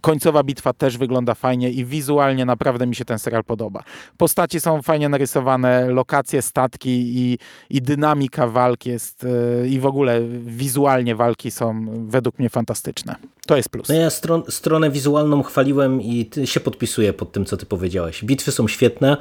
końcowa 0.00 0.42
bitwa 0.42 0.72
też 0.72 0.98
wygląda 0.98 1.34
fajnie 1.34 1.70
i 1.70 1.84
wizualnie 1.84 2.44
naprawdę 2.44 2.86
mi 2.86 2.94
się 2.94 3.04
ten 3.04 3.18
serial 3.18 3.44
podoba. 3.44 3.82
Postaci 4.16 4.60
są 4.60 4.82
fajnie 4.82 5.08
narysowane, 5.08 5.86
lokacje, 5.86 6.42
statki 6.42 6.90
i, 6.90 7.38
i 7.70 7.81
dynamika 7.82 8.46
walk 8.46 8.86
jest 8.86 9.24
e, 9.24 9.68
i 9.68 9.80
w 9.80 9.86
ogóle 9.86 10.20
wizualnie 10.44 11.16
walki 11.16 11.50
są 11.50 11.86
według 12.08 12.38
mnie 12.38 12.50
fantastyczne. 12.50 13.16
To 13.46 13.56
jest 13.56 13.68
plus. 13.68 13.88
No 13.88 13.94
ja 13.94 14.10
stron, 14.10 14.42
stronę 14.48 14.90
wizualną 14.90 15.42
chwaliłem 15.42 16.02
i 16.02 16.30
się 16.44 16.60
podpisuję 16.60 17.12
pod 17.12 17.32
tym, 17.32 17.44
co 17.44 17.56
ty 17.56 17.66
powiedziałeś. 17.66 18.24
Bitwy 18.24 18.52
są 18.52 18.68
świetne, 18.68 19.16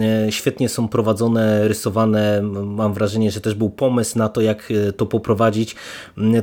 e, 0.00 0.32
świetnie 0.32 0.68
są 0.68 0.88
prowadzone, 0.88 1.68
rysowane. 1.68 2.42
Mam 2.64 2.94
wrażenie, 2.94 3.30
że 3.30 3.40
też 3.40 3.54
był 3.54 3.70
pomysł 3.70 4.18
na 4.18 4.28
to, 4.28 4.40
jak 4.40 4.70
e, 4.70 4.92
to 4.92 5.06
poprowadzić. 5.06 5.76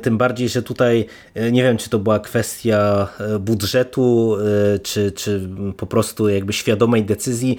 Tym 0.01 0.17
bardziej, 0.17 0.49
że 0.49 0.63
tutaj 0.63 1.05
nie 1.51 1.63
wiem, 1.63 1.77
czy 1.77 1.89
to 1.89 1.99
była 1.99 2.19
kwestia 2.19 3.07
budżetu, 3.39 4.37
czy, 4.83 5.11
czy 5.11 5.49
po 5.77 5.85
prostu 5.85 6.29
jakby 6.29 6.53
świadomej 6.53 7.05
decyzji, 7.05 7.57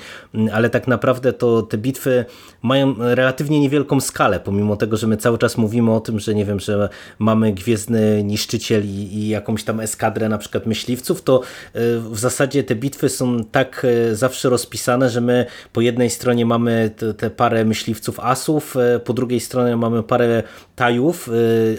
ale 0.53 0.71
tak 0.71 0.89
naprawdę 0.89 1.33
to 1.33 1.63
te 1.63 1.79
bitwy 1.79 2.25
mają 2.63 2.95
relatywnie 2.99 3.61
niewielką 3.61 3.96
skalę, 4.01 4.41
pomimo 4.41 4.77
tego, 4.77 4.97
że 4.97 5.07
my 5.07 5.17
cały 5.17 5.39
czas 5.39 5.57
mówimy 5.57 5.93
o 5.93 6.01
tym, 6.01 6.21
że 6.21 6.35
nie 6.35 6.45
wiem, 6.45 6.61
że 6.61 6.89
mamy 7.19 7.53
Gwiezdny 7.53 8.25
Niszczyciel 8.25 8.85
i, 8.85 9.29
jakąś 9.29 9.65
tam 9.65 9.81
eskadrę 9.81 10.29
na 10.29 10.39
przykład 10.39 10.67
myśliwców, 10.67 11.23
to 11.23 11.41
e, 11.41 11.81
w 11.99 12.19
zasadzie 12.19 12.65
te 12.65 12.75
bitwy 12.75 13.09
są 13.09 13.45
tak 13.45 13.87
e, 14.11 14.15
zawsze 14.17 14.49
rozpisane, 14.49 15.11
że 15.11 15.21
my 15.21 15.47
po 15.73 15.81
jednej 15.81 16.11
stronie 16.11 16.47
mamy 16.47 16.91
te, 17.17 17.31
parę 17.31 17.65
myśliwców 17.65 18.21
asów, 18.21 18.77
e, 18.77 19.01
po 19.01 19.13
drugiej 19.13 19.41
stronie 19.41 19.77
mamy 19.77 20.03
parę 20.03 20.43
tajów, 20.77 21.31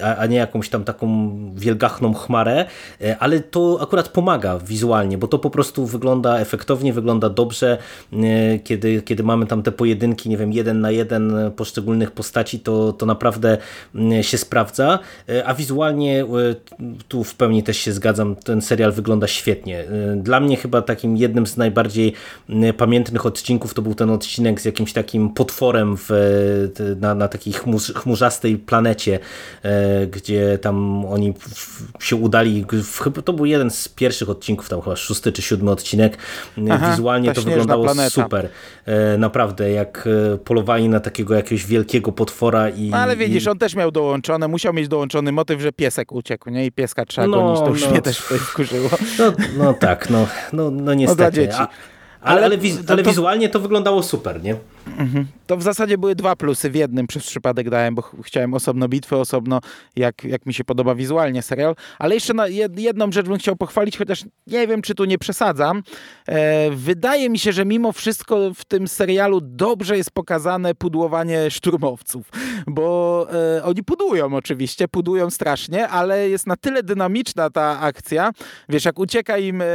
a, 0.03 0.15
a 0.15 0.25
nie 0.25 0.37
jakąś 0.37 0.69
tam 0.69 0.83
taką 0.83 1.07
wielgachną 1.55 2.13
chmarę, 2.13 2.65
ale 3.19 3.39
to 3.39 3.77
akurat 3.81 4.09
pomaga 4.09 4.59
wizualnie, 4.59 5.17
bo 5.17 5.27
to 5.27 5.39
po 5.39 5.49
prostu 5.49 5.85
wygląda 5.85 6.39
efektownie, 6.39 6.93
wygląda 6.93 7.29
dobrze, 7.29 7.77
kiedy, 8.63 9.01
kiedy 9.01 9.23
mamy 9.23 9.45
tam 9.45 9.63
te 9.63 9.71
pojedynki, 9.71 10.29
nie 10.29 10.37
wiem, 10.37 10.53
jeden 10.53 10.81
na 10.81 10.91
jeden 10.91 11.51
poszczególnych 11.55 12.06
postaci, 12.11 12.59
to, 12.59 12.93
to 12.93 13.05
naprawdę 13.05 13.57
mm, 13.95 14.23
się 14.23 14.37
sprawdza, 14.37 14.99
e, 15.29 15.45
a 15.45 15.53
wizualnie 15.53 16.21
e, 16.21 16.25
tu 17.07 17.23
w 17.23 17.35
pełni 17.35 17.63
też 17.63 17.77
się 17.77 17.91
zgadzam, 17.91 18.35
ten 18.35 18.61
serial 18.61 18.91
wygląda 18.91 19.27
świetnie. 19.27 19.79
E, 19.79 20.15
dla 20.15 20.39
mnie 20.39 20.57
chyba 20.57 20.81
takim 20.81 21.17
jednym 21.17 21.47
z 21.47 21.57
najbardziej 21.57 22.13
mm, 22.49 22.73
pamiętnych 22.73 23.25
odcinków 23.25 23.73
to 23.73 23.81
był 23.81 23.95
ten 23.95 24.09
odcinek 24.09 24.61
z 24.61 24.65
jakimś 24.65 24.93
takim 24.93 25.29
potworem 25.29 25.97
w, 25.97 26.09
na, 26.99 27.15
na 27.15 27.27
takiej 27.27 27.53
chmurz, 27.53 27.93
chmurzastej 27.93 28.57
planecie, 28.57 29.19
gdzie 30.11 30.57
tam 30.57 31.05
oni 31.05 31.33
się 31.99 32.15
udali, 32.15 32.65
chyba 33.03 33.21
to 33.21 33.33
był 33.33 33.45
jeden 33.45 33.71
z 33.71 33.87
pierwszych 33.87 34.29
odcinków, 34.29 34.69
tam 34.69 34.81
chyba 34.81 34.95
szósty 34.95 35.31
czy 35.31 35.41
siódmy 35.41 35.71
odcinek. 35.71 36.17
Aha, 36.71 36.91
Wizualnie 36.91 37.33
to 37.33 37.41
wyglądało 37.41 37.83
planeta. 37.83 38.09
super. 38.09 38.49
Naprawdę, 39.17 39.71
jak 39.71 40.09
polowali 40.45 40.89
na 40.89 40.99
takiego 40.99 41.35
jakiegoś 41.35 41.65
wielkiego 41.65 41.86
potwora 42.15 42.69
i... 42.69 42.89
No, 42.89 42.97
ale 42.97 43.17
widzisz, 43.17 43.47
on 43.47 43.57
też 43.57 43.75
miał 43.75 43.91
dołączone, 43.91 44.47
musiał 44.47 44.73
mieć 44.73 44.87
dołączony 44.87 45.31
motyw, 45.31 45.61
że 45.61 45.71
piesek 45.71 46.11
uciekł, 46.11 46.49
nie? 46.49 46.65
I 46.65 46.71
pieska 46.71 47.05
trzeba 47.05 47.27
no, 47.27 47.37
gonić, 47.37 47.59
to 47.59 47.69
już 47.69 47.83
no. 47.83 47.91
mnie 47.91 48.01
też 48.01 48.19
wkurzyło. 48.19 48.89
No, 49.19 49.33
no 49.57 49.73
tak, 49.73 50.09
no, 50.09 50.27
no, 50.53 50.71
no 50.71 50.93
niestety. 50.93 51.23
No 51.23 51.31
dla 51.31 51.41
dzieci. 51.41 51.57
A, 51.59 51.67
ale, 52.21 52.45
ale, 52.45 52.57
wiz, 52.57 52.77
ale 52.87 53.03
to, 53.03 53.09
wizualnie 53.09 53.49
to 53.49 53.59
wyglądało 53.59 54.03
super, 54.03 54.43
nie? 54.43 54.55
Mhm. 54.97 55.25
To 55.47 55.57
w 55.57 55.63
zasadzie 55.63 55.97
były 55.97 56.15
dwa 56.15 56.35
plusy 56.35 56.69
w 56.69 56.75
jednym 56.75 57.07
przez 57.07 57.25
przypadek 57.25 57.69
dałem, 57.69 57.95
bo 57.95 58.03
chciałem 58.23 58.53
osobno 58.53 58.87
bitwy, 58.87 59.15
osobno 59.15 59.61
jak, 59.95 60.23
jak 60.23 60.45
mi 60.45 60.53
się 60.53 60.63
podoba 60.63 60.95
wizualnie 60.95 61.41
serial. 61.41 61.75
Ale 61.99 62.15
jeszcze 62.15 62.33
na 62.33 62.47
jedną 62.77 63.11
rzecz 63.11 63.27
bym 63.27 63.37
chciał 63.37 63.55
pochwalić, 63.55 63.97
chociaż 63.97 64.25
nie 64.47 64.67
wiem, 64.67 64.81
czy 64.81 64.95
tu 64.95 65.05
nie 65.05 65.17
przesadzam. 65.17 65.83
E, 66.27 66.71
wydaje 66.71 67.29
mi 67.29 67.39
się, 67.39 67.51
że 67.51 67.65
mimo 67.65 67.91
wszystko 67.91 68.53
w 68.53 68.65
tym 68.65 68.87
serialu 68.87 69.41
dobrze 69.41 69.97
jest 69.97 70.11
pokazane 70.11 70.75
pudłowanie 70.75 71.51
szturmowców, 71.51 72.29
bo 72.67 73.27
e, 73.57 73.63
oni 73.63 73.83
pudłują 73.83 74.35
oczywiście, 74.35 74.87
pudłują 74.87 75.29
strasznie, 75.29 75.87
ale 75.87 76.29
jest 76.29 76.47
na 76.47 76.55
tyle 76.55 76.83
dynamiczna 76.83 77.49
ta 77.49 77.79
akcja. 77.79 78.31
Wiesz, 78.69 78.85
jak 78.85 78.99
ucieka 78.99 79.37
im 79.37 79.61
e, 79.61 79.65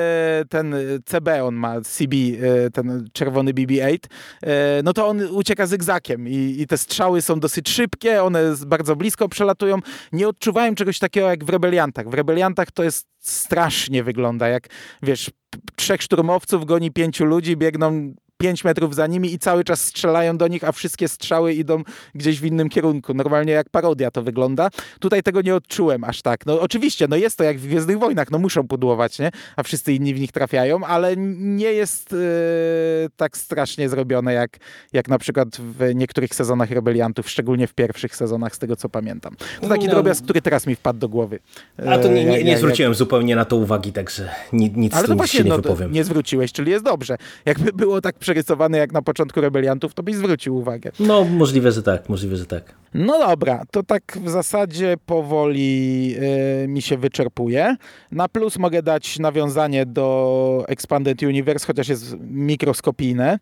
ten 0.49 0.75
CB, 1.05 1.45
on 1.45 1.55
ma 1.55 1.81
CB, 1.81 2.15
e, 2.17 2.32
ten 2.73 3.09
czerwony 3.13 3.55
BB-8, 3.55 3.99
e, 4.43 4.83
no 4.85 4.93
to 4.93 5.09
on 5.09 5.23
ucieka 5.31 5.67
zygzakiem 5.67 6.29
i, 6.29 6.57
i 6.59 6.67
te 6.67 6.79
strzały 6.79 7.23
są 7.23 7.41
dosyć 7.41 7.69
szybkie, 7.69 8.23
one 8.23 8.55
bardzo 8.67 8.97
blisko 8.97 9.29
przelatują. 9.29 9.79
Nie 10.13 10.29
odczuwałem 10.29 10.75
czegoś 10.75 10.99
takiego 10.99 11.31
jak 11.31 11.45
w 11.45 11.49
Rebeliantach. 11.49 12.09
W 12.09 12.15
Rebeliantach 12.15 12.71
to 12.71 12.83
jest 12.83 13.07
strasznie 13.19 14.05
wygląda, 14.05 14.49
jak 14.49 14.69
wiesz, 15.03 15.31
trzech 15.77 16.03
szturmowców 16.03 16.65
goni 16.65 16.91
pięciu 16.91 17.25
ludzi, 17.25 17.57
biegną 17.57 18.15
5 18.43 18.65
metrów 18.65 18.95
za 18.95 19.07
nimi 19.07 19.35
i 19.35 19.39
cały 19.39 19.65
czas 19.65 19.81
strzelają 19.81 20.37
do 20.37 20.49
nich, 20.49 20.65
a 20.65 20.73
wszystkie 20.73 21.09
strzały 21.09 21.55
idą 21.55 21.83
gdzieś 22.15 22.41
w 22.41 22.45
innym 22.45 22.69
kierunku. 22.69 23.15
Normalnie 23.15 23.53
jak 23.53 23.71
parodia 23.71 24.11
to 24.11 24.23
wygląda. 24.23 24.69
Tutaj 25.01 25.23
tego 25.23 25.43
nie 25.43 25.55
odczułem 25.55 26.05
aż 26.05 26.23
tak. 26.23 26.47
No 26.47 26.61
oczywiście, 26.61 27.07
no 27.09 27.17
jest 27.17 27.39
to 27.39 27.45
jak 27.45 27.59
w 27.59 27.67
Gwiezdnych 27.67 27.99
Wojnach, 27.99 28.31
no 28.31 28.39
muszą 28.39 28.69
pudłować, 28.69 29.19
nie? 29.19 29.31
A 29.57 29.63
wszyscy 29.63 29.93
inni 29.93 30.15
w 30.15 30.21
nich 30.21 30.33
trafiają, 30.33 30.85
ale 30.87 31.17
nie 31.17 31.73
jest 31.73 32.13
yy, 32.13 32.19
tak 33.17 33.37
strasznie 33.37 33.89
zrobione 33.89 34.33
jak, 34.33 34.59
jak 34.93 35.09
na 35.09 35.19
przykład 35.19 35.49
w 35.57 35.95
niektórych 35.95 36.35
sezonach 36.35 36.71
Rebeliantów, 36.71 37.31
szczególnie 37.31 37.67
w 37.67 37.75
pierwszych 37.75 38.17
sezonach, 38.17 38.57
z 38.57 38.59
tego 38.59 38.77
co 38.77 38.89
pamiętam. 38.89 39.37
To 39.61 39.69
taki 39.69 39.87
no. 39.87 39.93
drobiazg, 39.93 40.25
który 40.25 40.43
teraz 40.43 40.67
mi 40.67 40.75
wpadł 40.75 40.99
do 40.99 41.09
głowy. 41.09 41.39
A 41.87 41.99
to 41.99 42.09
nie, 42.09 42.25
nie, 42.25 42.45
nie 42.45 42.59
zwróciłem 42.59 42.93
jak... 42.93 42.99
zupełnie 42.99 43.37
na 43.37 43.45
to 43.45 43.57
uwagi, 43.57 43.93
także 43.93 44.29
nic, 44.53 44.95
ale 44.95 45.09
to 45.09 45.17
właśnie, 45.17 45.39
się 45.39 45.45
nie 45.45 45.51
no, 45.51 45.57
wypowiem. 45.57 45.93
Nie 45.93 46.05
zwróciłeś, 46.05 46.53
czyli 46.53 46.71
jest 46.71 46.85
dobrze. 46.85 47.17
Jakby 47.45 47.73
było 47.73 48.01
tak 48.01 48.19
przy 48.19 48.32
przerysowany 48.33 48.79
jak 48.79 48.93
na 48.93 49.03
początku 49.03 49.41
Rebeliantów, 49.41 49.95
to 49.95 50.03
byś 50.03 50.15
zwrócił 50.15 50.57
uwagę. 50.57 50.91
No, 51.01 51.25
możliwe, 51.25 51.73
że 51.73 51.83
tak, 51.83 52.09
możliwe, 52.09 52.37
że 52.37 52.47
tak. 52.47 52.75
No 52.95 53.19
dobra, 53.19 53.63
to 53.71 53.83
tak 53.83 54.19
w 54.25 54.29
zasadzie 54.31 54.95
powoli 55.07 56.09
yy, 56.09 56.69
mi 56.69 56.83
się 56.83 56.97
wyczerpuje. 56.97 57.77
Na 58.13 58.29
plus 58.29 58.59
mogę 58.59 58.83
dać 58.83 59.19
nawiązanie 59.19 59.87
do 59.87 60.65
Expanded 60.69 61.23
Universe, 61.23 61.67
chociaż 61.67 61.89
jest 61.89 62.17
mikroskopijne. 62.21 63.39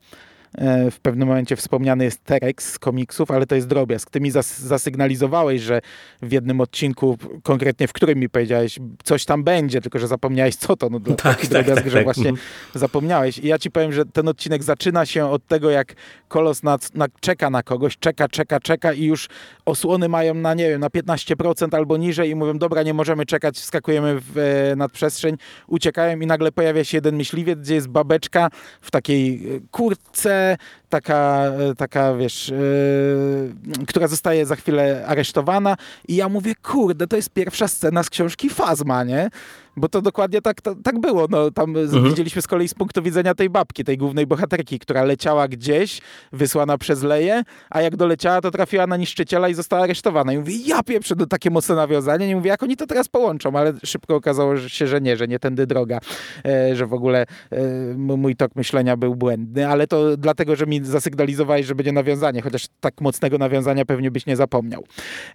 E, 0.58 0.90
w 0.90 1.00
pewnym 1.00 1.28
momencie 1.28 1.56
wspomniany 1.56 2.04
jest 2.04 2.24
Terex 2.24 2.72
z 2.72 2.78
komiksów, 2.78 3.30
ale 3.30 3.46
to 3.46 3.54
jest 3.54 3.66
drobiazg. 3.66 4.10
Ty 4.10 4.20
mi 4.20 4.30
zas 4.30 4.60
zasygnalizowałeś, 4.60 5.62
że 5.62 5.80
w 6.22 6.32
jednym 6.32 6.60
odcinku, 6.60 7.18
konkretnie 7.42 7.88
w 7.88 7.92
którym 7.92 8.18
mi 8.18 8.28
powiedziałeś, 8.28 8.78
coś 9.04 9.24
tam 9.24 9.44
będzie, 9.44 9.80
tylko 9.80 9.98
że 9.98 10.08
zapomniałeś 10.08 10.56
co 10.56 10.76
to. 10.76 10.88
No, 10.90 11.00
tak, 11.00 11.16
tak, 11.16 11.48
drobiazg, 11.48 11.82
tak, 11.82 11.90
że 11.90 11.96
tak. 11.96 12.04
właśnie 12.04 12.32
zapomniałeś. 12.74 13.38
I 13.38 13.46
ja 13.46 13.58
ci 13.58 13.70
powiem, 13.70 13.92
że 13.92 14.04
ten 14.04 14.28
odcinek 14.28 14.62
zaczyna 14.62 15.06
się 15.06 15.26
od 15.26 15.46
tego, 15.46 15.70
jak 15.70 15.94
Kolos 16.28 16.62
na, 16.62 16.78
na, 16.94 17.06
czeka 17.20 17.50
na 17.50 17.62
kogoś, 17.62 17.98
czeka, 17.98 18.28
czeka, 18.28 18.60
czeka 18.60 18.92
i 18.92 19.04
już 19.04 19.28
osłony 19.66 20.08
mają 20.08 20.34
na, 20.34 20.54
nie 20.54 20.68
wiem, 20.68 20.80
na 20.80 20.88
15% 20.88 21.76
albo 21.76 21.96
niżej 21.96 22.30
i 22.30 22.34
mówią, 22.34 22.58
dobra, 22.58 22.82
nie 22.82 22.94
możemy 22.94 23.26
czekać, 23.26 23.58
wskakujemy 23.58 24.20
w 24.20 24.38
e, 24.38 24.76
nadprzestrzeń, 24.76 25.36
uciekają 25.66 26.20
i 26.20 26.26
nagle 26.26 26.52
pojawia 26.52 26.84
się 26.84 26.96
jeden 26.96 27.16
myśliwiec, 27.16 27.58
gdzie 27.58 27.74
jest 27.74 27.88
babeczka 27.88 28.50
w 28.80 28.90
takiej 28.90 29.56
e, 29.56 29.60
kurtce, 29.70 30.39
uh, 30.40 30.56
taka, 30.90 31.52
taka 31.78 32.14
wiesz, 32.14 32.48
yy, 32.48 33.86
która 33.86 34.08
zostaje 34.08 34.46
za 34.46 34.56
chwilę 34.56 35.04
aresztowana 35.06 35.76
i 36.08 36.16
ja 36.16 36.28
mówię, 36.28 36.54
kurde, 36.62 37.06
to 37.06 37.16
jest 37.16 37.30
pierwsza 37.30 37.68
scena 37.68 38.02
z 38.02 38.10
książki 38.10 38.48
Fazma, 38.48 39.04
nie? 39.04 39.30
Bo 39.76 39.88
to 39.88 40.02
dokładnie 40.02 40.42
tak, 40.42 40.60
to, 40.60 40.74
tak 40.74 40.98
było. 40.98 41.26
No, 41.30 41.50
tam 41.50 41.76
mhm. 41.76 42.04
widzieliśmy 42.04 42.42
z 42.42 42.46
kolei 42.46 42.68
z 42.68 42.74
punktu 42.74 43.02
widzenia 43.02 43.34
tej 43.34 43.50
babki, 43.50 43.84
tej 43.84 43.98
głównej 43.98 44.26
bohaterki, 44.26 44.78
która 44.78 45.04
leciała 45.04 45.48
gdzieś, 45.48 46.00
wysłana 46.32 46.78
przez 46.78 47.02
Leję, 47.02 47.42
a 47.70 47.80
jak 47.80 47.96
doleciała, 47.96 48.40
to 48.40 48.50
trafiła 48.50 48.86
na 48.86 48.96
niszczyciela 48.96 49.48
i 49.48 49.54
została 49.54 49.82
aresztowana. 49.82 50.32
I 50.32 50.38
mówię, 50.38 50.54
ja 50.66 50.82
pieprzę, 50.82 51.16
to 51.16 51.26
takie 51.26 51.50
mocne 51.50 51.74
nawiązanie. 51.74 52.30
I 52.30 52.34
mówię, 52.34 52.50
jak 52.50 52.62
oni 52.62 52.76
to 52.76 52.86
teraz 52.86 53.08
połączą, 53.08 53.56
ale 53.56 53.72
szybko 53.84 54.16
okazało 54.16 54.58
się, 54.58 54.86
że 54.86 55.00
nie, 55.00 55.16
że 55.16 55.28
nie 55.28 55.38
tędy 55.38 55.66
droga, 55.66 55.98
e, 56.44 56.76
że 56.76 56.86
w 56.86 56.94
ogóle 56.94 57.26
e, 57.50 57.94
mój 57.96 58.36
tok 58.36 58.56
myślenia 58.56 58.96
był 58.96 59.16
błędny, 59.16 59.68
ale 59.68 59.86
to 59.86 60.16
dlatego, 60.16 60.56
że 60.56 60.66
mi 60.66 60.79
zasygnalizowałeś, 60.86 61.66
że 61.66 61.74
będzie 61.74 61.92
nawiązanie, 61.92 62.42
chociaż 62.42 62.66
tak 62.80 63.00
mocnego 63.00 63.38
nawiązania 63.38 63.84
pewnie 63.84 64.10
byś 64.10 64.26
nie 64.26 64.36
zapomniał. 64.36 64.84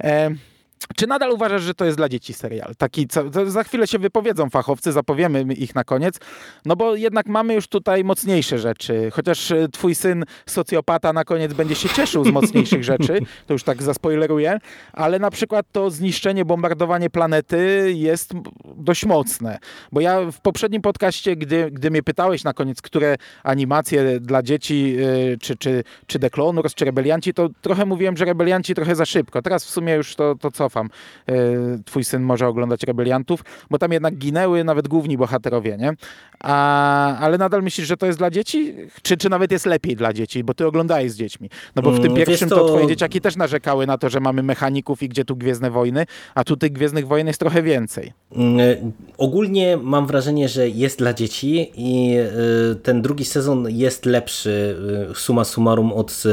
E, 0.03 0.31
czy 0.95 1.07
nadal 1.07 1.31
uważasz, 1.31 1.61
że 1.61 1.73
to 1.73 1.85
jest 1.85 1.97
dla 1.97 2.09
dzieci 2.09 2.33
serial? 2.33 2.75
Taki, 2.77 3.07
co, 3.07 3.23
za 3.45 3.63
chwilę 3.63 3.87
się 3.87 3.99
wypowiedzą 3.99 4.49
fachowcy, 4.49 4.91
zapowiemy 4.91 5.53
ich 5.53 5.75
na 5.75 5.83
koniec, 5.83 6.19
no 6.65 6.75
bo 6.75 6.95
jednak 6.95 7.27
mamy 7.27 7.53
już 7.53 7.67
tutaj 7.67 8.03
mocniejsze 8.03 8.59
rzeczy. 8.59 9.09
Chociaż 9.13 9.51
e, 9.51 9.67
twój 9.69 9.95
syn 9.95 10.25
socjopata 10.45 11.13
na 11.13 11.23
koniec 11.23 11.53
będzie 11.53 11.75
się 11.75 11.89
cieszył 11.89 12.25
z 12.25 12.31
mocniejszych 12.31 12.83
rzeczy, 12.83 13.19
to 13.47 13.53
już 13.53 13.63
tak 13.63 13.83
zaspoileruję, 13.83 14.59
ale 14.93 15.19
na 15.19 15.31
przykład 15.31 15.65
to 15.71 15.89
zniszczenie, 15.89 16.45
bombardowanie 16.45 17.09
planety 17.09 17.91
jest 17.95 18.33
dość 18.77 19.05
mocne. 19.05 19.57
Bo 19.91 20.01
ja 20.01 20.31
w 20.31 20.41
poprzednim 20.41 20.81
podcaście, 20.81 21.35
gdy, 21.35 21.71
gdy 21.71 21.91
mnie 21.91 22.03
pytałeś 22.03 22.43
na 22.43 22.53
koniec, 22.53 22.81
które 22.81 23.15
animacje 23.43 24.19
dla 24.19 24.43
dzieci, 24.43 24.97
e, 25.33 25.37
czy, 25.37 25.57
czy, 25.57 25.83
czy 26.07 26.19
The 26.19 26.29
Clone 26.29 26.61
czy 26.75 26.85
Rebelianci, 26.85 27.33
to 27.33 27.49
trochę 27.61 27.85
mówiłem, 27.85 28.17
że 28.17 28.25
Rebelianci 28.25 28.75
trochę 28.75 28.95
za 28.95 29.05
szybko. 29.05 29.41
Teraz 29.41 29.65
w 29.65 29.69
sumie 29.69 29.93
już 29.93 30.15
to, 30.15 30.35
to 30.35 30.51
cofam 30.51 30.74
cofam, 30.75 30.89
e, 31.29 31.33
twój 31.85 32.03
syn 32.03 32.23
może 32.23 32.47
oglądać 32.47 32.83
Rebeliantów, 32.83 33.43
bo 33.69 33.77
tam 33.77 33.91
jednak 33.91 34.15
ginęły 34.15 34.63
nawet 34.63 34.87
główni 34.87 35.17
bohaterowie, 35.17 35.77
nie? 35.77 35.93
A, 36.39 37.17
ale 37.17 37.37
nadal 37.37 37.63
myślisz, 37.63 37.87
że 37.87 37.97
to 37.97 38.05
jest 38.05 38.17
dla 38.17 38.31
dzieci? 38.31 38.75
Czy, 39.01 39.17
czy 39.17 39.29
nawet 39.29 39.51
jest 39.51 39.65
lepiej 39.65 39.95
dla 39.95 40.13
dzieci? 40.13 40.43
Bo 40.43 40.53
ty 40.53 40.67
oglądałeś 40.67 41.11
z 41.11 41.15
dziećmi. 41.15 41.49
No 41.75 41.81
bo 41.81 41.91
w 41.91 41.95
tym 41.95 42.11
mm, 42.11 42.17
pierwszym 42.17 42.49
to... 42.49 42.55
to 42.55 42.67
twoje 42.67 42.87
dzieciaki 42.87 43.21
też 43.21 43.35
narzekały 43.35 43.87
na 43.87 43.97
to, 43.97 44.09
że 44.09 44.19
mamy 44.19 44.43
mechaników 44.43 45.03
i 45.03 45.09
gdzie 45.09 45.25
tu 45.25 45.35
Gwiezdne 45.35 45.71
Wojny, 45.71 46.05
a 46.35 46.43
tu 46.43 46.57
tych 46.57 46.71
Gwiezdnych 46.71 47.07
Wojen 47.07 47.27
jest 47.27 47.39
trochę 47.39 47.63
więcej. 47.63 48.13
Mm, 48.35 48.59
e, 48.59 48.91
ogólnie 49.17 49.77
mam 49.77 50.07
wrażenie, 50.07 50.49
że 50.49 50.69
jest 50.69 50.99
dla 50.99 51.13
dzieci 51.13 51.71
i 51.75 52.15
e, 52.17 52.75
ten 52.75 53.01
drugi 53.01 53.25
sezon 53.25 53.67
jest 53.69 54.05
lepszy 54.05 54.75
suma 55.15 55.43
summarum 55.43 55.93
od 55.93 56.23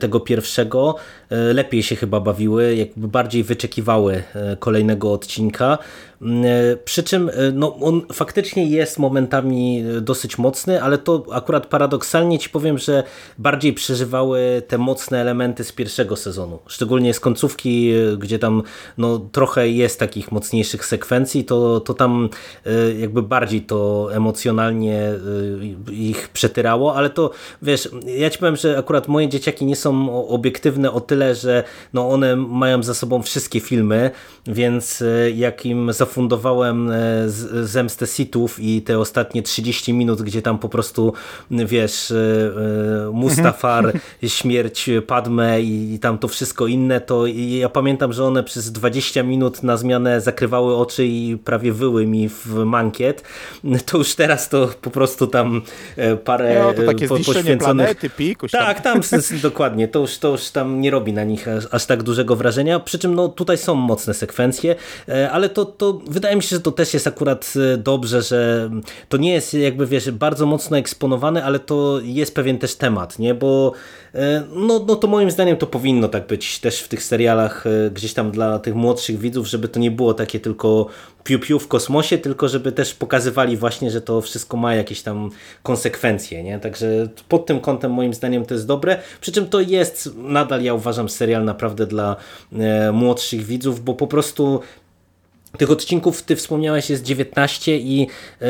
tego 0.00 0.20
pierwszego. 0.20 0.94
Lepiej 1.30 1.82
się 1.82 1.96
chyba 1.96 2.20
bawiły, 2.20 2.76
jakby 2.76 3.08
bardziej 3.08 3.44
wyczekiwały 3.56 4.22
e, 4.34 4.56
kolejnego 4.56 5.12
odcinka. 5.12 5.78
Mm, 6.22 6.44
e, 6.44 6.76
przy 6.76 7.02
czym 7.02 7.28
e, 7.28 7.32
no, 7.52 7.76
on 7.76 8.02
faktycznie 8.12 8.66
jest 8.66 8.98
momentami 8.98 9.84
dosyć 10.00 10.38
mocny, 10.38 10.82
ale 10.82 10.98
to 10.98 11.24
akurat 11.32 11.66
paradoksalnie 11.66 12.38
ci 12.38 12.48
powiem, 12.48 12.78
że 12.78 13.02
bardziej 13.38 13.72
przeżywały 13.72 14.62
te 14.68 14.78
mocne 14.78 15.20
elementy 15.20 15.64
z 15.64 15.72
pierwszego 15.72 16.16
sezonu. 16.16 16.58
Szczególnie 16.66 17.14
z 17.14 17.20
końcówki, 17.20 17.92
gdzie 18.18 18.38
tam 18.38 18.62
no, 18.98 19.18
trochę 19.18 19.68
jest 19.68 20.00
takich 20.00 20.32
mocniejszych 20.32 20.86
sekwencji, 20.86 21.44
to, 21.44 21.80
to 21.80 21.94
tam 21.94 22.28
jakby 22.98 23.22
bardziej 23.22 23.62
to 23.62 24.08
emocjonalnie 24.12 25.12
ich 25.90 26.28
przetyrało, 26.28 26.94
ale 26.94 27.10
to 27.10 27.30
wiesz, 27.62 27.88
ja 28.06 28.30
ci 28.30 28.38
powiem, 28.38 28.56
że 28.56 28.78
akurat 28.78 29.08
moje 29.08 29.28
dzieciaki 29.28 29.64
nie 29.64 29.76
są 29.76 30.26
obiektywne 30.28 30.92
o 30.92 31.00
tyle, 31.00 31.34
że 31.34 31.64
no, 31.92 32.08
one 32.08 32.36
mają 32.36 32.82
za 32.82 32.94
sobą 32.94 33.22
wszystkie 33.22 33.60
filmy, 33.60 34.10
więc 34.46 35.02
e, 35.02 35.30
jak 35.30 35.66
im 35.66 35.92
zafundowałem 36.06 36.90
e, 36.90 36.94
zemstę 37.62 38.06
sitów 38.06 38.60
i 38.60 38.82
te 38.82 38.98
ostatnie 38.98 39.42
30 39.42 39.92
minut, 39.92 40.22
gdzie 40.22 40.42
tam 40.42 40.58
po 40.58 40.68
prostu, 40.68 41.12
wiesz, 41.50 42.10
e, 42.10 43.10
Mustafar, 43.12 43.84
mhm. 43.84 44.04
śmierć 44.38 44.90
Padme 45.06 45.60
i 45.60 45.98
tam 45.98 46.18
to 46.18 46.28
wszystko 46.28 46.66
inne, 46.66 47.00
to 47.00 47.26
ja 47.26 47.68
pamiętam, 47.68 48.12
że 48.12 48.24
one 48.24 48.42
przez 48.42 48.72
20 48.72 49.22
minut 49.22 49.62
na 49.62 49.76
zmianę 49.76 50.20
zakrywały 50.20 50.76
oczy 50.76 51.06
i 51.06 51.36
prawie 51.44 51.72
wyły 51.72 52.06
mi 52.06 52.28
w 52.28 52.54
mankiet. 52.54 53.22
To 53.86 53.98
już 53.98 54.14
teraz 54.14 54.48
to 54.48 54.68
po 54.82 54.90
prostu 54.90 55.26
tam 55.26 55.62
parę 56.24 56.62
no, 56.62 56.72
to 56.72 56.82
takie 56.82 57.08
po, 57.08 57.14
poświęconych... 57.16 57.58
planety, 57.58 58.10
pikuś 58.10 58.50
Tak, 58.50 58.80
tam 58.80 59.00
dokładnie. 59.42 59.88
To 59.88 59.98
już, 59.98 60.18
to 60.18 60.28
już 60.28 60.50
tam 60.50 60.80
nie 60.80 60.90
robi 60.90 61.12
na 61.12 61.24
nich 61.24 61.48
aż, 61.48 61.64
aż 61.70 61.86
tak 61.86 62.02
dużego 62.02 62.36
wrażenia. 62.36 62.80
Przy 62.80 62.98
czym 62.98 63.14
no 63.14 63.28
tutaj 63.28 63.58
są 63.58 63.74
mocne 63.74 64.14
sekwencje, 64.14 64.76
e, 65.08 65.30
ale 65.30 65.48
to, 65.48 65.64
to 65.64 65.95
wydaje 66.06 66.36
mi 66.36 66.42
się, 66.42 66.56
że 66.56 66.62
to 66.62 66.72
też 66.72 66.94
jest 66.94 67.06
akurat 67.06 67.52
e, 67.74 67.76
dobrze, 67.76 68.22
że 68.22 68.70
to 69.08 69.16
nie 69.16 69.32
jest 69.32 69.54
jakby 69.54 69.86
wiesz, 69.86 70.10
bardzo 70.10 70.46
mocno 70.46 70.78
eksponowane, 70.78 71.44
ale 71.44 71.58
to 71.58 72.00
jest 72.02 72.34
pewien 72.34 72.58
też 72.58 72.74
temat, 72.74 73.18
nie? 73.18 73.34
Bo 73.34 73.72
e, 74.14 74.42
no, 74.54 74.84
no 74.88 74.96
to 74.96 75.08
moim 75.08 75.30
zdaniem 75.30 75.56
to 75.56 75.66
powinno 75.66 76.08
tak 76.08 76.26
być 76.26 76.58
też 76.58 76.80
w 76.80 76.88
tych 76.88 77.02
serialach 77.02 77.64
gdzieś 77.94 78.14
tam 78.14 78.30
dla 78.30 78.58
tych 78.58 78.74
młodszych 78.74 79.18
widzów, 79.18 79.46
żeby 79.46 79.68
to 79.68 79.80
nie 79.80 79.90
było 79.90 80.14
takie 80.14 80.40
tylko 80.40 80.86
piu-piu 81.26 81.58
w 81.58 81.68
kosmosie, 81.68 82.18
tylko 82.18 82.48
żeby 82.48 82.72
też 82.72 82.94
pokazywali 82.94 83.56
właśnie, 83.56 83.90
że 83.90 84.00
to 84.00 84.20
wszystko 84.20 84.56
ma 84.56 84.74
jakieś 84.74 85.02
tam 85.02 85.30
konsekwencje, 85.62 86.42
nie? 86.42 86.58
Także 86.58 87.08
pod 87.28 87.46
tym 87.46 87.60
kątem 87.60 87.92
moim 87.92 88.14
zdaniem 88.14 88.46
to 88.46 88.54
jest 88.54 88.66
dobre, 88.66 88.98
przy 89.20 89.32
czym 89.32 89.48
to 89.48 89.60
jest 89.60 90.10
nadal 90.16 90.62
ja 90.62 90.74
uważam 90.74 91.08
serial 91.08 91.44
naprawdę 91.44 91.86
dla 91.86 92.16
e, 92.52 92.92
młodszych 92.92 93.44
widzów, 93.44 93.84
bo 93.84 93.94
po 93.94 94.06
prostu 94.06 94.60
tych 95.56 95.70
odcinków 95.70 96.22
ty 96.22 96.36
wspomniałeś 96.36 96.90
jest 96.90 97.02
19 97.02 97.78
i 97.78 98.00
yy, 98.00 98.46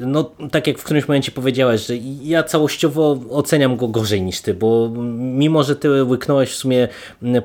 no 0.00 0.30
tak 0.50 0.66
jak 0.66 0.78
w 0.78 0.84
którymś 0.84 1.08
momencie 1.08 1.32
powiedziałeś, 1.32 1.86
że 1.86 1.94
ja 2.22 2.42
całościowo 2.42 3.18
oceniam 3.30 3.76
go 3.76 3.88
gorzej 3.88 4.22
niż 4.22 4.40
ty, 4.40 4.54
bo 4.54 4.90
mimo, 5.18 5.62
że 5.62 5.76
ty 5.76 6.04
łyknąłeś 6.04 6.50
w 6.50 6.54
sumie 6.54 6.88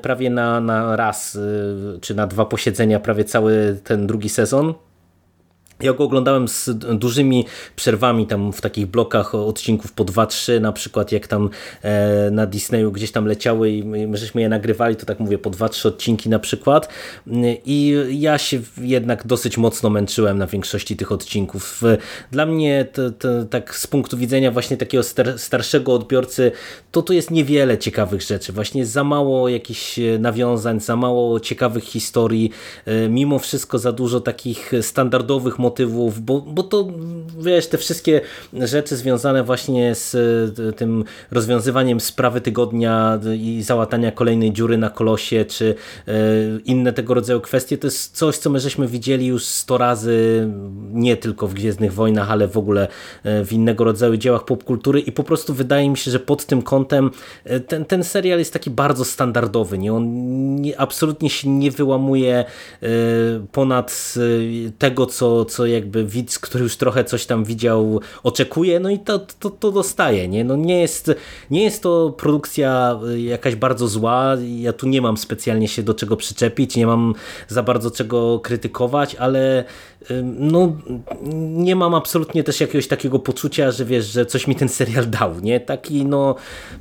prawie 0.02 0.30
na, 0.30 0.60
na 0.60 0.96
raz 0.96 1.34
yy, 1.34 1.98
czy 2.00 2.14
na 2.14 2.26
dwa 2.26 2.44
posiedzenia 2.44 3.00
prawie 3.00 3.24
cały 3.24 3.80
ten 3.84 4.06
drugi 4.06 4.28
sezon, 4.28 4.74
ja 5.82 5.92
go 5.92 6.04
oglądałem 6.04 6.48
z 6.48 6.70
dużymi 6.94 7.46
przerwami 7.76 8.26
tam 8.26 8.52
w 8.52 8.60
takich 8.60 8.86
blokach 8.86 9.34
odcinków 9.34 9.92
po 9.92 10.04
2-3, 10.04 10.60
na 10.60 10.72
przykład 10.72 11.12
jak 11.12 11.26
tam 11.26 11.50
e, 11.82 12.30
na 12.30 12.46
Disneyu 12.46 12.92
gdzieś 12.92 13.12
tam 13.12 13.26
leciały 13.26 13.70
i 13.70 13.84
my 13.84 14.16
żeśmy 14.16 14.40
je 14.40 14.48
nagrywali, 14.48 14.96
to 14.96 15.06
tak 15.06 15.20
mówię, 15.20 15.38
po 15.38 15.50
2-3 15.50 15.88
odcinki 15.88 16.28
na 16.28 16.38
przykład. 16.38 16.88
I 17.64 17.96
ja 18.10 18.38
się 18.38 18.60
jednak 18.80 19.26
dosyć 19.26 19.58
mocno 19.58 19.90
męczyłem 19.90 20.38
na 20.38 20.46
większości 20.46 20.96
tych 20.96 21.12
odcinków. 21.12 21.82
Dla 22.30 22.46
mnie 22.46 22.86
to, 22.92 23.10
to, 23.10 23.28
tak 23.44 23.74
z 23.76 23.86
punktu 23.86 24.16
widzenia 24.16 24.50
właśnie 24.50 24.76
takiego 24.76 25.02
star 25.02 25.38
starszego 25.38 25.94
odbiorcy, 25.94 26.52
to 26.92 27.02
tu 27.02 27.12
jest 27.12 27.30
niewiele 27.30 27.78
ciekawych 27.78 28.22
rzeczy, 28.22 28.52
właśnie 28.52 28.86
za 28.86 29.04
mało 29.04 29.48
jakichś 29.48 30.00
nawiązań, 30.18 30.80
za 30.80 30.96
mało 30.96 31.40
ciekawych 31.40 31.84
historii, 31.84 32.50
e, 32.86 33.08
mimo 33.08 33.38
wszystko 33.38 33.78
za 33.78 33.92
dużo 33.92 34.20
takich 34.20 34.72
standardowych 34.80 35.58
motywów, 35.64 36.20
bo, 36.20 36.40
bo 36.40 36.62
to 36.62 36.88
wiesz, 37.40 37.66
te 37.66 37.78
wszystkie 37.78 38.20
rzeczy 38.52 38.96
związane 38.96 39.44
właśnie 39.44 39.94
z 39.94 40.14
e, 40.58 40.72
tym 40.72 41.04
rozwiązywaniem 41.30 42.00
sprawy 42.00 42.40
tygodnia 42.40 43.20
i 43.38 43.62
załatania 43.62 44.12
kolejnej 44.12 44.52
dziury 44.52 44.78
na 44.78 44.90
kolosie, 44.90 45.44
czy 45.44 45.74
e, 46.08 46.12
inne 46.64 46.92
tego 46.92 47.14
rodzaju 47.14 47.40
kwestie, 47.40 47.78
to 47.78 47.86
jest 47.86 48.16
coś, 48.16 48.36
co 48.36 48.50
my 48.50 48.60
żeśmy 48.60 48.88
widzieli 48.88 49.26
już 49.26 49.44
100 49.44 49.78
razy, 49.78 50.48
nie 50.92 51.16
tylko 51.16 51.48
w 51.48 51.54
Gwiezdnych 51.54 51.92
Wojnach, 51.92 52.30
ale 52.30 52.48
w 52.48 52.58
ogóle 52.58 52.88
e, 53.24 53.44
w 53.44 53.52
innego 53.52 53.84
rodzaju 53.84 54.16
dziełach 54.16 54.44
popkultury 54.44 55.00
i 55.00 55.12
po 55.12 55.24
prostu 55.24 55.54
wydaje 55.54 55.90
mi 55.90 55.96
się, 55.96 56.10
że 56.10 56.18
pod 56.18 56.46
tym 56.46 56.62
kątem 56.62 57.10
ten, 57.68 57.84
ten 57.84 58.04
serial 58.04 58.38
jest 58.38 58.52
taki 58.52 58.70
bardzo 58.70 59.04
standardowy, 59.04 59.78
nie? 59.78 59.92
On 59.92 60.04
nie, 60.56 60.80
absolutnie 60.80 61.30
się 61.30 61.48
nie 61.48 61.70
wyłamuje 61.70 62.44
ponad 63.52 64.14
tego, 64.78 65.06
co, 65.06 65.44
co 65.54 65.66
jakby 65.66 66.04
widz, 66.04 66.38
który 66.38 66.64
już 66.64 66.76
trochę 66.76 67.04
coś 67.04 67.26
tam 67.26 67.44
widział, 67.44 68.00
oczekuje, 68.22 68.80
no 68.80 68.90
i 68.90 68.98
to, 68.98 69.18
to, 69.18 69.50
to 69.50 69.72
dostaje. 69.72 70.28
Nie? 70.28 70.44
No 70.44 70.56
nie, 70.56 70.80
jest, 70.80 71.14
nie 71.50 71.64
jest 71.64 71.82
to 71.82 72.14
produkcja 72.18 73.00
y, 73.08 73.20
jakaś 73.20 73.56
bardzo 73.56 73.88
zła, 73.88 74.36
ja 74.56 74.72
tu 74.72 74.88
nie 74.88 75.02
mam 75.02 75.16
specjalnie 75.16 75.68
się 75.68 75.82
do 75.82 75.94
czego 75.94 76.16
przyczepić, 76.16 76.76
nie 76.76 76.86
mam 76.86 77.14
za 77.48 77.62
bardzo 77.62 77.90
czego 77.90 78.40
krytykować, 78.40 79.14
ale 79.14 79.64
no, 80.22 80.72
nie 81.34 81.76
mam 81.76 81.94
absolutnie 81.94 82.44
też 82.44 82.60
jakiegoś 82.60 82.88
takiego 82.88 83.18
poczucia, 83.18 83.70
że 83.70 83.84
wiesz, 83.84 84.06
że 84.06 84.26
coś 84.26 84.46
mi 84.46 84.56
ten 84.56 84.68
serial 84.68 85.10
dał, 85.10 85.40
nie? 85.40 85.60
Taki 85.60 86.04
no 86.04 86.34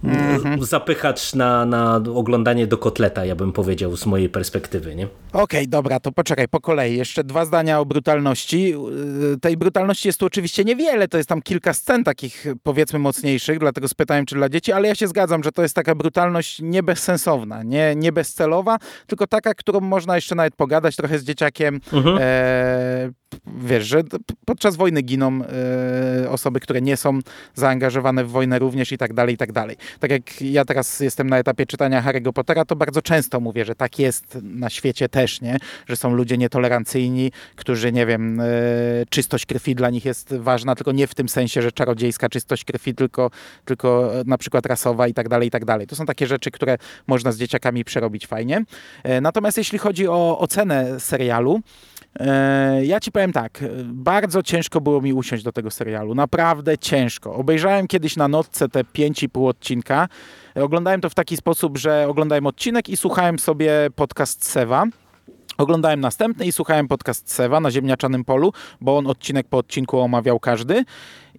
mm-hmm. 0.04 0.64
zapychacz 0.64 1.34
na, 1.34 1.66
na 1.66 2.02
oglądanie 2.16 2.68
do 2.68 2.78
kotleta, 2.78 3.26
ja 3.26 3.36
bym 3.36 3.52
powiedział 3.52 3.98
z 3.98 4.06
mojej 4.06 4.30
perspektywy, 4.30 4.96
nie? 4.96 5.06
Okej, 5.06 5.44
okay, 5.44 5.68
dobra, 5.68 6.00
to 6.00 6.12
poczekaj, 6.12 6.48
po 6.48 6.62
kolei. 6.62 6.98
Jeszcze 6.98 7.24
dwa 7.24 7.46
zdania 7.46 7.80
o 7.80 7.86
brutalności. 7.86 8.63
Y, 8.72 9.40
tej 9.42 9.58
brutalności 9.58 10.08
jest 10.10 10.20
tu 10.20 10.26
oczywiście 10.26 10.64
niewiele, 10.64 11.08
to 11.08 11.18
jest 11.18 11.30
tam 11.30 11.42
kilka 11.42 11.74
scen 11.74 12.04
takich 12.04 12.46
powiedzmy 12.64 13.00
mocniejszych, 13.00 13.60
dlatego 13.60 13.88
spytałem, 13.88 14.26
czy 14.26 14.36
dla 14.36 14.50
dzieci, 14.50 14.72
ale 14.72 14.88
ja 14.88 14.96
się 14.96 15.08
zgadzam, 15.08 15.44
że 15.44 15.52
to 15.52 15.62
jest 15.62 15.76
taka 15.76 15.96
brutalność 15.96 16.60
nie 16.62 16.84
bezsensowna, 16.84 17.64
nie, 17.64 17.96
nie 17.96 18.12
bezcelowa, 18.12 18.78
tylko 19.08 19.28
taka, 19.28 19.54
którą 19.54 19.80
można 19.80 20.16
jeszcze 20.16 20.36
nawet 20.36 20.56
pogadać 20.56 20.96
trochę 20.96 21.20
z 21.20 21.24
dzieciakiem, 21.24 21.80
mhm. 21.94 22.18
e, 22.22 23.12
wiesz, 23.48 23.86
że 23.86 24.04
podczas 24.46 24.76
wojny 24.76 25.02
giną 25.02 25.40
y, 26.24 26.30
osoby, 26.30 26.60
które 26.60 26.82
nie 26.82 26.98
są 26.98 27.20
zaangażowane 27.56 28.24
w 28.24 28.30
wojnę 28.30 28.60
również 28.60 28.92
i 28.92 28.98
tak 28.98 29.14
dalej, 29.14 29.36
i 29.36 29.38
tak 29.38 29.52
dalej. 29.52 29.76
Tak 30.00 30.12
jak 30.12 30.42
ja 30.42 30.66
teraz 30.66 31.00
jestem 31.00 31.30
na 31.30 31.38
etapie 31.38 31.66
czytania 31.66 32.02
Harry'ego 32.02 32.34
Pottera, 32.34 32.66
to 32.66 32.76
bardzo 32.76 33.02
często 33.02 33.40
mówię, 33.40 33.66
że 33.66 33.76
tak 33.76 34.00
jest 34.00 34.38
na 34.42 34.70
świecie 34.70 35.10
też, 35.10 35.42
nie? 35.42 35.58
Że 35.88 35.96
są 35.96 36.14
ludzie 36.14 36.38
nietolerancyjni, 36.38 37.32
którzy, 37.56 37.92
nie 37.92 38.06
wiem, 38.06 38.40
y, 38.40 38.44
czystość 39.10 39.46
krwi 39.46 39.76
dla 39.76 39.90
nich 39.90 40.06
jest 40.06 40.36
ważna, 40.36 40.76
tylko 40.76 40.92
nie 40.92 41.08
w 41.08 41.16
tym 41.16 41.30
sensie, 41.30 41.62
że 41.62 41.72
czarodziejska 41.72 42.30
czystość 42.30 42.64
krwi, 42.64 42.96
tylko, 42.96 43.32
tylko 43.66 44.12
na 44.26 44.38
przykład 44.38 44.66
rasowa 44.66 45.08
i 45.08 45.14
tak 45.14 45.30
dalej, 45.30 45.48
i 45.48 45.52
tak 45.52 45.66
dalej. 45.66 45.88
To 45.88 45.96
są 45.96 46.06
takie 46.06 46.28
rzeczy, 46.28 46.52
które 46.52 46.78
można 47.08 47.32
z 47.32 47.38
dzieciakami 47.38 47.84
przerobić 47.84 48.28
fajnie. 48.28 48.64
Natomiast 49.22 49.58
jeśli 49.58 49.78
chodzi 49.80 50.08
o 50.08 50.40
ocenę 50.40 51.00
serialu, 51.00 51.62
E, 52.20 52.86
ja 52.86 53.00
ci 53.00 53.12
powiem 53.12 53.34
tak, 53.34 53.64
bardzo 53.84 54.44
ciężko 54.44 54.82
było 54.82 55.02
mi 55.02 55.14
usiąść 55.14 55.44
do 55.44 55.52
tego 55.52 55.72
serialu, 55.72 56.16
naprawdę 56.16 56.78
ciężko. 56.78 57.36
Obejrzałem 57.36 57.88
kiedyś 57.88 58.16
na 58.16 58.28
nocce 58.28 58.70
te 58.70 58.84
5,5 58.84 59.48
odcinka. 59.48 60.08
Oglądałem 60.56 61.02
to 61.02 61.10
w 61.10 61.16
taki 61.16 61.38
sposób, 61.38 61.78
że 61.78 62.08
oglądałem 62.08 62.48
odcinek 62.48 62.90
i 62.90 62.98
słuchałem 62.98 63.40
sobie 63.40 63.72
podcast 63.96 64.46
Sewa. 64.46 64.86
Oglądałem 65.58 66.00
następny 66.00 66.46
i 66.46 66.52
słuchałem 66.52 66.88
podcast 66.88 67.32
Sewa 67.32 67.60
na 67.60 67.72
ziemniaczanym 67.72 68.26
polu, 68.26 68.54
bo 68.82 68.98
on 68.98 69.08
odcinek 69.08 69.48
po 69.48 69.58
odcinku 69.58 70.00
omawiał 70.00 70.40
każdy. 70.40 70.86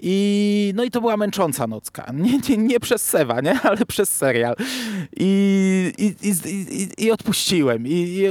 I, 0.00 0.72
no 0.76 0.84
i 0.84 0.90
to 0.90 1.00
była 1.00 1.16
męcząca 1.16 1.66
nocka. 1.66 2.12
Nie, 2.14 2.38
nie, 2.48 2.56
nie 2.56 2.80
przez 2.80 3.02
Sewa, 3.02 3.40
nie? 3.40 3.60
ale 3.62 3.86
przez 3.86 4.08
serial. 4.08 4.56
I, 5.16 5.92
i, 5.98 6.28
i, 6.28 7.04
i 7.04 7.10
odpuściłem. 7.10 7.86
I, 7.86 8.28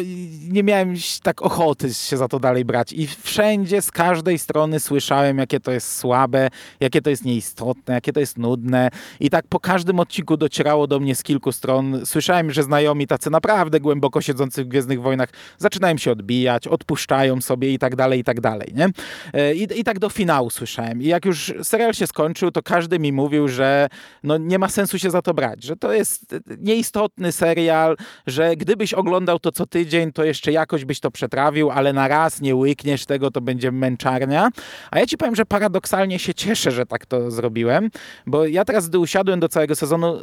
nie 0.51 0.64
miałem 0.64 0.95
tak 1.24 1.41
ochoty 1.41 1.93
się 1.93 2.18
za 2.18 2.28
to 2.28 2.39
dalej 2.39 2.66
brać. 2.66 2.93
I 2.93 3.07
wszędzie, 3.07 3.82
z 3.82 3.91
każdej 3.91 4.39
strony 4.39 4.80
słyszałem, 4.80 5.38
jakie 5.38 5.59
to 5.59 5.72
jest 5.72 5.97
słabe, 5.97 6.49
jakie 6.80 7.01
to 7.01 7.09
jest 7.09 7.26
nieistotne, 7.26 7.93
jakie 7.93 8.14
to 8.14 8.20
jest 8.20 8.38
nudne. 8.38 8.89
I 9.20 9.30
tak 9.30 9.47
po 9.47 9.59
każdym 9.59 9.99
odcinku 9.99 10.38
docierało 10.38 10.88
do 10.88 10.99
mnie 10.99 11.16
z 11.16 11.24
kilku 11.24 11.51
stron. 11.51 12.05
Słyszałem, 12.05 12.51
że 12.51 12.64
znajomi 12.64 13.07
tacy 13.07 13.30
naprawdę 13.30 13.80
głęboko 13.80 14.22
siedzący 14.22 14.64
w 14.64 14.68
Gwiezdnych 14.68 15.01
Wojnach 15.01 15.30
zaczynają 15.57 15.97
się 15.97 16.11
odbijać, 16.11 16.68
odpuszczają 16.68 17.41
sobie 17.41 17.74
i 17.74 17.80
tak 17.80 17.95
dalej, 17.95 18.20
i 18.20 18.24
tak 18.24 18.41
dalej. 18.41 18.74
Nie? 18.76 18.89
E, 19.34 19.55
I, 19.55 19.80
I 19.80 19.84
tak 19.84 19.99
do 19.99 20.09
finału 20.09 20.49
słyszałem. 20.49 21.01
I 21.01 21.05
jak 21.05 21.26
już 21.26 21.53
serial 21.64 21.93
się 21.93 22.08
skończył, 22.08 22.51
to 22.51 22.64
każdy 22.64 22.99
mi 22.99 23.14
mówił, 23.14 23.47
że 23.47 23.88
no 24.24 24.38
nie 24.38 24.60
ma 24.60 24.70
sensu 24.70 24.99
się 24.99 25.10
za 25.10 25.22
to 25.22 25.34
brać, 25.34 25.64
że 25.64 25.76
to 25.76 25.93
jest 25.93 26.36
nieistotny 26.58 27.32
serial, 27.32 27.97
że 28.28 28.56
gdybyś 28.56 28.93
oglądał 28.93 29.39
to 29.39 29.51
co 29.51 29.66
tydzień, 29.66 30.12
to 30.12 30.24
jeszcze 30.24 30.51
jakoś 30.51 30.86
byś 30.86 30.99
to 30.99 31.12
przetrawił, 31.12 31.72
ale 31.72 31.93
na 31.93 32.08
raz 32.08 32.41
nie 32.41 32.56
łykniesz 32.56 33.06
tego, 33.06 33.32
to 33.32 33.41
będzie 33.41 33.72
męczarnia. 33.72 34.49
A 34.91 34.99
ja 34.99 35.06
ci 35.06 35.18
powiem, 35.18 35.36
że 35.36 35.45
paradoksalnie 35.45 36.20
się 36.20 36.34
cieszę, 36.34 36.72
że 36.72 36.86
tak 36.86 37.06
to 37.06 37.32
zrobiłem, 37.32 37.89
bo 38.26 38.45
ja 38.45 38.66
teraz, 38.66 38.89
gdy 38.89 38.99
usiadłem 38.99 39.39
do 39.39 39.49
całego 39.49 39.76
sezonu, 39.76 40.22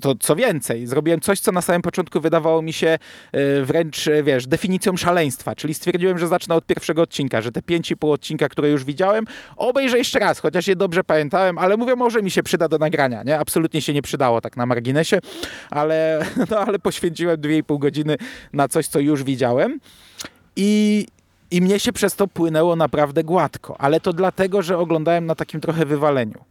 to 0.00 0.14
co 0.20 0.36
więcej, 0.36 0.86
zrobiłem 0.86 1.20
coś, 1.20 1.40
co 1.40 1.52
na 1.52 1.62
samym 1.62 1.82
początku 1.82 2.20
wydawało 2.20 2.62
mi 2.62 2.72
się 2.72 2.98
e, 3.32 3.62
wręcz, 3.62 4.08
e, 4.08 4.22
wiesz, 4.22 4.46
definicją 4.46 4.96
szaleństwa, 4.96 5.54
czyli 5.54 5.74
stwierdziłem, 5.74 6.18
że 6.18 6.28
zacznę 6.28 6.54
od 6.54 6.66
pierwszego 6.66 7.02
odcinka, 7.02 7.42
że 7.42 7.52
te 7.52 7.62
pięć 7.62 7.90
i 7.90 7.96
pół 7.96 8.12
odcinka, 8.12 8.48
które 8.48 8.70
już 8.70 8.84
widziałem, 8.84 9.24
obejrzę 9.56 9.98
jeszcze 9.98 10.18
raz, 10.18 10.38
chociaż 10.38 10.57
je 10.66 10.76
dobrze 10.76 11.04
pamiętałem, 11.04 11.58
ale 11.58 11.76
mówię, 11.76 11.96
może 11.96 12.22
mi 12.22 12.30
się 12.30 12.42
przyda 12.42 12.68
do 12.68 12.78
nagrania, 12.78 13.22
nie? 13.22 13.38
Absolutnie 13.38 13.82
się 13.82 13.94
nie 13.94 14.02
przydało 14.02 14.40
tak 14.40 14.56
na 14.56 14.66
marginesie, 14.66 15.18
ale, 15.70 16.26
no, 16.50 16.58
ale 16.58 16.78
poświęciłem 16.78 17.40
2,5 17.40 17.78
godziny 17.78 18.16
na 18.52 18.68
coś, 18.68 18.86
co 18.86 19.00
już 19.00 19.24
widziałem 19.24 19.80
i, 20.56 21.06
i 21.50 21.62
mnie 21.62 21.80
się 21.80 21.92
przez 21.92 22.16
to 22.16 22.26
płynęło 22.28 22.76
naprawdę 22.76 23.24
gładko, 23.24 23.80
ale 23.80 24.00
to 24.00 24.12
dlatego, 24.12 24.62
że 24.62 24.78
oglądałem 24.78 25.26
na 25.26 25.34
takim 25.34 25.60
trochę 25.60 25.86
wywaleniu 25.86 26.44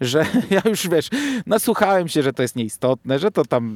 że 0.00 0.26
ja 0.50 0.62
już 0.64 0.88
wiesz, 0.88 1.08
nasłuchałem 1.46 2.08
się, 2.08 2.22
że 2.22 2.32
to 2.32 2.42
jest 2.42 2.56
nieistotne, 2.56 3.18
że 3.18 3.30
to 3.30 3.44
tam. 3.44 3.74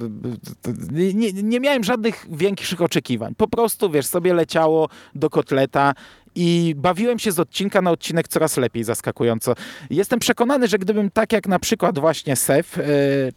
To, 0.63 0.71
nie, 1.15 1.33
nie 1.33 1.61
miałem 1.61 1.85
żadnych 1.85 2.27
większych 2.31 2.83
oczekiwań. 2.83 3.35
Po 3.35 3.49
prostu 3.49 3.91
wiesz, 3.91 4.07
sobie 4.07 4.35
leciało 4.35 4.89
do 5.15 5.31
kotleta 5.31 5.95
i 6.35 6.75
bawiłem 6.77 7.19
się 7.19 7.33
z 7.33 7.41
odcinka 7.41 7.83
na 7.83 7.91
odcinek 7.91 8.29
coraz 8.29 8.57
lepiej, 8.57 8.85
zaskakująco. 8.85 9.55
Jestem 9.91 10.19
przekonany, 10.19 10.69
że 10.69 10.79
gdybym 10.79 11.11
tak 11.11 11.33
jak 11.33 11.49
na 11.49 11.59
przykład 11.59 11.99
właśnie 11.99 12.37
Sef 12.37 12.79
e, 12.79 12.83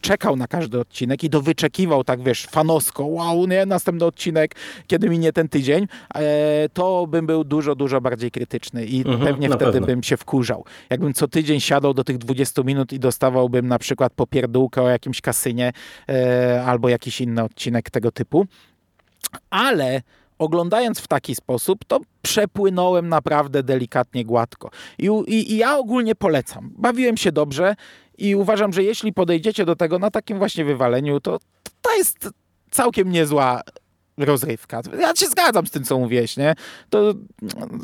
czekał 0.01 0.35
na 0.35 0.47
każdy 0.47 0.79
odcinek 0.79 1.23
i 1.23 1.29
dowyczekiwał 1.29 2.03
tak, 2.03 2.23
wiesz, 2.23 2.45
fanosko, 2.45 3.05
wow, 3.05 3.47
nie, 3.47 3.65
następny 3.65 4.05
odcinek, 4.05 4.55
kiedy 4.87 5.09
minie 5.09 5.33
ten 5.33 5.49
tydzień, 5.49 5.87
e, 6.15 6.69
to 6.73 7.07
bym 7.07 7.25
był 7.25 7.43
dużo, 7.43 7.75
dużo 7.75 8.01
bardziej 8.01 8.31
krytyczny 8.31 8.85
i 8.85 8.97
mhm, 8.97 9.19
pewnie 9.19 9.47
wtedy 9.47 9.71
pewno. 9.71 9.87
bym 9.87 10.03
się 10.03 10.17
wkurzał. 10.17 10.65
Jakbym 10.89 11.13
co 11.13 11.27
tydzień 11.27 11.59
siadał 11.59 11.93
do 11.93 12.03
tych 12.03 12.17
20 12.17 12.63
minut 12.63 12.93
i 12.93 12.99
dostawałbym 12.99 13.67
na 13.67 13.79
przykład 13.79 14.13
popierdółkę 14.13 14.81
o 14.81 14.89
jakimś 14.89 15.21
kasynie 15.21 15.73
e, 16.09 16.63
albo 16.65 16.89
jakiś 16.89 17.21
inny 17.21 17.43
odcinek 17.43 17.89
tego 17.89 18.11
typu. 18.11 18.45
Ale 19.49 20.01
oglądając 20.39 20.99
w 20.99 21.07
taki 21.07 21.35
sposób, 21.35 21.85
to 21.87 21.99
przepłynąłem 22.21 23.09
naprawdę 23.09 23.63
delikatnie 23.63 24.25
gładko. 24.25 24.69
I, 24.99 25.05
i, 25.27 25.53
I, 25.53 25.57
ja 25.57 25.77
ogólnie 25.77 26.15
polecam. 26.15 26.71
Bawiłem 26.77 27.17
się 27.17 27.31
dobrze 27.31 27.75
i 28.17 28.35
uważam, 28.35 28.73
że 28.73 28.83
jeśli 28.83 29.13
podejdziecie 29.13 29.65
do 29.65 29.75
tego 29.75 29.99
na 29.99 30.11
takim 30.11 30.37
właśnie 30.37 30.65
wywaleniu, 30.65 31.19
to 31.19 31.39
to 31.81 31.95
jest 31.95 32.29
całkiem 32.71 33.11
niezła 33.11 33.61
rozrywka. 34.17 34.81
Ja 34.99 35.15
się 35.15 35.27
zgadzam 35.27 35.67
z 35.67 35.71
tym, 35.71 35.83
co 35.83 35.99
mówiłeś, 35.99 36.37
nie? 36.37 36.55
To, 36.89 37.13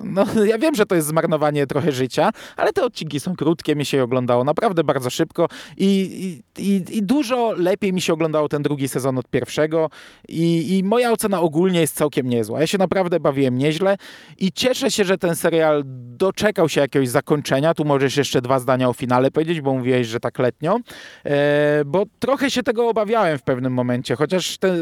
no, 0.04 0.26
ja 0.46 0.58
wiem, 0.58 0.76
że 0.76 0.86
to 0.86 0.96
jest 0.96 1.08
zmarnowanie 1.08 1.68
trochę 1.68 1.92
życia, 1.92 2.30
ale 2.58 2.74
te 2.74 2.84
odcinki 2.84 3.20
są 3.20 3.36
krótkie, 3.36 3.76
mi 3.76 3.86
się 3.86 4.04
oglądało 4.04 4.44
naprawdę 4.44 4.84
bardzo 4.84 5.10
szybko 5.10 5.48
i, 5.78 6.42
i, 6.58 6.84
i 6.92 7.04
dużo 7.04 7.54
lepiej 7.58 7.94
mi 7.94 8.02
się 8.02 8.14
oglądało 8.14 8.50
ten 8.50 8.64
drugi 8.64 8.88
sezon 8.88 9.18
od 9.18 9.28
pierwszego 9.28 9.90
i, 10.30 10.78
i 10.78 10.84
moja 10.84 11.12
ocena 11.12 11.42
ogólnie 11.42 11.82
jest 11.82 11.96
całkiem 11.96 12.30
niezła. 12.30 12.60
Ja 12.60 12.68
się 12.68 12.78
naprawdę 12.78 13.20
bawiłem 13.20 13.58
nieźle 13.58 13.98
i 14.38 14.52
cieszę 14.52 14.92
się, 14.92 15.04
że 15.04 15.18
ten 15.18 15.36
serial 15.36 15.84
doczekał 16.18 16.70
się 16.70 16.82
jakiegoś 16.82 17.10
zakończenia. 17.10 17.74
Tu 17.74 17.86
możesz 17.86 18.18
jeszcze 18.18 18.42
dwa 18.42 18.60
zdania 18.60 18.90
o 18.90 18.94
finale 18.94 19.32
powiedzieć, 19.32 19.62
bo 19.62 19.74
mówiłeś, 19.74 20.08
że 20.08 20.20
tak 20.20 20.40
letnio, 20.40 20.80
e, 21.26 21.82
bo 21.86 22.06
trochę 22.20 22.52
się 22.52 22.64
tego 22.64 22.90
obawiałem 22.90 23.38
w 23.38 23.44
pewnym 23.44 23.74
momencie, 23.74 24.16
chociaż 24.16 24.58
te, 24.58 24.68
e, 24.68 24.76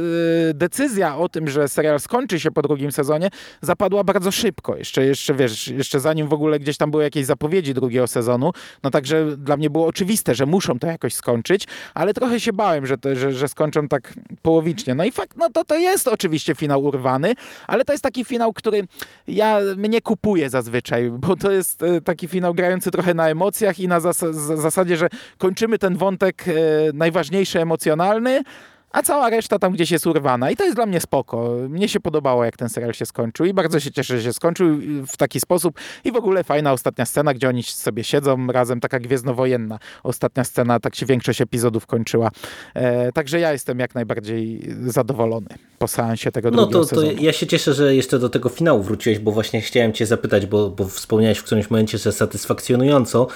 decyzja 0.54 1.18
o 1.18 1.30
tym, 1.30 1.37
tym, 1.38 1.48
że 1.48 1.68
serial 1.68 2.00
skończy 2.00 2.40
się 2.40 2.52
po 2.52 2.62
drugim 2.62 2.92
sezonie, 2.92 3.30
zapadła 3.62 4.04
bardzo 4.04 4.32
szybko. 4.32 4.78
Jeszcze, 4.78 5.06
jeszcze 5.06 5.34
wiesz, 5.34 5.68
jeszcze 5.68 6.00
zanim 6.00 6.28
w 6.28 6.34
ogóle 6.34 6.60
gdzieś 6.60 6.78
tam 6.78 6.92
były 6.92 7.04
jakieś 7.04 7.26
zapowiedzi 7.26 7.74
drugiego 7.74 8.08
sezonu, 8.08 8.52
no 8.84 8.92
także 8.92 9.38
dla 9.38 9.58
mnie 9.58 9.70
było 9.70 9.88
oczywiste, 9.88 10.36
że 10.36 10.46
muszą 10.46 10.80
to 10.80 10.88
jakoś 10.88 11.14
skończyć, 11.14 11.68
ale 11.94 12.14
trochę 12.14 12.40
się 12.40 12.54
bałem, 12.54 12.86
że, 12.86 12.98
to, 12.98 13.16
że, 13.16 13.34
że 13.34 13.48
skończą 13.48 13.88
tak 13.88 14.14
połowicznie. 14.42 14.96
No 14.96 15.06
i 15.06 15.12
fakt, 15.12 15.38
no 15.38 15.50
to, 15.50 15.66
to 15.66 15.76
jest 15.76 16.08
oczywiście 16.08 16.56
finał 16.56 16.84
urwany, 16.84 17.34
ale 17.68 17.86
to 17.86 17.94
jest 17.94 18.04
taki 18.04 18.26
finał, 18.26 18.54
który 18.54 18.88
ja 19.28 19.60
mnie 19.78 20.02
kupuje 20.02 20.50
zazwyczaj, 20.50 21.12
bo 21.12 21.36
to 21.36 21.52
jest 21.52 21.84
e, 21.84 22.02
taki 22.02 22.28
finał 22.28 22.54
grający 22.54 22.92
trochę 22.92 23.14
na 23.14 23.30
emocjach 23.30 23.80
i 23.80 23.88
na 23.88 24.00
zas 24.00 24.20
zasadzie, 24.62 24.98
że 24.98 25.10
kończymy 25.38 25.78
ten 25.78 25.98
wątek 25.98 26.46
e, 26.48 26.54
najważniejszy 26.94 27.62
emocjonalny, 27.62 28.44
a 28.92 29.02
cała 29.02 29.30
reszta 29.30 29.60
tam 29.60 29.74
gdzieś 29.74 29.92
jest 29.92 30.08
urwana. 30.08 30.52
I 30.52 30.56
to 30.56 30.64
jest 30.64 30.76
dla 30.76 30.86
mnie 30.86 31.00
spoko. 31.00 31.56
Mnie 31.70 31.90
się 31.90 32.00
podobało, 32.00 32.46
jak 32.46 32.58
ten 32.58 32.70
serial 32.70 32.94
się 32.94 33.06
skończył 33.06 33.46
i 33.46 33.54
bardzo 33.54 33.80
się 33.80 33.92
cieszę, 33.92 34.18
że 34.18 34.24
się 34.24 34.34
skończył 34.34 34.80
w 35.08 35.18
taki 35.18 35.40
sposób. 35.40 35.80
I 36.04 36.12
w 36.12 36.16
ogóle 36.16 36.44
fajna 36.44 36.74
ostatnia 36.74 37.06
scena, 37.06 37.34
gdzie 37.34 37.50
oni 37.50 37.64
sobie 37.64 38.04
siedzą 38.04 38.48
razem, 38.48 38.80
taka 38.80 39.00
gwiezdnowojenna 39.00 39.80
ostatnia 40.04 40.44
scena, 40.44 40.80
tak 40.80 40.96
się 40.96 41.06
większość 41.06 41.42
epizodów 41.42 41.86
kończyła. 41.86 42.32
E, 42.74 43.12
także 43.12 43.40
ja 43.40 43.52
jestem 43.52 43.80
jak 43.80 43.96
najbardziej 43.96 44.70
zadowolony 44.86 45.48
po 45.80 45.88
seansie 45.88 46.32
tego 46.32 46.52
no 46.52 46.58
drugiego 46.58 46.80
to, 46.80 46.86
sezonu. 46.86 47.16
to 47.16 47.22
ja 47.22 47.34
się 47.34 47.48
cieszę, 47.48 47.74
że 47.74 47.96
jeszcze 47.96 48.20
do 48.20 48.30
tego 48.30 48.50
finału 48.50 48.84
wróciłeś, 48.84 49.20
bo 49.20 49.32
właśnie 49.32 49.62
chciałem 49.62 49.94
cię 49.94 50.06
zapytać, 50.06 50.46
bo, 50.46 50.70
bo 50.70 50.88
wspomniałeś 50.88 51.38
w 51.38 51.44
którymś 51.44 51.70
momencie, 51.70 51.98
że 51.98 52.12
satysfakcjonująco 52.12 53.28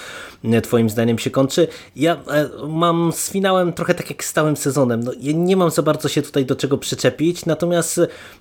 e, 0.44 0.60
twoim 0.60 0.90
zdaniem 0.90 1.18
się 1.18 1.30
kończy. 1.30 1.68
Ja 1.96 2.12
e, 2.14 2.48
mam 2.68 3.12
z 3.12 3.30
finałem 3.30 3.72
trochę 3.72 3.94
tak 3.94 4.10
jak 4.10 4.24
z 4.24 4.32
całym 4.32 4.56
sezonem. 4.56 5.00
No, 5.00 5.12
ja 5.20 5.32
nie 5.44 5.56
mam 5.56 5.70
za 5.70 5.82
bardzo 5.82 6.08
się 6.08 6.22
tutaj 6.22 6.46
do 6.46 6.56
czego 6.56 6.78
przyczepić, 6.78 7.46
natomiast 7.46 8.00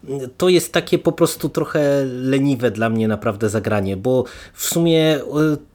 mm, 0.10 0.30
to 0.38 0.50
jest 0.50 0.74
takie 0.74 1.00
po 1.00 1.12
prostu 1.12 1.50
trochę 1.50 2.06
leniwe 2.06 2.72
dla 2.72 2.90
mnie 2.90 3.08
naprawdę 3.08 3.50
zagranie, 3.50 3.98
bo 3.98 4.24
w 4.54 4.66
sumie 4.66 5.20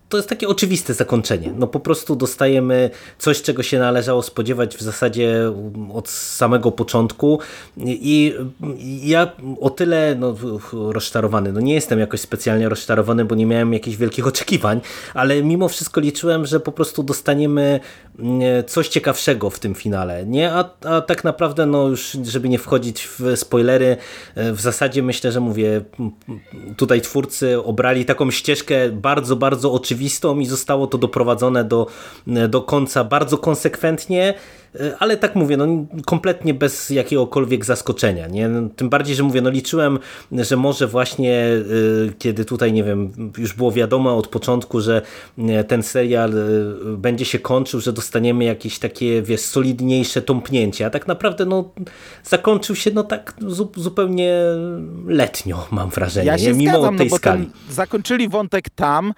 to 0.08 0.16
jest 0.16 0.28
takie 0.28 0.48
oczywiste 0.48 0.94
zakończenie. 0.94 1.52
No 1.56 1.66
po 1.66 1.80
prostu 1.80 2.16
dostajemy 2.16 2.90
coś, 3.18 3.42
czego 3.42 3.62
się 3.62 3.78
należało 3.78 4.22
spodziewać 4.22 4.76
w 4.76 4.80
zasadzie 4.80 5.52
od 5.92 6.08
samego 6.08 6.72
początku 6.72 7.40
i 7.86 8.34
ja 9.02 9.32
o 9.60 9.70
tyle 9.70 10.16
no, 10.18 10.36
rozczarowany, 10.72 11.52
no 11.52 11.60
nie 11.60 11.74
jestem 11.74 11.98
jakoś 11.98 12.20
specjalnie 12.20 12.68
rozczarowany, 12.68 13.24
bo 13.24 13.34
nie 13.34 13.46
miałem 13.46 13.72
jakichś 13.72 13.96
wielkich 13.96 14.26
oczekiwań, 14.26 14.80
ale 15.14 15.42
mimo 15.42 15.68
wszystko 15.68 16.00
liczyłem, 16.00 16.46
że 16.46 16.60
po 16.60 16.72
prostu 16.72 17.02
dostaniemy 17.02 17.80
mm, 18.18 18.40
coś 18.66 18.88
ciekawszego 18.88 19.50
w 19.50 19.58
tym 19.58 19.74
finale, 19.74 20.26
nie? 20.26 20.52
A, 20.52 20.70
a 20.84 21.00
tak 21.00 21.24
naprawdę, 21.24 21.66
no 21.66 21.88
już 21.88 22.16
żeby 22.22 22.48
nie 22.48 22.58
wchodzić 22.58 23.08
w 23.18 23.36
spoilery, 23.36 23.96
w 24.36 24.60
zasadzie 24.60 25.02
myślę, 25.02 25.32
że 25.32 25.40
mówię, 25.40 25.80
tutaj 26.76 27.00
twórcy 27.00 27.62
obrali 27.62 28.04
taką 28.04 28.30
ścieżkę 28.30 28.90
bardzo, 28.90 29.36
bardzo 29.36 29.72
oczywistą 29.72 29.95
rzeczywistą 29.96 30.38
i 30.40 30.46
zostało 30.46 30.86
to 30.86 30.98
doprowadzone 30.98 31.64
do, 31.64 31.86
do 32.48 32.62
końca 32.62 33.04
bardzo 33.04 33.38
konsekwentnie, 33.38 34.34
e, 34.74 34.96
ale 34.98 35.16
tak 35.16 35.34
mówię, 35.34 35.56
no 35.56 35.66
kompletnie 36.06 36.54
bez 36.54 36.90
jakiegokolwiek 36.90 37.64
zaskoczenia. 37.64 38.28
Nie? 38.28 38.48
No, 38.48 38.68
tym 38.76 38.88
bardziej, 38.88 39.16
że 39.16 39.22
mówię, 39.22 39.40
no 39.40 39.50
liczyłem, 39.50 39.98
że 40.32 40.56
może 40.56 40.86
właśnie 40.86 41.46
kiedy 42.18 42.44
tutaj, 42.44 42.72
nie 42.72 42.84
wiem, 42.84 43.12
już 43.38 43.52
było 43.52 43.72
wiadomo 43.72 44.16
od 44.16 44.28
początku, 44.28 44.80
że 44.80 45.02
ten 45.68 45.82
serial 45.82 46.32
będzie 46.98 47.24
się 47.24 47.38
kończył, 47.38 47.80
że 47.80 47.92
dostaniemy 47.92 48.44
jakieś 48.44 48.78
takie, 48.78 49.22
wiesz, 49.22 49.40
solidniejsze 49.40 50.22
tąpnięcie, 50.22 50.86
a 50.86 50.90
tak 50.90 51.06
naprawdę 51.06 51.44
no 51.44 51.70
zakończył 52.24 52.76
się 52.76 52.90
no 52.90 53.02
tak 53.02 53.34
zupełnie 53.76 54.34
letnio, 55.06 55.66
mam 55.70 55.90
wrażenie, 55.90 56.26
ja 56.26 56.36
nie? 56.36 56.52
mimo 56.52 56.72
zgadzam, 56.72 56.96
tej 56.96 57.08
no 57.10 57.16
skali. 57.16 57.50
zakończyli 57.70 58.28
wątek 58.28 58.70
tam, 58.70 59.12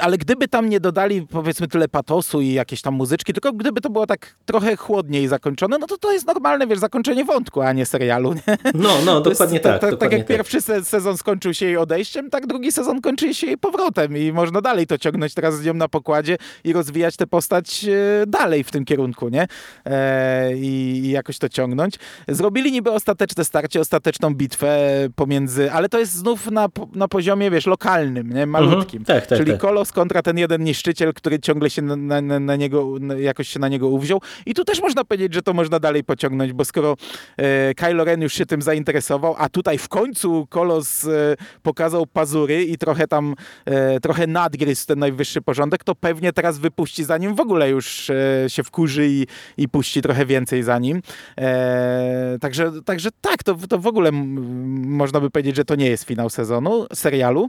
ale 0.00 0.18
gdyby 0.18 0.48
tam 0.48 0.68
nie 0.68 0.80
dodali 0.80 1.22
powiedzmy 1.22 1.68
tyle 1.68 1.88
patosu 1.88 2.40
i 2.40 2.52
jakieś 2.52 2.82
tam 2.82 2.94
muzyczki, 2.94 3.32
tylko 3.32 3.52
gdyby 3.52 3.80
to 3.80 3.90
było 3.90 4.06
tak 4.06 4.34
trochę 4.44 4.76
chłodniej 4.76 5.28
zakończone, 5.28 5.78
no 5.78 5.86
to 5.86 5.98
to 5.98 6.12
jest 6.12 6.26
normalne, 6.26 6.66
wiesz, 6.66 6.78
zakończenie 6.78 7.24
wątku, 7.24 7.60
a 7.60 7.72
nie 7.72 7.86
serialu. 7.86 8.34
Nie? 8.34 8.58
No, 8.74 8.90
no, 9.04 9.20
dokładnie 9.30 9.54
jest, 9.54 9.64
tak. 9.64 9.80
tak, 9.80 9.90
dokładnie 9.90 10.18
tak 10.18 10.28
jak 10.28 10.28
tak. 10.28 10.36
pierwszy 10.36 10.84
sezon 10.84 11.16
skończył 11.16 11.54
się 11.54 11.66
jej 11.66 11.76
odejściem, 11.76 12.30
tak 12.30 12.46
drugi 12.46 12.72
sezon 12.72 13.00
kończy 13.00 13.34
się 13.34 13.46
jej 13.46 13.58
powrotem 13.58 14.16
i 14.16 14.32
można 14.32 14.60
dalej 14.60 14.86
to 14.86 14.98
ciągnąć 14.98 15.34
teraz 15.34 15.58
z 15.58 15.64
nią 15.64 15.74
na 15.74 15.88
pokładzie 15.88 16.36
i 16.64 16.72
rozwijać 16.72 17.16
tę 17.16 17.26
postać 17.26 17.84
e, 17.84 18.26
dalej 18.26 18.64
w 18.64 18.70
tym 18.70 18.84
kierunku, 18.84 19.28
nie? 19.28 19.46
E, 19.84 20.56
i, 20.56 21.00
I 21.04 21.10
jakoś 21.10 21.38
to 21.38 21.48
ciągnąć. 21.48 21.94
Zrobili 22.28 22.72
niby 22.72 22.92
ostateczne 22.92 23.44
starcie, 23.44 23.80
ostateczną 23.80 24.34
bitwę 24.34 24.78
pomiędzy, 25.16 25.72
ale 25.72 25.88
to 25.88 25.98
jest 25.98 26.12
znów 26.12 26.50
na, 26.50 26.68
na 26.94 27.08
poziomie, 27.08 27.50
wiesz, 27.50 27.66
lokalnym, 27.66 28.32
nie? 28.32 28.46
Malutkim. 28.46 29.00
Mhm, 29.00 29.20
tak, 29.20 29.26
tak, 29.28 29.38
Czyli 29.38 29.52
tak. 29.52 29.60
Kolos 29.68 29.92
kontra 29.92 30.22
ten 30.22 30.38
jeden 30.38 30.64
niszczyciel, 30.64 31.14
który 31.14 31.38
ciągle 31.38 31.70
się 31.70 31.82
na, 31.82 32.20
na, 32.20 32.40
na 32.40 32.56
niego, 32.56 32.94
jakoś 33.18 33.48
się 33.48 33.60
na 33.60 33.68
niego 33.68 33.88
uwziął. 33.88 34.20
I 34.46 34.54
tu 34.54 34.64
też 34.64 34.82
można 34.82 35.04
powiedzieć, 35.04 35.34
że 35.34 35.42
to 35.42 35.52
można 35.52 35.80
dalej 35.80 36.04
pociągnąć, 36.04 36.52
bo 36.52 36.64
skoro 36.64 36.96
e, 37.36 37.74
Kylo 37.74 38.04
Ren 38.04 38.22
już 38.22 38.32
się 38.32 38.46
tym 38.46 38.62
zainteresował, 38.62 39.34
a 39.38 39.48
tutaj 39.48 39.78
w 39.78 39.88
końcu 39.88 40.46
Kolos 40.50 41.04
e, 41.04 41.36
pokazał 41.62 42.06
pazury 42.06 42.64
i 42.64 42.78
trochę 42.78 43.06
tam, 43.06 43.34
e, 43.64 44.00
trochę 44.00 44.26
nadgryzł 44.26 44.86
ten 44.86 44.98
najwyższy 44.98 45.42
porządek, 45.42 45.84
to 45.84 45.94
pewnie 45.94 46.32
teraz 46.32 46.58
wypuści 46.58 47.04
za 47.04 47.18
nim 47.18 47.34
w 47.34 47.40
ogóle 47.40 47.70
już 47.70 48.10
e, 48.10 48.44
się 48.48 48.62
wkurzy 48.62 49.08
i, 49.08 49.26
i 49.56 49.68
puści 49.68 50.02
trochę 50.02 50.26
więcej 50.26 50.62
za 50.62 50.78
nim. 50.78 51.02
E, 51.38 52.38
także, 52.40 52.72
także 52.84 53.08
tak, 53.20 53.42
to, 53.42 53.54
to 53.68 53.78
w 53.78 53.86
ogóle 53.86 54.12
można 54.12 55.20
by 55.20 55.30
powiedzieć, 55.30 55.56
że 55.56 55.64
to 55.64 55.74
nie 55.74 55.90
jest 55.90 56.04
finał 56.04 56.30
sezonu, 56.30 56.86
serialu, 56.94 57.48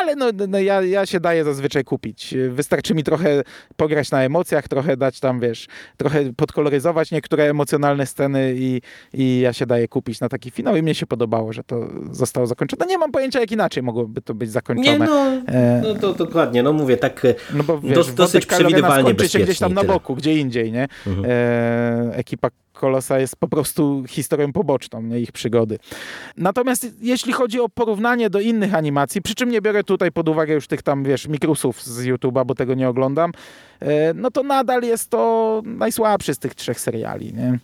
ale 0.00 0.16
no, 0.16 0.26
no 0.48 0.58
ja, 0.58 0.82
ja 0.82 1.06
się 1.06 1.20
daję 1.20 1.44
zazwyczaj 1.54 1.84
kupić. 1.84 2.34
Wystarczy 2.50 2.94
mi 2.94 3.04
trochę 3.04 3.42
pograć 3.76 4.10
na 4.10 4.22
emocjach, 4.22 4.68
trochę 4.68 4.96
dać 4.96 5.20
tam, 5.20 5.40
wiesz, 5.40 5.66
trochę 5.96 6.32
podkoloryzować 6.36 7.10
niektóre 7.10 7.44
emocjonalne 7.44 8.06
sceny 8.06 8.54
i, 8.56 8.80
i 9.14 9.40
ja 9.40 9.52
się 9.52 9.66
daję 9.66 9.88
kupić 9.88 10.20
na 10.20 10.28
taki 10.28 10.50
finał 10.50 10.76
i 10.76 10.82
mnie 10.82 10.94
się 10.94 11.06
podobało, 11.06 11.52
że 11.52 11.64
to 11.64 11.88
zostało 12.10 12.46
zakończone. 12.46 12.86
Nie 12.86 12.98
mam 12.98 13.12
pojęcia, 13.12 13.40
jak 13.40 13.52
inaczej 13.52 13.82
mogłoby 13.82 14.22
to 14.22 14.34
być 14.34 14.50
zakończone. 14.50 14.98
Nie, 14.98 14.98
no, 14.98 15.34
E, 15.48 15.82
no 15.84 15.94
to 15.94 16.14
dokładnie, 16.14 16.62
no 16.62 16.72
mówię, 16.72 16.96
tak 16.96 17.24
e, 17.24 17.34
no 17.54 17.64
bo 17.64 17.80
wiesz, 17.80 17.94
dos, 17.94 18.06
wątek 18.06 18.16
dosyć 18.16 18.46
przewidywalnie 18.46 19.28
się 19.28 19.38
gdzieś 19.38 19.58
tam 19.58 19.74
na 19.74 19.84
boku, 19.84 20.14
gdzie 20.14 20.38
indziej, 20.38 20.72
nie? 20.72 20.88
Mhm. 21.06 21.26
E, 21.30 22.16
ekipa 22.16 22.48
Kolosa 22.74 23.18
jest 23.18 23.36
po 23.36 23.48
prostu 23.48 24.04
historią 24.08 24.52
poboczną, 24.52 25.02
nie 25.02 25.20
ich 25.20 25.32
przygody. 25.32 25.78
Natomiast 26.36 26.86
jeśli 27.00 27.32
chodzi 27.32 27.60
o 27.60 27.68
porównanie 27.68 28.30
do 28.30 28.40
innych 28.40 28.74
animacji, 28.74 29.22
przy 29.22 29.34
czym 29.34 29.50
nie 29.50 29.60
biorę 29.60 29.84
tutaj 29.84 30.12
pod 30.12 30.28
uwagę 30.28 30.54
już 30.54 30.66
tych 30.66 30.82
tam, 30.82 31.04
wiesz, 31.04 31.28
mikrusów 31.28 31.82
z 31.82 32.06
YouTube'a, 32.06 32.46
bo 32.46 32.54
tego 32.54 32.74
nie 32.74 32.88
oglądam, 32.88 33.32
e, 33.80 34.14
no 34.14 34.30
to 34.30 34.42
nadal 34.42 34.82
jest 34.82 35.10
to 35.10 35.62
najsłabszy 35.64 36.34
z 36.34 36.38
tych 36.38 36.54
trzech 36.54 36.80
seriali, 36.80 37.34
nie? 37.34 37.58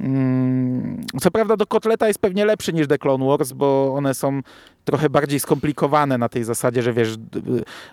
Mm, 0.00 1.06
Co 1.20 1.30
prawda 1.30 1.56
do 1.56 1.66
Kotleta 1.66 2.08
jest 2.08 2.20
pewnie 2.20 2.44
lepszy 2.44 2.72
niż 2.72 2.86
The 2.86 2.98
Clone 2.98 3.26
Wars, 3.26 3.52
bo 3.52 3.94
one 3.94 4.14
są 4.14 4.40
trochę 4.84 5.10
bardziej 5.10 5.40
skomplikowane 5.40 6.18
na 6.18 6.28
tej 6.28 6.44
zasadzie, 6.44 6.82
że 6.82 6.92
wiesz, 6.92 7.16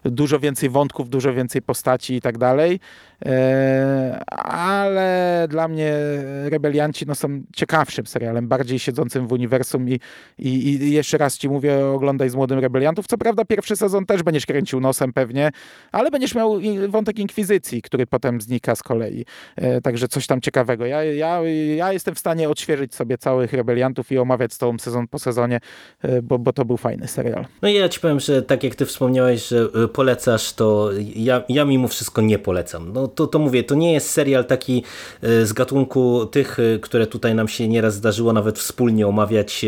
dużo 0.03 0.39
więcej 0.39 0.69
wątków, 0.69 1.09
dużo 1.09 1.33
więcej 1.33 1.61
postaci 1.61 2.15
i 2.15 2.21
tak 2.21 2.37
dalej. 2.37 2.79
E, 3.25 4.23
Ale 4.43 5.47
dla 5.49 5.67
mnie 5.67 5.93
Rebelianci 6.45 7.05
no, 7.05 7.15
są 7.15 7.41
ciekawszym 7.55 8.05
serialem, 8.05 8.47
bardziej 8.47 8.79
siedzącym 8.79 9.27
w 9.27 9.31
uniwersum 9.31 9.89
i, 9.89 9.99
i, 10.39 10.67
i 10.67 10.91
jeszcze 10.91 11.17
raz 11.17 11.37
ci 11.37 11.49
mówię, 11.49 11.85
oglądaj 11.85 12.29
z 12.29 12.35
Młodym 12.35 12.59
Rebeliantów. 12.59 13.07
Co 13.07 13.17
prawda 13.17 13.45
pierwszy 13.45 13.75
sezon 13.75 14.05
też 14.05 14.23
będziesz 14.23 14.45
kręcił 14.45 14.79
nosem 14.79 15.13
pewnie, 15.13 15.51
ale 15.91 16.11
będziesz 16.11 16.35
miał 16.35 16.59
wątek 16.87 17.19
Inkwizycji, 17.19 17.81
który 17.81 18.07
potem 18.07 18.41
znika 18.41 18.75
z 18.75 18.83
kolei. 18.83 19.25
E, 19.55 19.81
Także 19.81 20.07
coś 20.07 20.27
tam 20.27 20.41
ciekawego. 20.41 20.85
Ja, 20.85 21.03
ja, 21.03 21.41
ja 21.75 21.93
jestem 21.93 22.15
w 22.15 22.19
stanie 22.19 22.49
odświeżyć 22.49 22.95
sobie 22.95 23.17
całych 23.17 23.53
Rebeliantów 23.53 24.11
i 24.11 24.17
omawiać 24.17 24.53
z 24.53 24.57
tobą 24.57 24.79
sezon 24.79 25.07
po 25.07 25.19
sezonie, 25.19 25.59
e, 26.01 26.21
bo, 26.21 26.39
bo 26.39 26.53
to 26.53 26.65
był 26.65 26.77
fajny 26.79 27.07
serial. 27.07 27.45
No 27.61 27.69
ja 27.69 27.89
ci 27.89 27.99
powiem, 27.99 28.19
że 28.19 28.41
tak 28.41 28.63
jak 28.63 28.75
ty 28.75 28.85
wspomniałeś, 28.85 29.47
że 29.47 29.67
y, 29.83 29.87
polecasz, 29.87 30.53
to 30.53 30.89
ja, 31.15 31.43
ja 31.49 31.65
mimo 31.65 31.87
wszystko 31.87 32.21
nie 32.21 32.39
polecam. 32.39 32.93
No 32.93 33.07
to, 33.07 33.27
to 33.27 33.39
mówię, 33.39 33.63
to 33.63 33.75
nie 33.75 33.93
jest 33.93 34.09
serial 34.09 34.45
taki 34.45 34.83
y, 35.23 35.45
z 35.45 35.53
gatunku 35.53 36.25
tych, 36.25 36.59
y, 36.59 36.79
które 36.81 37.07
tutaj 37.07 37.35
nam 37.35 37.47
się 37.47 37.67
nieraz 37.67 37.93
zdarzyło 37.93 38.33
nawet 38.33 38.59
wspólnie 38.59 39.07
omawiać, 39.07 39.65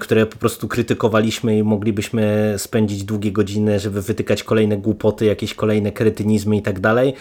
które 0.00 0.26
po 0.26 0.36
prostu 0.36 0.68
krytykowaliśmy 0.68 1.58
i 1.58 1.62
moglibyśmy 1.62 2.54
spędzić 2.58 3.04
długie 3.04 3.32
godziny, 3.32 3.80
żeby 3.80 4.02
wytykać 4.02 4.42
kolejne 4.42 4.76
głupoty, 4.76 5.24
jakieś 5.24 5.54
kolejne 5.54 5.92
kretynizmy 5.92 6.56
i 6.56 6.62
tak 6.62 6.80
dalej. 6.80 7.14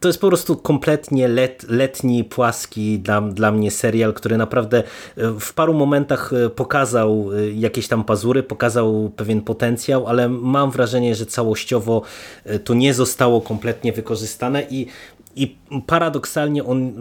To 0.00 0.08
jest 0.08 0.20
po 0.20 0.28
prostu 0.28 0.56
kompletnie 0.56 1.28
let, 1.28 1.66
letni, 1.68 2.24
płaski 2.24 2.98
dla, 2.98 3.20
dla 3.20 3.52
mnie 3.52 3.70
serial, 3.70 4.14
który 4.14 4.36
naprawdę 4.36 4.82
w 5.16 5.54
paru 5.54 5.74
momentach 5.74 6.30
pokazał 6.56 7.30
jakieś 7.54 7.88
tam 7.88 8.04
pazury, 8.04 8.42
pokazał 8.42 8.65
pewien 9.16 9.40
potencjał, 9.40 10.06
ale 10.06 10.28
mam 10.28 10.70
wrażenie, 10.70 11.14
że 11.14 11.26
całościowo 11.26 12.02
y, 12.46 12.58
to 12.58 12.74
nie 12.74 12.94
zostało 12.94 13.40
kompletnie 13.40 13.92
wykorzystane 13.92 14.62
i 14.70 14.86
i 15.38 15.56
paradoksalnie 15.86 16.64
on 16.64 16.92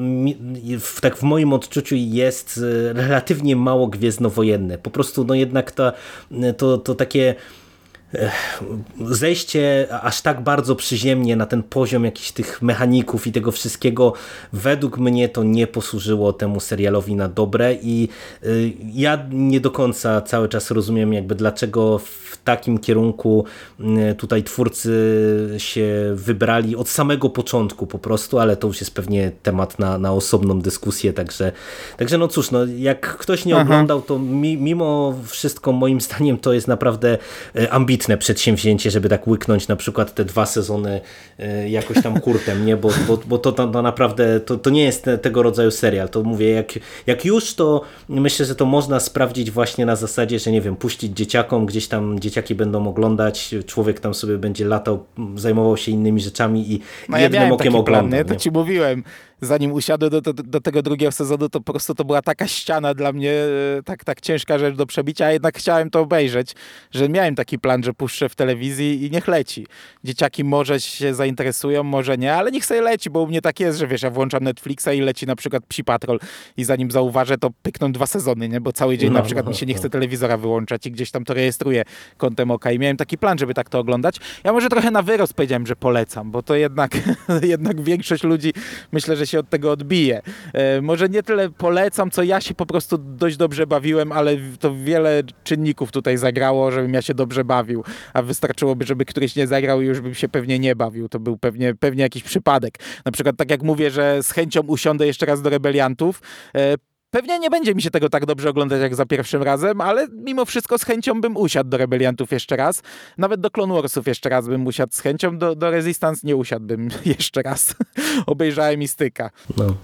w, 0.79 1.01
tak 1.01 1.17
w 1.17 1.23
moim 1.23 1.53
odczuciu 1.53 1.95
jest 1.95 2.57
y, 2.57 2.93
relatywnie 2.93 3.55
mało 3.55 3.87
gwiezdnowojenny. 3.87 4.77
Po 4.77 4.89
prostu 4.89 5.23
no 5.23 5.33
jednak 5.33 5.71
ta, 5.71 5.93
to, 6.57 6.77
to 6.77 6.95
takie 6.95 7.35
zejście 9.09 9.87
aż 10.01 10.21
tak 10.21 10.41
bardzo 10.41 10.75
przyziemnie 10.75 11.35
na 11.35 11.45
ten 11.45 11.63
poziom 11.63 12.05
jakichś 12.05 12.31
tych 12.31 12.61
mechaników 12.61 13.27
i 13.27 13.31
tego 13.31 13.51
wszystkiego, 13.51 14.13
według 14.53 14.97
mnie 14.97 15.29
to 15.29 15.43
nie 15.43 15.67
posłużyło 15.67 16.33
temu 16.33 16.59
serialowi 16.59 17.15
na 17.15 17.29
dobre 17.29 17.73
i 17.73 18.09
y, 18.43 18.73
ja 18.93 19.27
nie 19.31 19.59
do 19.59 19.71
końca 19.71 20.21
cały 20.21 20.49
czas 20.49 20.71
rozumiem 20.71 21.13
jakby 21.13 21.35
dlaczego 21.35 21.97
w 21.99 22.37
takim 22.43 22.77
kierunku 22.77 23.45
y, 23.79 24.15
tutaj 24.15 24.43
twórcy 24.43 24.95
się 25.57 26.11
wybrali 26.13 26.75
od 26.75 26.89
samego 26.89 27.29
początku 27.29 27.87
po 27.87 27.99
prostu, 27.99 28.39
ale 28.39 28.57
to 28.57 28.67
już 28.67 28.79
jest 28.79 28.93
pewnie 28.93 29.31
temat 29.43 29.79
na, 29.79 29.97
na 29.97 30.13
osobną 30.13 30.61
dyskusję, 30.61 31.13
także, 31.13 31.51
także 31.97 32.17
no 32.17 32.27
cóż, 32.27 32.51
no 32.51 32.59
jak 32.77 33.17
ktoś 33.17 33.45
nie 33.45 33.55
Aha. 33.55 33.63
oglądał, 33.63 34.01
to 34.01 34.19
mi, 34.19 34.57
mimo 34.57 35.15
wszystko 35.27 35.71
moim 35.71 36.01
zdaniem 36.01 36.37
to 36.37 36.53
jest 36.53 36.67
naprawdę 36.67 37.17
e, 37.55 37.71
ambitne 38.05 38.17
przedsięwzięcie, 38.17 38.91
żeby 38.91 39.09
tak 39.09 39.27
łyknąć 39.27 39.67
na 39.67 39.75
przykład 39.75 40.13
te 40.13 40.25
dwa 40.25 40.45
sezony 40.45 41.01
e, 41.39 41.69
jakoś 41.69 42.03
tam 42.03 42.21
hurtem, 42.21 42.65
nie? 42.65 42.77
Bo, 42.77 42.89
bo, 43.07 43.17
bo 43.25 43.37
to, 43.37 43.51
to, 43.51 43.67
to 43.67 43.81
naprawdę 43.81 44.39
to, 44.39 44.57
to 44.57 44.69
nie 44.69 44.83
jest 44.83 45.03
te, 45.03 45.17
tego 45.17 45.43
rodzaju 45.43 45.71
serial. 45.71 46.09
To 46.09 46.23
mówię, 46.23 46.49
jak, 46.51 46.73
jak 47.07 47.25
już 47.25 47.53
to 47.55 47.81
myślę, 48.09 48.45
że 48.45 48.55
to 48.55 48.65
można 48.65 48.99
sprawdzić 48.99 49.51
właśnie 49.51 49.85
na 49.85 49.95
zasadzie, 49.95 50.39
że 50.39 50.51
nie 50.51 50.61
wiem, 50.61 50.75
puścić 50.75 51.17
dzieciakom, 51.17 51.65
gdzieś 51.65 51.87
tam 51.87 52.19
dzieciaki 52.19 52.55
będą 52.55 52.87
oglądać, 52.87 53.55
człowiek 53.65 53.99
tam 53.99 54.13
sobie 54.13 54.37
będzie 54.37 54.65
latał, 54.65 55.05
zajmował 55.35 55.77
się 55.77 55.91
innymi 55.91 56.21
rzeczami 56.21 56.73
i 56.73 56.79
No 57.09 57.17
ja 57.17 57.23
jednym 57.23 57.39
miałem 57.39 57.53
okiem 57.53 57.71
plan, 57.71 57.81
oglądał. 57.81 58.19
nie? 58.19 58.25
to 58.25 58.35
ci 58.35 58.51
mówiłem. 58.51 59.03
Zanim 59.41 59.71
usiadłem 59.71 60.11
do, 60.11 60.21
do, 60.21 60.33
do 60.33 60.61
tego 60.61 60.81
drugiego 60.81 61.11
sezonu, 61.11 61.49
to 61.49 61.61
po 61.61 61.73
prostu 61.73 61.95
to 61.95 62.05
była 62.05 62.21
taka 62.21 62.47
ściana 62.47 62.93
dla 62.93 63.11
mnie, 63.11 63.31
e, 63.31 63.83
tak, 63.85 64.03
tak 64.03 64.21
ciężka 64.21 64.57
rzecz 64.59 64.75
do 64.75 64.85
przebicia, 64.85 65.25
a 65.25 65.31
jednak 65.31 65.57
chciałem 65.57 65.89
to 65.89 65.99
obejrzeć, 65.99 66.55
że 66.91 67.09
miałem 67.09 67.35
taki 67.35 67.59
plan, 67.59 67.83
że 67.83 67.93
puszczę 67.93 68.29
w 68.29 68.35
telewizji 68.35 69.05
i 69.05 69.11
niech 69.11 69.27
leci. 69.27 69.67
Dzieciaki 70.03 70.43
może 70.43 70.79
się 70.79 71.13
zainteresują, 71.13 71.83
może 71.83 72.17
nie, 72.17 72.33
ale 72.33 72.51
niech 72.51 72.65
sobie 72.65 72.81
leci, 72.81 73.09
bo 73.09 73.21
u 73.21 73.27
mnie 73.27 73.41
tak 73.41 73.59
jest, 73.59 73.79
że 73.79 73.87
wiesz, 73.87 74.01
ja 74.01 74.09
włączam 74.09 74.43
Netflixa 74.43 74.87
i 74.95 75.01
leci 75.01 75.25
na 75.25 75.35
przykład 75.35 75.63
Psi 75.65 75.83
Patrol 75.83 76.19
i 76.57 76.63
zanim 76.63 76.91
zauważę, 76.91 77.37
to 77.37 77.49
pykną 77.61 77.91
dwa 77.91 78.05
sezony, 78.07 78.49
nie? 78.49 78.61
Bo 78.61 78.71
cały 78.73 78.97
dzień 78.97 79.09
No, 79.09 79.19
na 79.19 79.25
przykład 79.25 79.45
no, 79.45 79.49
mi 79.51 79.57
się 79.57 79.65
nie 79.65 79.73
no. 79.73 79.79
chce 79.79 79.89
telewizora 79.89 80.37
wyłączać 80.37 80.85
i 80.85 80.91
gdzieś 80.91 81.11
tam 81.11 81.25
to 81.25 81.33
rejestruję 81.33 81.83
kątem 82.17 82.51
oka 82.51 82.71
i 82.71 82.79
miałem 82.79 82.97
taki 82.97 83.17
plan, 83.17 83.37
żeby 83.37 83.53
tak 83.53 83.69
to 83.69 83.79
oglądać. 83.79 84.15
Ja 84.43 84.53
może 84.53 84.69
trochę 84.69 84.91
na 84.91 85.01
wyrost 85.01 85.33
powiedziałem, 85.33 85.67
że 85.67 85.75
polecam, 85.75 86.31
bo 86.31 86.43
to 86.43 86.55
jednak, 86.55 86.91
jednak 87.53 87.81
większość 87.81 88.23
ludzi 88.23 88.53
myślę, 88.91 89.15
że 89.15 89.24
się 89.27 89.39
od 89.39 89.49
tego 89.49 89.71
odbije. 89.71 90.21
E, 90.53 90.81
może 90.81 91.09
nie 91.09 91.23
tyle 91.23 91.49
polecam, 91.49 92.11
co 92.11 92.23
ja 92.23 92.41
się 92.41 92.53
po 92.53 92.65
prostu 92.65 92.97
dość 92.97 93.37
dobrze 93.37 93.67
bawiłem, 93.67 94.11
ale 94.11 94.37
to 94.59 94.75
wiele 94.75 95.23
czynników 95.43 95.91
tutaj 95.91 96.17
zagrało, 96.17 96.71
żebym 96.71 96.93
ja 96.93 97.01
się 97.01 97.13
dobrze 97.13 97.43
bawił, 97.43 97.83
a 98.13 98.21
wystarczyłoby, 98.21 98.85
żeby 98.85 99.05
któryś 99.05 99.35
nie 99.35 99.47
zagrał 99.47 99.81
i 99.81 99.85
już 99.85 100.01
bym 100.01 100.13
się 100.13 100.29
pewnie 100.29 100.59
nie 100.59 100.75
bawił. 100.75 101.09
To 101.09 101.19
był 101.19 101.37
pewnie, 101.37 101.75
pewnie 101.75 102.03
jakiś 102.03 102.23
przypadek. 102.23 102.77
Na 103.05 103.11
przykład 103.11 103.37
tak 103.37 103.51
jak 103.51 103.63
mówię, 103.63 103.91
że 103.91 104.23
z 104.23 104.31
chęcią 104.31 104.61
usiądę 104.61 105.07
jeszcze 105.07 105.25
raz 105.25 105.41
do 105.41 105.49
rebeliantów, 105.49 106.21
e, 106.55 106.75
Pewnie 107.15 107.39
nie 107.39 107.49
będzie 107.49 107.75
mi 107.75 107.81
się 107.81 107.91
tego 107.91 108.09
tak 108.09 108.25
dobrze 108.25 108.49
oglądać 108.49 108.81
jak 108.81 108.95
za 108.95 109.05
pierwszym 109.05 109.43
razem, 109.43 109.81
ale 109.81 110.07
mimo 110.11 110.45
wszystko 110.45 110.77
z 110.77 110.83
chęcią 110.83 111.21
bym 111.21 111.37
usiadł 111.37 111.69
do 111.69 111.77
Rebeliantów 111.77 112.31
jeszcze 112.31 112.55
raz. 112.55 112.81
Nawet 113.17 113.41
do 113.41 113.51
Clone 113.51 113.73
Warsów 113.73 114.07
jeszcze 114.07 114.29
raz 114.29 114.47
bym 114.47 114.67
usiadł 114.67 114.93
z 114.93 114.99
chęcią, 114.99 115.37
do, 115.37 115.55
do 115.55 115.71
Resistance 115.71 116.27
nie 116.27 116.35
usiadłbym 116.35 116.89
jeszcze 117.17 117.41
raz. 117.41 117.75
Obejrzałem 118.25 118.81
i 118.81 118.87
styka. 118.87 119.29
No. 119.57 119.75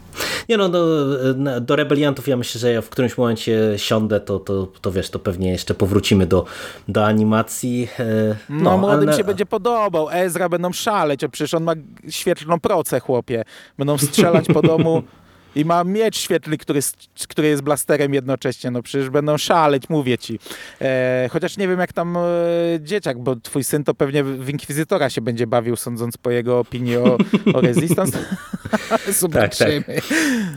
Nie 0.50 0.58
no, 0.58 0.70
do, 0.70 1.06
do 1.62 1.76
Rebeliantów 1.76 2.28
ja 2.28 2.38
myślę, 2.38 2.60
że 2.60 2.72
ja 2.72 2.82
w 2.82 2.90
którymś 2.90 3.18
momencie 3.18 3.74
siądę, 3.78 4.20
to, 4.20 4.40
to, 4.40 4.68
to 4.82 4.92
wiesz, 4.92 5.10
to 5.10 5.20
pewnie 5.20 5.52
jeszcze 5.52 5.74
powrócimy 5.74 6.26
do, 6.26 6.46
do 6.88 7.06
animacji. 7.06 7.88
E, 8.00 8.36
no, 8.50 8.64
no 8.64 8.78
młodym 8.78 9.10
ale... 9.10 9.18
się 9.18 9.24
będzie 9.24 9.46
podobał. 9.46 10.10
Ezra 10.10 10.50
będą 10.50 10.74
szaleć, 10.74 11.24
a 11.24 11.30
przecież 11.30 11.54
on 11.54 11.64
ma 11.64 11.74
świetlną 12.10 12.60
procę, 12.60 13.00
chłopie. 13.00 13.44
Będą 13.78 13.98
strzelać 13.98 14.46
po 14.48 14.62
domu 14.62 15.04
i 15.56 15.66
ma 15.66 15.84
miecz 15.84 16.18
świetlny, 16.18 16.58
który, 16.58 16.80
który 17.28 17.48
jest 17.48 17.62
blasterem 17.62 18.14
jednocześnie. 18.14 18.72
No 18.72 18.82
przecież 18.82 19.10
będą 19.10 19.38
szaleć, 19.38 19.84
mówię 19.90 20.18
ci. 20.18 20.40
E, 20.82 21.30
chociaż 21.32 21.58
nie 21.58 21.68
wiem 21.68 21.80
jak 21.80 21.94
tam 21.94 22.18
e, 22.18 22.22
dzieciak, 22.80 23.20
bo 23.20 23.36
twój 23.36 23.64
syn 23.64 23.84
to 23.84 23.94
pewnie 23.94 24.24
w 24.24 24.50
Inkwizytora 24.50 25.10
się 25.10 25.22
będzie 25.22 25.48
bawił, 25.48 25.76
sądząc 25.76 26.18
po 26.18 26.32
jego 26.32 26.60
opinii 26.60 26.98
o, 26.98 27.18
o 27.54 27.62
Resistance. 27.68 28.18
Zobaczymy. 29.20 29.84
Tak, 29.84 29.96
tak. 29.96 30.04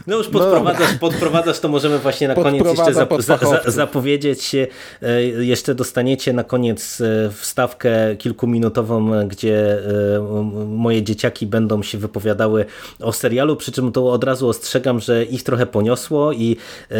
No 0.07 0.17
już 0.17 0.29
podprowadzasz, 0.29 0.93
podprowadzasz, 0.93 1.59
to 1.59 1.67
możemy 1.67 1.99
właśnie 1.99 2.27
na 2.27 2.35
koniec 2.35 2.65
jeszcze 2.65 2.93
zap 2.93 3.13
za 3.21 3.37
za 3.37 3.61
zapowiedzieć. 3.65 4.55
E, 4.55 5.23
jeszcze 5.23 5.75
dostaniecie 5.75 6.33
na 6.33 6.43
koniec 6.43 7.01
e, 7.01 7.31
wstawkę 7.31 8.15
kilkuminutową, 8.15 9.27
gdzie 9.27 9.79
e, 10.17 10.19
moje 10.67 11.03
dzieciaki 11.03 11.47
będą 11.47 11.83
się 11.83 11.97
wypowiadały 11.97 12.65
o 12.99 13.13
serialu, 13.13 13.55
przy 13.55 13.71
czym 13.71 13.91
to 13.91 14.11
od 14.11 14.23
razu 14.23 14.49
ostrzegam 14.49 14.84
dostrzegam, 14.85 14.99
że 14.99 15.25
ich 15.25 15.43
trochę 15.43 15.65
poniosło 15.65 16.31
i 16.33 16.57
e, 16.91 16.95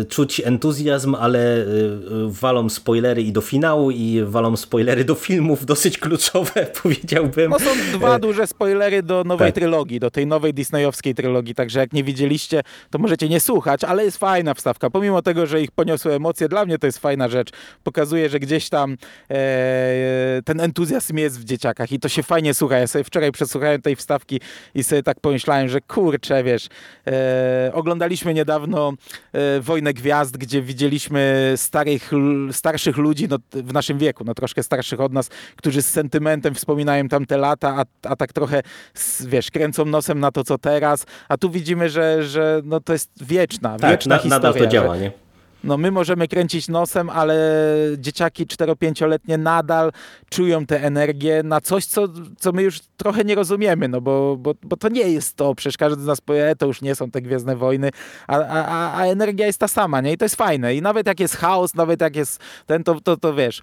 e, 0.00 0.04
czuć 0.04 0.40
entuzjazm, 0.44 1.14
ale 1.14 1.56
e, 1.56 1.66
walą 2.28 2.68
spoilery 2.68 3.22
i 3.22 3.32
do 3.32 3.40
finału 3.40 3.90
i 3.90 4.22
walą 4.24 4.56
spoilery 4.56 5.04
do 5.04 5.14
filmów 5.14 5.66
dosyć 5.74 5.98
kluczowe, 5.98 6.66
powiedziałbym. 6.82 7.50
No 7.50 7.58
są 7.58 7.70
dwa 7.92 8.18
duże 8.18 8.46
spoilery 8.46 9.02
do 9.02 9.24
nowej 9.24 9.48
tak. 9.48 9.54
trylogii, 9.54 10.00
do 10.00 10.10
tej 10.10 10.26
nowej 10.26 10.54
disneyowskiej 10.54 11.14
trylogii, 11.14 11.54
także 11.54 11.80
jak 11.80 11.92
nie 11.92 12.04
widzieliście, 12.04 12.62
to 12.90 12.98
możecie 12.98 13.28
nie 13.28 13.40
słuchać, 13.40 13.84
ale 13.84 14.04
jest 14.04 14.18
fajna 14.18 14.54
wstawka. 14.54 14.90
Pomimo 14.90 15.22
tego, 15.22 15.46
że 15.46 15.62
ich 15.62 15.70
poniosły 15.70 16.12
emocje, 16.12 16.48
dla 16.48 16.64
mnie 16.64 16.78
to 16.78 16.86
jest 16.86 16.98
fajna 16.98 17.28
rzecz. 17.28 17.50
Pokazuje, 17.84 18.28
że 18.28 18.40
gdzieś 18.40 18.68
tam 18.68 18.96
e, 19.30 20.42
ten 20.44 20.60
entuzjazm 20.60 21.16
jest 21.16 21.40
w 21.40 21.44
dzieciakach 21.44 21.92
i 21.92 21.98
to 21.98 22.08
się 22.08 22.22
fajnie 22.22 22.54
słucha. 22.54 22.78
Ja 22.78 22.86
sobie 22.86 23.04
wczoraj 23.04 23.32
przesłuchałem 23.32 23.82
tej 23.82 23.96
wstawki 23.96 24.40
i 24.74 24.84
sobie 24.84 25.02
tak 25.02 25.20
pomyślałem, 25.20 25.68
że 25.68 25.80
kurczę, 25.80 26.44
wiesz, 26.44 26.68
e, 27.06 27.13
E, 27.14 27.70
oglądaliśmy 27.74 28.34
niedawno 28.34 28.92
e, 29.32 29.60
Wojnę 29.60 29.94
Gwiazd, 29.94 30.36
gdzie 30.36 30.62
widzieliśmy 30.62 31.52
starych, 31.56 32.10
starszych 32.52 32.96
ludzi 32.96 33.28
no, 33.30 33.38
w 33.52 33.72
naszym 33.72 33.98
wieku, 33.98 34.24
no, 34.24 34.34
troszkę 34.34 34.62
starszych 34.62 35.00
od 35.00 35.12
nas, 35.12 35.28
którzy 35.56 35.82
z 35.82 35.88
sentymentem 35.88 36.54
wspominają 36.54 37.08
tamte 37.08 37.36
lata, 37.36 37.74
a, 37.76 38.08
a 38.08 38.16
tak 38.16 38.32
trochę, 38.32 38.62
wiesz, 39.20 39.50
kręcą 39.50 39.84
nosem 39.84 40.20
na 40.20 40.30
to, 40.30 40.44
co 40.44 40.58
teraz, 40.58 41.06
a 41.28 41.36
tu 41.36 41.50
widzimy, 41.50 41.88
że, 41.88 42.24
że 42.24 42.60
no, 42.64 42.80
to 42.80 42.92
jest 42.92 43.24
wieczna, 43.24 43.78
tak, 43.78 43.90
wieczna 43.90 44.16
na, 44.16 44.22
historia. 44.22 44.38
nadal 44.38 44.54
to 44.54 44.66
działa, 44.66 44.96
nie? 44.96 45.23
No 45.64 45.76
my 45.76 45.90
możemy 45.90 46.28
kręcić 46.28 46.68
nosem, 46.68 47.10
ale 47.10 47.36
dzieciaki 47.98 48.46
4-5-letnie 48.46 49.38
nadal 49.38 49.92
czują 50.30 50.66
tę 50.66 50.82
energię 50.82 51.42
na 51.42 51.60
coś, 51.60 51.86
co, 51.86 52.08
co 52.38 52.52
my 52.52 52.62
już 52.62 52.80
trochę 52.96 53.24
nie 53.24 53.34
rozumiemy, 53.34 53.88
no 53.88 54.00
bo, 54.00 54.36
bo, 54.36 54.54
bo 54.62 54.76
to 54.76 54.88
nie 54.88 55.08
jest 55.08 55.36
to, 55.36 55.54
przecież 55.54 55.76
każdy 55.76 56.02
z 56.02 56.06
nas 56.06 56.20
powie, 56.20 56.48
e, 56.48 56.56
to 56.56 56.66
już 56.66 56.82
nie 56.82 56.94
są 56.94 57.10
te 57.10 57.22
Gwiezdne 57.22 57.56
Wojny, 57.56 57.90
a, 58.26 58.38
a, 58.38 58.98
a 58.98 59.06
energia 59.06 59.46
jest 59.46 59.60
ta 59.60 59.68
sama, 59.68 60.00
nie? 60.00 60.12
I 60.12 60.16
to 60.16 60.24
jest 60.24 60.36
fajne. 60.36 60.74
I 60.74 60.82
nawet 60.82 61.06
jak 61.06 61.20
jest 61.20 61.36
chaos, 61.36 61.74
nawet 61.74 62.00
jak 62.00 62.16
jest 62.16 62.40
ten, 62.66 62.84
to, 62.84 63.00
to, 63.00 63.16
to 63.16 63.34
wiesz, 63.34 63.62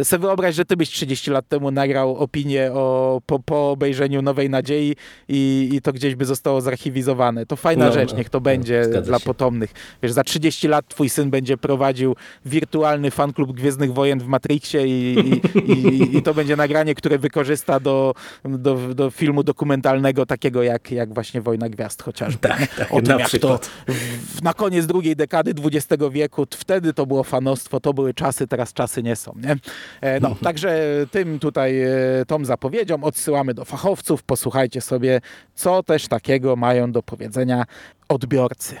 Y, 0.00 0.04
sobie 0.04 0.22
wyobraź, 0.22 0.54
że 0.54 0.64
ty 0.64 0.76
byś 0.76 0.90
30 0.90 1.30
lat 1.30 1.48
temu 1.48 1.70
nagrał 1.70 2.16
opinię 2.16 2.72
o, 2.72 3.20
po, 3.26 3.38
po 3.38 3.70
obejrzeniu 3.70 4.22
Nowej 4.22 4.50
Nadziei 4.50 4.96
i, 5.28 5.68
i 5.72 5.82
to 5.82 5.92
gdzieś 5.92 6.14
by 6.14 6.24
zostało 6.24 6.60
zarchiwizowane. 6.60 7.46
To 7.46 7.56
fajna 7.56 7.84
no, 7.84 7.92
rzecz, 7.92 8.12
no, 8.12 8.18
niech 8.18 8.30
to 8.30 8.38
no, 8.38 8.40
będzie 8.40 8.86
dla 9.02 9.18
się. 9.18 9.24
potomnych. 9.24 9.72
Wiesz, 10.02 10.12
za 10.12 10.24
30 10.24 10.68
lat 10.68 10.88
twój 10.88 11.08
syn 11.08 11.30
będzie 11.30 11.56
prowadził 11.56 12.16
wirtualny 12.46 13.10
fanklub 13.10 13.52
Gwiezdnych 13.52 13.92
Wojen 13.92 14.18
w 14.18 14.26
Matrixie 14.26 14.86
i, 14.86 15.18
i, 15.18 15.72
i, 15.72 16.16
i 16.16 16.22
to 16.22 16.34
będzie 16.34 16.56
nagranie, 16.56 16.94
które 16.94 17.18
wykorzysta 17.18 17.80
do, 17.80 18.14
do, 18.44 18.94
do 18.94 19.10
filmu 19.10 19.42
dokumentalnego 19.42 20.26
takiego 20.26 20.62
jak, 20.62 20.90
jak 20.90 21.14
właśnie 21.14 21.40
Wojna 21.40 21.68
Gwiazd 21.68 22.02
chociażby. 22.02 22.48
Tak, 22.48 22.74
tak, 22.74 22.92
o 22.92 23.02
tym, 23.02 23.18
jak 23.18 23.28
przykład. 23.28 23.70
to 23.86 23.92
w, 23.92 24.42
na 24.42 24.54
koniec 24.54 24.86
drugiej 24.86 25.16
dekady 25.16 25.54
XX 25.64 26.02
wieku, 26.10 26.46
wtedy 26.50 26.92
to 26.92 27.06
było 27.06 27.24
fanostwo, 27.24 27.80
to 27.80 27.94
były 27.94 28.14
czasy, 28.14 28.46
teraz 28.46 28.72
czasy 28.72 29.02
nie 29.02 29.16
są. 29.16 29.34
Nie? 29.42 29.51
E, 30.00 30.20
no, 30.20 30.36
także 30.44 30.80
tym 31.10 31.38
tutaj, 31.38 31.82
e, 31.82 31.88
tą 32.26 32.44
zapowiedzią 32.44 33.04
odsyłamy 33.04 33.54
do 33.54 33.64
fachowców. 33.64 34.22
Posłuchajcie 34.22 34.80
sobie, 34.80 35.20
co 35.54 35.82
też 35.82 36.08
takiego 36.08 36.56
mają 36.56 36.92
do 36.92 37.02
powiedzenia 37.02 37.64
odbiorcy 38.08 38.76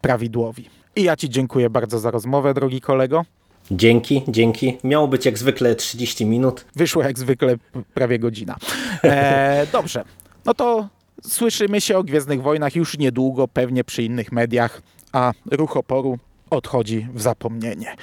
prawidłowi. 0.00 0.68
I 0.96 1.02
ja 1.02 1.16
Ci 1.16 1.30
dziękuję 1.30 1.70
bardzo 1.70 1.98
za 1.98 2.10
rozmowę, 2.10 2.54
drogi 2.54 2.80
kolego. 2.80 3.24
Dzięki, 3.70 4.22
dzięki. 4.28 4.78
Miało 4.84 5.08
być 5.08 5.26
jak 5.26 5.38
zwykle 5.38 5.74
30 5.74 6.26
minut. 6.26 6.64
Wyszło 6.76 7.02
jak 7.02 7.18
zwykle 7.18 7.56
prawie 7.94 8.18
godzina. 8.18 8.56
E, 9.04 9.66
dobrze, 9.72 10.04
no 10.44 10.54
to 10.54 10.88
słyszymy 11.22 11.80
się 11.80 11.98
o 11.98 12.04
Gwiezdnych 12.04 12.42
Wojnach 12.42 12.76
już 12.76 12.98
niedługo, 12.98 13.48
pewnie 13.48 13.84
przy 13.84 14.02
innych 14.02 14.32
mediach, 14.32 14.82
a 15.12 15.32
ruch 15.50 15.76
oporu 15.76 16.18
odchodzi 16.50 17.06
w 17.14 17.22
zapomnienie. 17.22 17.96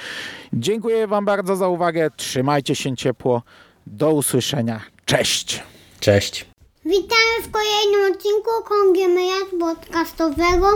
Dziękuję 0.52 1.06
Wam 1.06 1.24
bardzo 1.24 1.56
za 1.56 1.68
uwagę. 1.68 2.10
Trzymajcie 2.16 2.74
się 2.74 2.96
ciepło. 2.96 3.42
Do 3.86 4.12
usłyszenia. 4.12 4.80
Cześć. 5.04 5.62
Cześć. 6.00 6.46
Witamy 6.84 7.42
w 7.42 7.50
kolejnym 7.50 8.12
odcinku 8.12 8.50
Kongiemeja 8.64 9.36
podcastowego. 9.60 10.66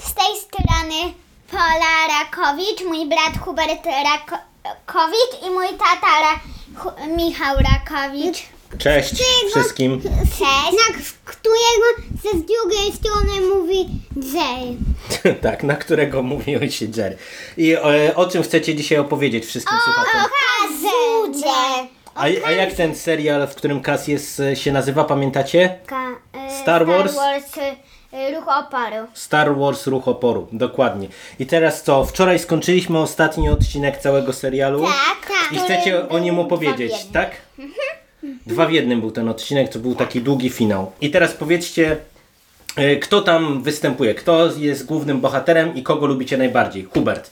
Z 0.00 0.14
tej 0.14 0.36
strony 0.40 1.14
Pola 1.50 2.08
Rakowicz, 2.08 2.84
mój 2.84 3.06
brat 3.08 3.44
Hubert 3.44 3.86
Rakowicz 3.86 5.46
i 5.46 5.50
mój 5.50 5.66
tata 5.66 6.20
Ra 6.20 6.40
Michał 7.16 7.56
Rakowicz. 7.56 8.42
Cześć 8.78 9.14
wszystkim. 9.50 10.00
Cześć. 10.02 10.42
Na 10.72 10.98
którego 11.24 12.12
ze 12.22 12.38
z 12.38 12.44
drugiej 12.44 12.92
strony 12.92 13.54
mówi 13.54 13.88
Jerry. 14.16 15.34
tak, 15.42 15.62
na 15.62 15.76
którego 15.76 16.22
mówi 16.22 16.72
się 16.72 16.86
Jerry. 16.96 17.16
I 17.56 17.76
o, 17.76 17.94
e, 17.94 18.16
o 18.16 18.26
czym 18.26 18.42
chcecie 18.42 18.74
dzisiaj 18.74 18.98
opowiedzieć 18.98 19.46
wszystkim 19.46 19.78
słuchaczom? 19.84 20.20
O 20.20 20.28
Kazudzie. 20.28 21.88
A, 22.14 22.22
a 22.22 22.50
jak 22.50 22.72
ten 22.72 22.94
serial, 22.94 23.48
w 23.48 23.54
którym 23.54 23.80
Kas 23.80 24.08
jest, 24.08 24.40
e, 24.40 24.56
się 24.56 24.72
nazywa, 24.72 25.04
pamiętacie? 25.04 25.78
Ka 25.86 26.10
y, 26.10 26.62
Star 26.62 26.86
Wars? 26.86 27.12
Star 27.12 27.32
Wars 27.32 27.56
y, 27.56 28.34
Ruch 28.34 28.48
Oporu. 28.48 29.06
Star 29.14 29.56
Wars 29.56 29.86
Ruch 29.86 30.08
Oporu, 30.08 30.48
dokładnie. 30.52 31.08
I 31.38 31.46
teraz 31.46 31.82
co? 31.82 32.04
Wczoraj 32.04 32.38
skończyliśmy 32.38 32.98
ostatni 32.98 33.48
odcinek 33.48 33.98
całego 33.98 34.32
serialu. 34.32 34.82
Tak, 34.82 35.28
tak. 35.28 35.52
I 35.52 35.56
chcecie 35.58 36.08
o 36.08 36.18
nim 36.18 36.38
opowiedzieć, 36.38 36.92
tak? 37.12 37.30
Mhm. 37.58 37.91
Dwa 38.46 38.66
w 38.66 38.72
jednym 38.72 39.00
był 39.00 39.10
ten 39.10 39.28
odcinek, 39.28 39.68
to 39.68 39.78
był 39.78 39.94
taki 39.94 40.20
długi 40.20 40.50
finał. 40.50 40.92
I 41.00 41.10
teraz 41.10 41.32
powiedzcie, 41.32 41.96
e, 42.76 42.96
kto 42.96 43.20
tam 43.20 43.62
występuje, 43.62 44.14
kto 44.14 44.52
jest 44.56 44.86
głównym 44.86 45.20
bohaterem 45.20 45.74
i 45.74 45.82
kogo 45.82 46.06
lubicie 46.06 46.36
najbardziej? 46.36 46.84
Hubert. 46.84 47.30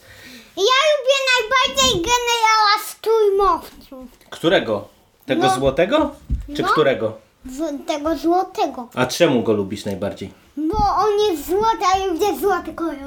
Ja 0.57 0.63
lubię 0.63 1.17
najbardziej 1.31 2.01
generała 2.01 2.73
Sturmowców. 2.85 4.29
Którego? 4.29 4.87
Tego 5.25 5.43
no. 5.43 5.55
złotego? 5.55 6.15
Czy 6.55 6.61
no. 6.61 6.67
którego? 6.67 7.17
Z 7.45 7.87
tego 7.87 8.17
złotego. 8.17 8.89
A 8.95 9.05
czemu 9.05 9.43
go 9.43 9.53
lubisz 9.53 9.85
najbardziej? 9.85 10.31
Bo 10.57 10.77
on 10.97 11.19
jest 11.29 11.47
złoty, 11.47 11.85
a 11.95 11.97
ja 11.97 12.05
lubię 12.05 12.39
złoty 12.39 12.73
kolor. 12.73 12.95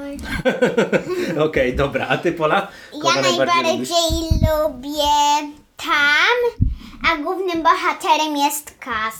Okej, 1.31 1.43
okay, 1.43 1.73
dobra. 1.73 2.07
A 2.07 2.17
ty 2.17 2.31
Pola? 2.31 2.67
Kogo 2.91 3.09
ja 3.15 3.21
najbardziej, 3.21 3.63
najbardziej 3.63 4.39
lubię 4.41 5.51
tam 5.77 6.65
a 7.11 7.17
głównym 7.17 7.63
bohaterem 7.63 8.37
jest 8.37 8.75
Kaz. 8.79 9.15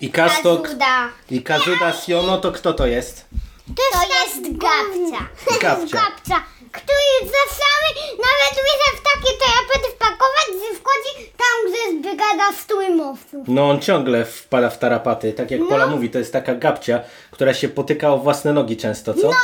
I 0.00 0.10
Kaz 0.10 0.42
to... 0.42 0.58
Kazuda. 0.58 1.08
I 1.30 1.42
Kazuda 1.42 1.92
Siono 1.92 2.38
to 2.38 2.52
kto 2.52 2.72
to 2.72 2.86
jest? 2.86 3.24
To, 3.66 3.98
to 3.98 4.02
jest 4.02 4.58
Gabcia. 4.58 5.26
Gabcia. 5.60 5.98
Gabcia. 5.98 6.42
Który 6.72 7.30
czasami 7.32 8.16
nawet 8.18 8.52
umie 8.62 8.98
w 8.98 9.02
takie 9.02 9.32
terapety 9.38 9.88
wpakować, 9.96 10.46
że 10.48 10.74
wchodzi 10.78 11.30
tam, 11.36 11.70
gdzie 11.72 11.78
jest 11.78 11.98
brygada 12.02 12.52
strójmowców. 12.52 13.40
No 13.48 13.70
on 13.70 13.80
ciągle 13.80 14.24
wpada 14.24 14.70
w 14.70 14.78
tarapaty, 14.78 15.32
tak 15.32 15.50
jak 15.50 15.60
Pola 15.68 15.86
mówi, 15.86 16.10
to 16.10 16.18
jest 16.18 16.32
taka 16.32 16.54
gabcia, 16.54 17.00
która 17.30 17.54
się 17.54 17.68
potyka 17.68 18.12
o 18.12 18.18
własne 18.18 18.52
nogi 18.52 18.76
często, 18.76 19.14
co? 19.14 19.26
No 19.26 19.36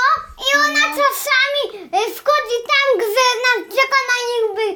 i 0.47 0.57
ona 0.57 0.81
czasami 0.81 1.85
y, 1.87 2.11
wchodzi 2.15 2.59
tam, 2.73 2.87
gdzie 2.99 3.27
na, 3.45 3.77
czeka 3.77 3.99
na 4.11 4.17
nich, 4.29 4.47
by, 4.57 4.67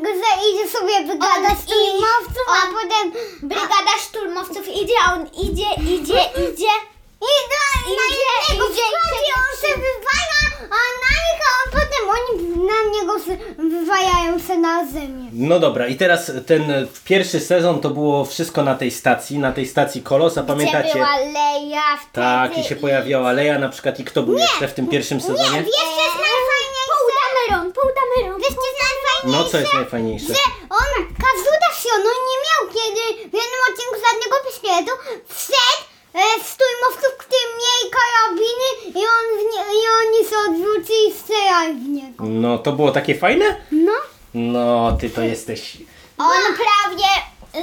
gdzie 0.00 0.50
idzie 0.50 0.68
sobie 0.70 1.00
brygada 1.06 1.48
szturmowców, 1.62 2.46
a 2.48 2.66
potem 2.66 3.12
brygada 3.42 3.98
szturmowców 4.08 4.68
idzie, 4.68 4.94
a 5.06 5.12
on 5.14 5.26
idzie, 5.26 5.94
idzie, 5.94 6.20
idzie. 6.52 6.93
I 7.24 7.34
do, 7.50 7.92
idzie, 7.92 8.16
na 8.48 8.54
niego 8.54 8.64
wchodzi, 8.66 9.30
on 9.36 9.68
się 9.68 9.74
wywala, 9.74 10.40
a 10.60 10.80
na 11.04 11.12
nich, 11.24 11.40
a 11.50 11.70
potem 11.70 12.10
oni 12.10 12.48
na 12.66 12.90
niego 12.98 13.18
się 13.24 13.36
wywajają 13.70 14.38
się 14.38 14.58
na 14.58 14.86
ziemię. 14.92 15.30
No 15.32 15.60
dobra, 15.60 15.86
i 15.86 15.96
teraz 15.96 16.32
ten 16.46 16.88
pierwszy 17.04 17.40
sezon 17.40 17.80
to 17.80 17.90
było 17.90 18.24
wszystko 18.24 18.62
na 18.62 18.74
tej 18.74 18.90
stacji, 18.90 19.38
na 19.38 19.52
tej 19.52 19.66
stacji 19.66 20.02
Kolos, 20.02 20.38
a 20.38 20.42
Gdzie 20.42 20.48
pamiętacie? 20.52 20.92
była 20.92 21.16
Leja 21.16 21.82
wtedy. 22.02 22.12
Tak, 22.26 22.58
i 22.58 22.64
się 22.64 22.76
pojawiała 22.76 23.32
Leja 23.32 23.58
na 23.58 23.68
przykład 23.68 24.00
i 24.00 24.04
kto 24.04 24.22
był 24.22 24.38
jeszcze 24.38 24.68
w 24.68 24.74
tym 24.74 24.86
pierwszym 24.88 25.20
sezonie? 25.20 25.50
Nie, 25.50 25.62
wiesz 25.62 25.72
co 25.96 26.02
jest 26.06 26.18
najfajniejsze? 26.28 26.94
Pół 27.00 27.10
Dameron, 27.20 27.72
pół 27.72 27.90
Dameron. 27.98 28.40
Wiesz 28.40 28.48
co 28.54 28.66
jest 28.70 28.80
najfajniejsze? 28.84 29.44
No 29.44 29.50
co 29.50 29.58
jest 29.58 29.74
najfajniejsze? 29.74 30.26
że 30.26 30.40
on, 30.70 30.90
Kazuda 31.24 31.68
Siono 31.82 32.10
nie 32.28 32.36
miał 32.46 32.62
kiedy 32.74 33.02
w 33.30 33.34
jednym 33.40 33.60
odcinku 33.70 33.94
żadnego 34.06 34.36
pistoletu, 34.46 34.92
wszedł 35.28 35.82
e, 36.14 36.44
z 36.44 36.56
tujmowców, 36.56 37.16
którzy 37.18 37.44
mieli 37.58 37.92
karabiny 37.96 38.98
i, 39.00 39.02
on 39.04 39.38
w 39.38 39.42
nie, 39.54 39.62
i 39.62 39.82
oni 40.00 40.28
się 40.30 40.36
odwrócili 40.50 41.08
i 41.08 41.12
strzelali 41.12 41.74
w 41.74 41.88
niego. 41.88 42.24
No 42.26 42.58
to 42.58 42.72
było 42.72 42.90
takie 42.90 43.14
fajne? 43.14 43.44
No. 43.72 43.92
No, 44.34 44.96
ty 45.00 45.10
to 45.10 45.22
jesteś... 45.22 45.76
On 46.18 46.26
prawie 46.56 47.08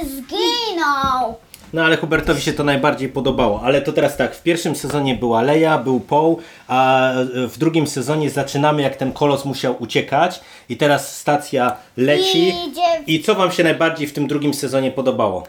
zginął. 0.08 1.34
No 1.72 1.84
ale 1.84 1.96
Hubertowi 1.96 2.42
się 2.42 2.52
to 2.52 2.64
najbardziej 2.64 3.08
podobało. 3.08 3.60
Ale 3.64 3.82
to 3.82 3.92
teraz 3.92 4.16
tak, 4.16 4.34
w 4.36 4.42
pierwszym 4.42 4.76
sezonie 4.76 5.14
była 5.14 5.42
Leia, 5.42 5.78
był 5.78 6.00
Paul, 6.00 6.36
a 6.68 7.10
w 7.48 7.58
drugim 7.58 7.86
sezonie 7.86 8.30
zaczynamy 8.30 8.82
jak 8.82 8.96
ten 8.96 9.12
kolos 9.12 9.44
musiał 9.44 9.76
uciekać 9.82 10.40
i 10.68 10.76
teraz 10.76 11.18
stacja 11.18 11.76
leci. 11.96 12.48
Idzie 12.48 12.80
w- 13.04 13.08
I 13.08 13.22
co 13.22 13.34
wam 13.34 13.52
się 13.52 13.64
najbardziej 13.64 14.06
w 14.06 14.12
tym 14.12 14.26
drugim 14.26 14.54
sezonie 14.54 14.90
podobało? 14.90 15.46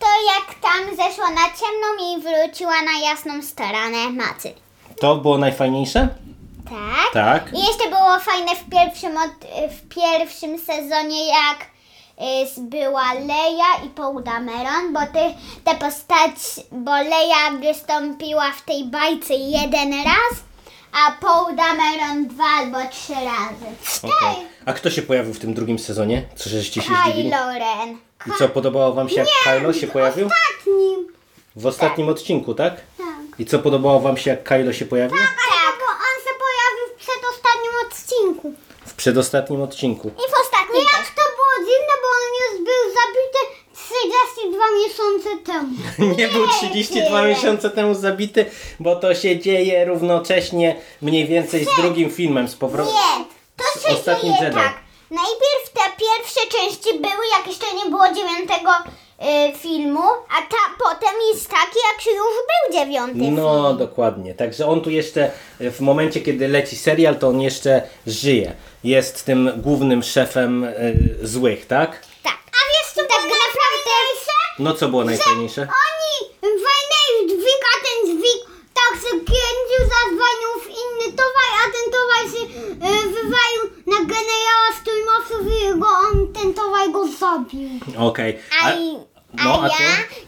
To 0.00 0.06
jak 0.34 0.54
tam 0.60 0.96
zeszła 0.96 1.30
na 1.30 1.44
ciemną 1.44 1.88
i 2.10 2.20
wróciła 2.22 2.82
na 2.82 3.08
jasną 3.08 3.42
stronę 3.42 4.10
macy. 4.10 4.52
To 5.00 5.16
było 5.16 5.38
najfajniejsze? 5.38 6.08
Tak? 6.64 7.12
Tak. 7.12 7.52
I 7.52 7.58
jeszcze 7.58 7.88
było 7.88 8.18
fajne 8.20 8.56
w 8.56 8.70
pierwszym, 8.70 9.16
od, 9.16 9.30
w 9.70 9.88
pierwszym 9.94 10.58
sezonie, 10.58 11.26
jak 11.28 11.66
y, 12.58 12.60
była 12.60 13.12
Leia 13.14 13.84
i 13.86 13.88
Paul 13.88 14.22
Dameron, 14.22 14.92
bo 14.92 15.00
te, 15.00 15.34
te 15.64 15.74
postaci, 15.74 16.60
bo 16.72 16.90
Leia 16.90 17.50
wystąpiła 17.60 18.50
w 18.52 18.62
tej 18.62 18.84
bajce 18.84 19.34
jeden 19.34 19.92
raz, 19.92 20.42
a 20.92 21.12
Paul 21.20 21.56
Dameron 21.56 22.28
dwa 22.28 22.44
albo 22.58 22.78
trzy 22.90 23.12
razy. 23.14 23.66
Okej. 24.02 24.46
A 24.66 24.72
kto 24.72 24.90
się 24.90 25.02
pojawił 25.02 25.34
w 25.34 25.38
tym 25.38 25.54
drugim 25.54 25.78
sezonie? 25.78 26.22
Co 26.36 26.50
żeście 26.50 26.82
się 26.82 26.92
zdziwili? 27.04 27.30
Kylo 27.30 27.52
Ren. 27.52 28.09
I 28.26 28.30
co, 28.38 28.48
podobało 28.48 28.92
wam 28.92 29.08
się 29.08 29.16
jak 29.16 29.28
Kylo 29.44 29.72
się 29.72 29.86
pojawił? 29.86 30.26
Ostatnim. 30.26 31.06
W 31.56 31.66
ostatnim 31.66 32.08
odcinku, 32.08 32.54
tak? 32.54 32.74
Tak. 32.98 33.06
I 33.38 33.46
co 33.46 33.58
podobało 33.58 34.00
wam 34.00 34.16
się 34.16 34.30
jak 34.30 34.42
Kylo 34.44 34.72
się 34.72 34.84
pojawił? 34.86 35.16
Tak, 35.18 35.78
bo 35.78 35.84
on 35.86 36.16
się 36.24 36.32
pojawił 36.44 36.96
w 36.96 36.98
przedostatnim 37.00 37.72
odcinku. 37.86 38.52
W 38.86 38.94
przedostatnim 38.94 39.62
odcinku. 39.62 40.08
I 40.08 40.30
w 40.30 40.40
ostatnim 40.40 40.82
Jak 40.92 41.06
to 41.08 41.22
było 41.36 41.54
dziwne, 41.58 41.94
bo 42.02 42.08
on 42.08 42.32
już 42.40 42.64
był 42.64 42.94
zabity 43.00 43.38
32 43.74 44.64
miesiące 44.82 45.44
temu. 45.52 45.70
Nie 46.18 46.28
był 46.28 46.48
32 46.48 47.22
miesiące 47.22 47.70
temu 47.70 47.94
zabity, 47.94 48.46
bo 48.80 48.96
to 48.96 49.14
się 49.14 49.38
dzieje 49.40 49.84
równocześnie 49.84 50.76
mniej 51.02 51.26
więcej 51.26 51.64
z 51.64 51.68
drugim 51.76 52.10
filmem 52.10 52.48
z 52.48 52.54
powrotem. 52.56 52.94
Nie, 52.94 53.24
to 53.56 53.64
Z 53.80 53.82
się 53.82 53.88
ostatnim 53.88 54.32
dzieje 54.32 54.44
Jedi. 54.44 54.56
tak. 54.56 54.74
Najpierw 55.10 55.59
pierwsze 56.00 56.40
części 56.58 56.98
były, 56.98 57.24
jak 57.38 57.46
jeszcze 57.46 57.74
nie 57.74 57.90
było 57.90 58.04
dziewiątego 58.08 58.70
y, 59.50 59.58
filmu, 59.58 60.02
a 60.28 60.42
ta 60.42 60.84
potem 60.84 61.14
jest 61.32 61.48
taki, 61.50 61.78
jak 61.92 62.06
już 62.06 62.16
był 62.16 62.78
dziewiąty 62.78 63.30
No, 63.42 63.64
film. 63.68 63.78
dokładnie. 63.78 64.34
Także 64.34 64.66
on 64.66 64.80
tu 64.80 64.90
jeszcze 64.90 65.30
w 65.60 65.80
momencie, 65.80 66.20
kiedy 66.20 66.48
leci 66.48 66.76
serial, 66.76 67.16
to 67.18 67.28
on 67.28 67.40
jeszcze 67.40 67.82
żyje. 68.06 68.52
Jest 68.84 69.24
tym 69.24 69.50
głównym 69.56 70.02
szefem 70.02 70.64
y, 70.64 71.18
złych, 71.22 71.66
tak? 71.66 71.90
Tak. 72.22 72.32
A 72.52 72.58
wiesz 72.72 72.92
co 72.94 73.00
tak 73.00 73.22
naprawdę... 73.22 73.90
No 74.58 74.74
co 74.74 74.88
było 74.88 75.04
najfajniejsze? 75.04 75.60
Oni 75.62 76.30
w 76.42 77.30
dźwig, 77.30 77.62
a 77.72 77.74
ten 77.84 77.98
dźwig 78.16 78.40
tak 78.74 78.94
się 79.02 79.10
kręcił, 79.10 79.80
zadzwonił 79.94 80.50
w 80.64 80.66
inny 80.66 81.12
towar, 81.16 81.50
a 81.62 81.64
ten 81.72 81.92
towar 81.92 81.99
y, 82.28 83.08
wywalił 83.08 83.64
na 83.86 83.96
generała 83.96 84.68
Sturmowców 84.80 85.52
i 85.76 85.78
go 85.80 85.86
on, 85.88 86.32
ten 86.32 86.54
towar 86.54 86.90
go 86.90 87.08
zabił. 87.08 87.68
Okej. 87.98 88.38
A, 88.62 88.66
A- 88.68 89.44
no, 89.44 89.62
a 89.62 89.66
ja, 89.66 89.74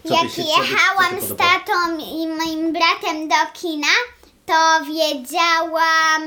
Co 0.07 0.13
jak 0.13 0.23
się- 0.23 0.29
co 0.29 0.41
co 0.43 0.53
się 0.55 0.61
jechałam 0.61 1.21
z 1.21 1.27
podobało? 1.27 1.49
tatą 1.49 1.97
i 1.99 2.27
moim 2.27 2.73
bratem 2.73 3.27
do 3.27 3.35
kina, 3.53 3.87
to 4.45 4.85
wiedziałam, 4.85 6.23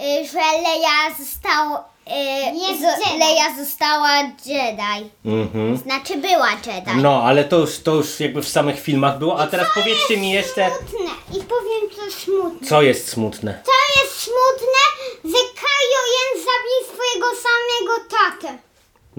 y, 0.00 0.26
że 0.32 0.38
Leia 0.62 1.14
został, 1.18 1.78
y, 2.08 2.78
z, 2.78 3.18
Leia 3.18 3.64
została 3.64 4.10
Jedi. 4.46 5.10
Mhm. 5.24 5.76
Znaczy 5.76 6.16
była 6.16 6.50
Jedi. 6.50 6.90
No, 6.96 7.22
ale 7.22 7.44
to 7.44 7.56
już, 7.58 7.78
to 7.78 7.94
już 7.94 8.20
jakby 8.20 8.42
w 8.42 8.48
samych 8.48 8.80
filmach 8.80 9.18
było. 9.18 9.40
A 9.40 9.46
teraz 9.46 9.66
powiedzcie 9.74 10.16
mi 10.16 10.30
jeszcze, 10.30 10.70
Smutne. 10.70 11.10
I 11.30 11.44
powiem 11.44 11.90
co 11.96 12.16
smutne. 12.20 12.68
co 12.68 12.82
jest 12.82 13.08
smutne. 13.08 13.62
To 13.64 14.02
jest 14.02 14.20
smutne, 14.20 14.82
że 15.24 15.38
Kylo 15.54 16.00
Ren 16.12 16.44
zabił 16.44 16.94
swojego 16.94 17.26
samego 17.36 18.08
tatę. 18.10 18.58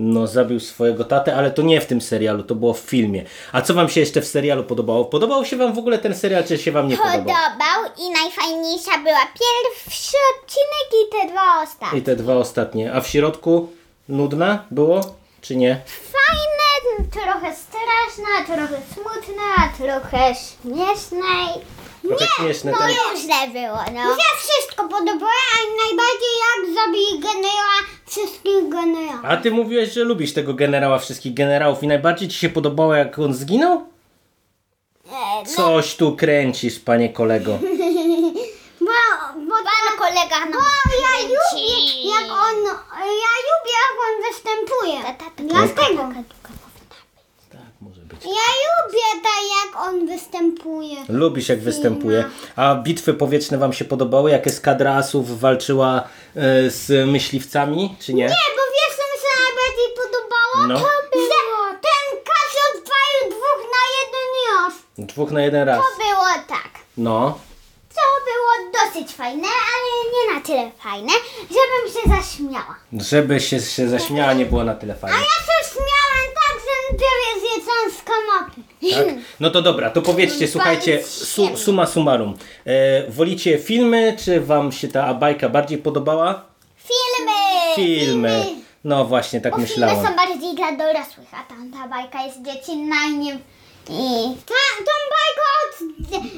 No, 0.01 0.27
zabił 0.27 0.59
swojego 0.59 1.03
tatę, 1.03 1.35
ale 1.35 1.51
to 1.51 1.61
nie 1.61 1.81
w 1.81 1.85
tym 1.85 2.01
serialu, 2.01 2.43
to 2.43 2.55
było 2.55 2.73
w 2.73 2.79
filmie. 2.79 3.25
A 3.51 3.61
co 3.61 3.73
wam 3.73 3.89
się 3.89 3.99
jeszcze 3.99 4.21
w 4.21 4.27
serialu 4.27 4.63
podobało? 4.63 5.05
Podobał 5.05 5.45
się 5.45 5.57
wam 5.57 5.73
w 5.73 5.77
ogóle 5.77 5.97
ten 5.97 6.15
serial, 6.15 6.43
czy 6.43 6.57
się 6.57 6.71
wam 6.71 6.87
nie 6.87 6.97
podobał? 6.97 7.19
Podobał 7.19 7.91
i 7.97 8.11
najfajniejsza 8.11 8.91
była 8.97 9.27
pierwszy 9.39 10.17
odcinek 10.35 10.89
i 11.05 11.11
te 11.11 11.31
dwa 11.31 11.63
ostatnie. 11.63 11.99
I 11.99 12.01
te 12.01 12.15
dwa 12.15 12.35
ostatnie. 12.35 12.93
A 12.93 13.01
w 13.01 13.07
środku 13.07 13.69
nudna 14.09 14.65
było, 14.71 15.01
czy 15.41 15.55
nie? 15.55 15.81
Fajne, 15.85 17.09
trochę 17.11 17.55
straszne, 17.55 18.55
trochę 18.55 18.81
smutne, 18.93 19.43
a 19.57 19.77
trochę 19.77 20.35
śmieszne. 20.35 21.63
Trochę 22.07 22.25
śmieszne. 22.37 22.71
No 22.71 22.77
Ten... 22.77 22.87
różne 23.11 23.47
było, 23.47 23.77
no. 23.93 24.15
A 25.07 25.85
najbardziej 25.85 26.33
jak 26.45 26.75
zabili 26.75 27.19
generała 27.19 27.77
wszystkich 28.05 28.69
generałów. 28.69 29.25
A 29.25 29.37
ty 29.37 29.51
mówiłeś, 29.51 29.93
że 29.93 30.03
lubisz 30.03 30.33
tego 30.33 30.53
generała, 30.53 30.99
wszystkich 30.99 31.33
generałów 31.33 31.83
i 31.83 31.87
najbardziej 31.87 32.27
ci 32.29 32.39
się 32.39 32.49
podobało, 32.49 32.93
jak 32.93 33.19
on 33.19 33.33
zginął? 33.33 33.85
E, 35.07 35.09
no, 35.11 35.45
Coś 35.55 35.95
tu 35.95 36.15
kręcisz, 36.15 36.79
panie 36.79 37.09
kolego. 37.09 37.51
bo, 38.85 38.95
bo 39.47 39.55
Pan 39.55 39.97
kolega 39.97 40.45
no 40.45 40.51
bo 40.51 40.59
ja 41.01 41.27
lubię, 41.27 42.09
jak 42.09 42.31
on, 42.31 42.65
ja 42.99 43.33
lubię, 43.47 43.73
jak 43.81 43.95
on 44.05 44.31
występuje. 44.31 44.99
Dlatego. 45.37 45.81
Tak, 45.81 45.95
może 45.95 46.13
być. 46.19 46.38
Ja 48.25 48.49
lubię 48.65 49.23
tak, 49.23 49.43
jak 49.65 49.81
on 49.87 50.07
występuje. 50.07 50.95
Lubisz 51.09 51.49
jak 51.49 51.59
występuje. 51.59 52.25
A 52.55 52.75
bitwy 52.75 53.13
powietrzne 53.13 53.57
wam 53.57 53.73
się 53.73 53.85
podobały? 53.85 54.31
Jak 54.31 54.47
eskadra 54.47 54.95
asów 54.95 55.39
walczyła 55.39 56.03
e, 56.35 56.69
z 56.69 57.07
myśliwcami, 57.07 57.95
czy 57.99 58.13
nie? 58.13 58.23
Nie, 58.23 58.29
bo 58.29 58.63
wiesz, 58.75 58.97
co 58.97 59.03
mi 59.11 59.19
się 59.21 59.31
najbardziej 59.43 59.95
podobało? 59.95 60.67
No. 60.67 60.77
Że 60.79 61.35
ten 61.81 62.19
odpalił 62.69 63.37
dwóch 63.37 63.63
na 63.75 63.83
jeden 63.99 64.29
raz. 64.49 64.73
Dwóch 64.97 65.31
na 65.31 65.41
jeden 65.41 65.67
raz. 65.67 65.77
To 65.77 66.03
było 66.03 66.47
tak. 66.47 66.69
No. 66.97 67.39
To 67.99 68.25
było 68.29 68.71
dosyć 68.73 69.15
fajne, 69.15 69.47
ale 69.47 69.89
nie 70.13 70.33
na 70.33 70.41
tyle 70.45 70.71
fajne, 70.83 71.13
żebym 71.41 71.93
się 71.93 72.09
zaśmiała. 72.21 72.75
Żeby 72.93 73.39
się, 73.39 73.59
się 73.59 73.89
zaśmiała, 73.89 74.33
nie 74.33 74.45
było 74.45 74.63
na 74.63 74.75
tyle 74.75 74.95
fajnie. 74.95 75.17
Ja 75.17 75.23
się 75.23 75.69
śmiałem 75.73 76.33
tak, 76.35 76.59
że 76.59 76.97
prawie 76.97 77.39
zjedzałam 77.41 77.91
z 77.91 78.03
kanapy. 78.03 78.61
Tak? 78.95 79.23
No 79.39 79.49
to 79.49 79.61
dobra, 79.61 79.89
to 79.89 80.01
powiedzcie, 80.01 80.47
słuchajcie, 80.47 81.03
su, 81.03 81.57
suma 81.57 81.85
summarum. 81.85 82.37
E, 82.65 83.11
wolicie 83.11 83.57
filmy, 83.57 84.17
czy 84.25 84.41
wam 84.41 84.71
się 84.71 84.87
ta 84.87 85.13
bajka 85.13 85.49
bardziej 85.49 85.77
podobała? 85.77 86.41
Filmy! 86.77 87.75
Filmy. 87.75 88.45
No 88.83 89.05
właśnie, 89.05 89.41
tak 89.41 89.51
Bo 89.51 89.65
filmy 89.65 89.85
myślałem. 89.85 90.07
są 90.07 90.15
bardziej 90.15 90.55
dla 90.55 90.71
dorosłych, 90.71 91.27
a 91.33 91.43
tamta 91.43 91.87
bajka 91.87 92.23
jest 92.23 92.41
dziecinna 92.41 92.95
i 93.07 93.17
nie... 93.17 93.33
I... 93.89 94.35
Ta, 94.45 94.83
tą 94.85 94.95
bajkę 95.15 95.41
od... 95.63 95.81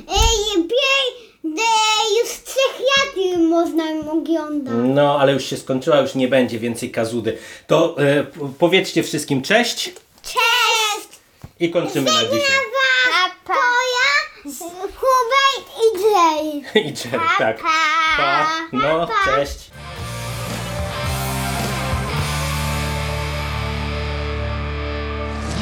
Ej, 0.10 0.64
biej, 0.64 1.31
de, 1.44 1.62
już 2.22 2.30
psychiatry 2.30 3.38
mo, 3.38 3.62
można 3.62 3.90
ją 3.90 4.12
oglądać. 4.12 4.74
No, 4.78 5.20
ale 5.20 5.34
już 5.34 5.46
się 5.46 5.58
skończyła, 5.58 6.00
już 6.00 6.16
nie 6.16 6.28
będzie 6.28 6.60
więcej 6.60 6.92
kazudy. 6.92 7.38
To 7.68 7.96
e, 8.00 8.26
powiedzcie 8.60 9.04
wszystkim 9.04 9.42
cześć 9.42 9.94
Cześć! 10.24 11.20
i 11.60 11.72
kończymy 11.72 12.12
na 12.12 12.24
dzisiaj. 12.24 12.58
To 13.48 13.54
ja, 13.54 14.52
Hubert 14.82 15.68
i 15.84 16.02
Jay. 16.02 16.64
I 16.86 16.88
Jerry, 16.88 17.26
tak. 17.38 17.62
Pa. 18.18 18.48
No, 18.74 19.08
cześć. 19.26 19.72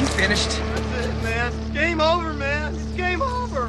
You 0.00 0.06
finished? 0.06 0.60
That's 0.94 1.06
it, 1.06 1.22
man. 1.22 1.52
Game 1.74 2.00
over, 2.00 2.32
man. 2.32 2.74
It's 2.74 2.96
game 2.96 3.22
over. 3.22 3.68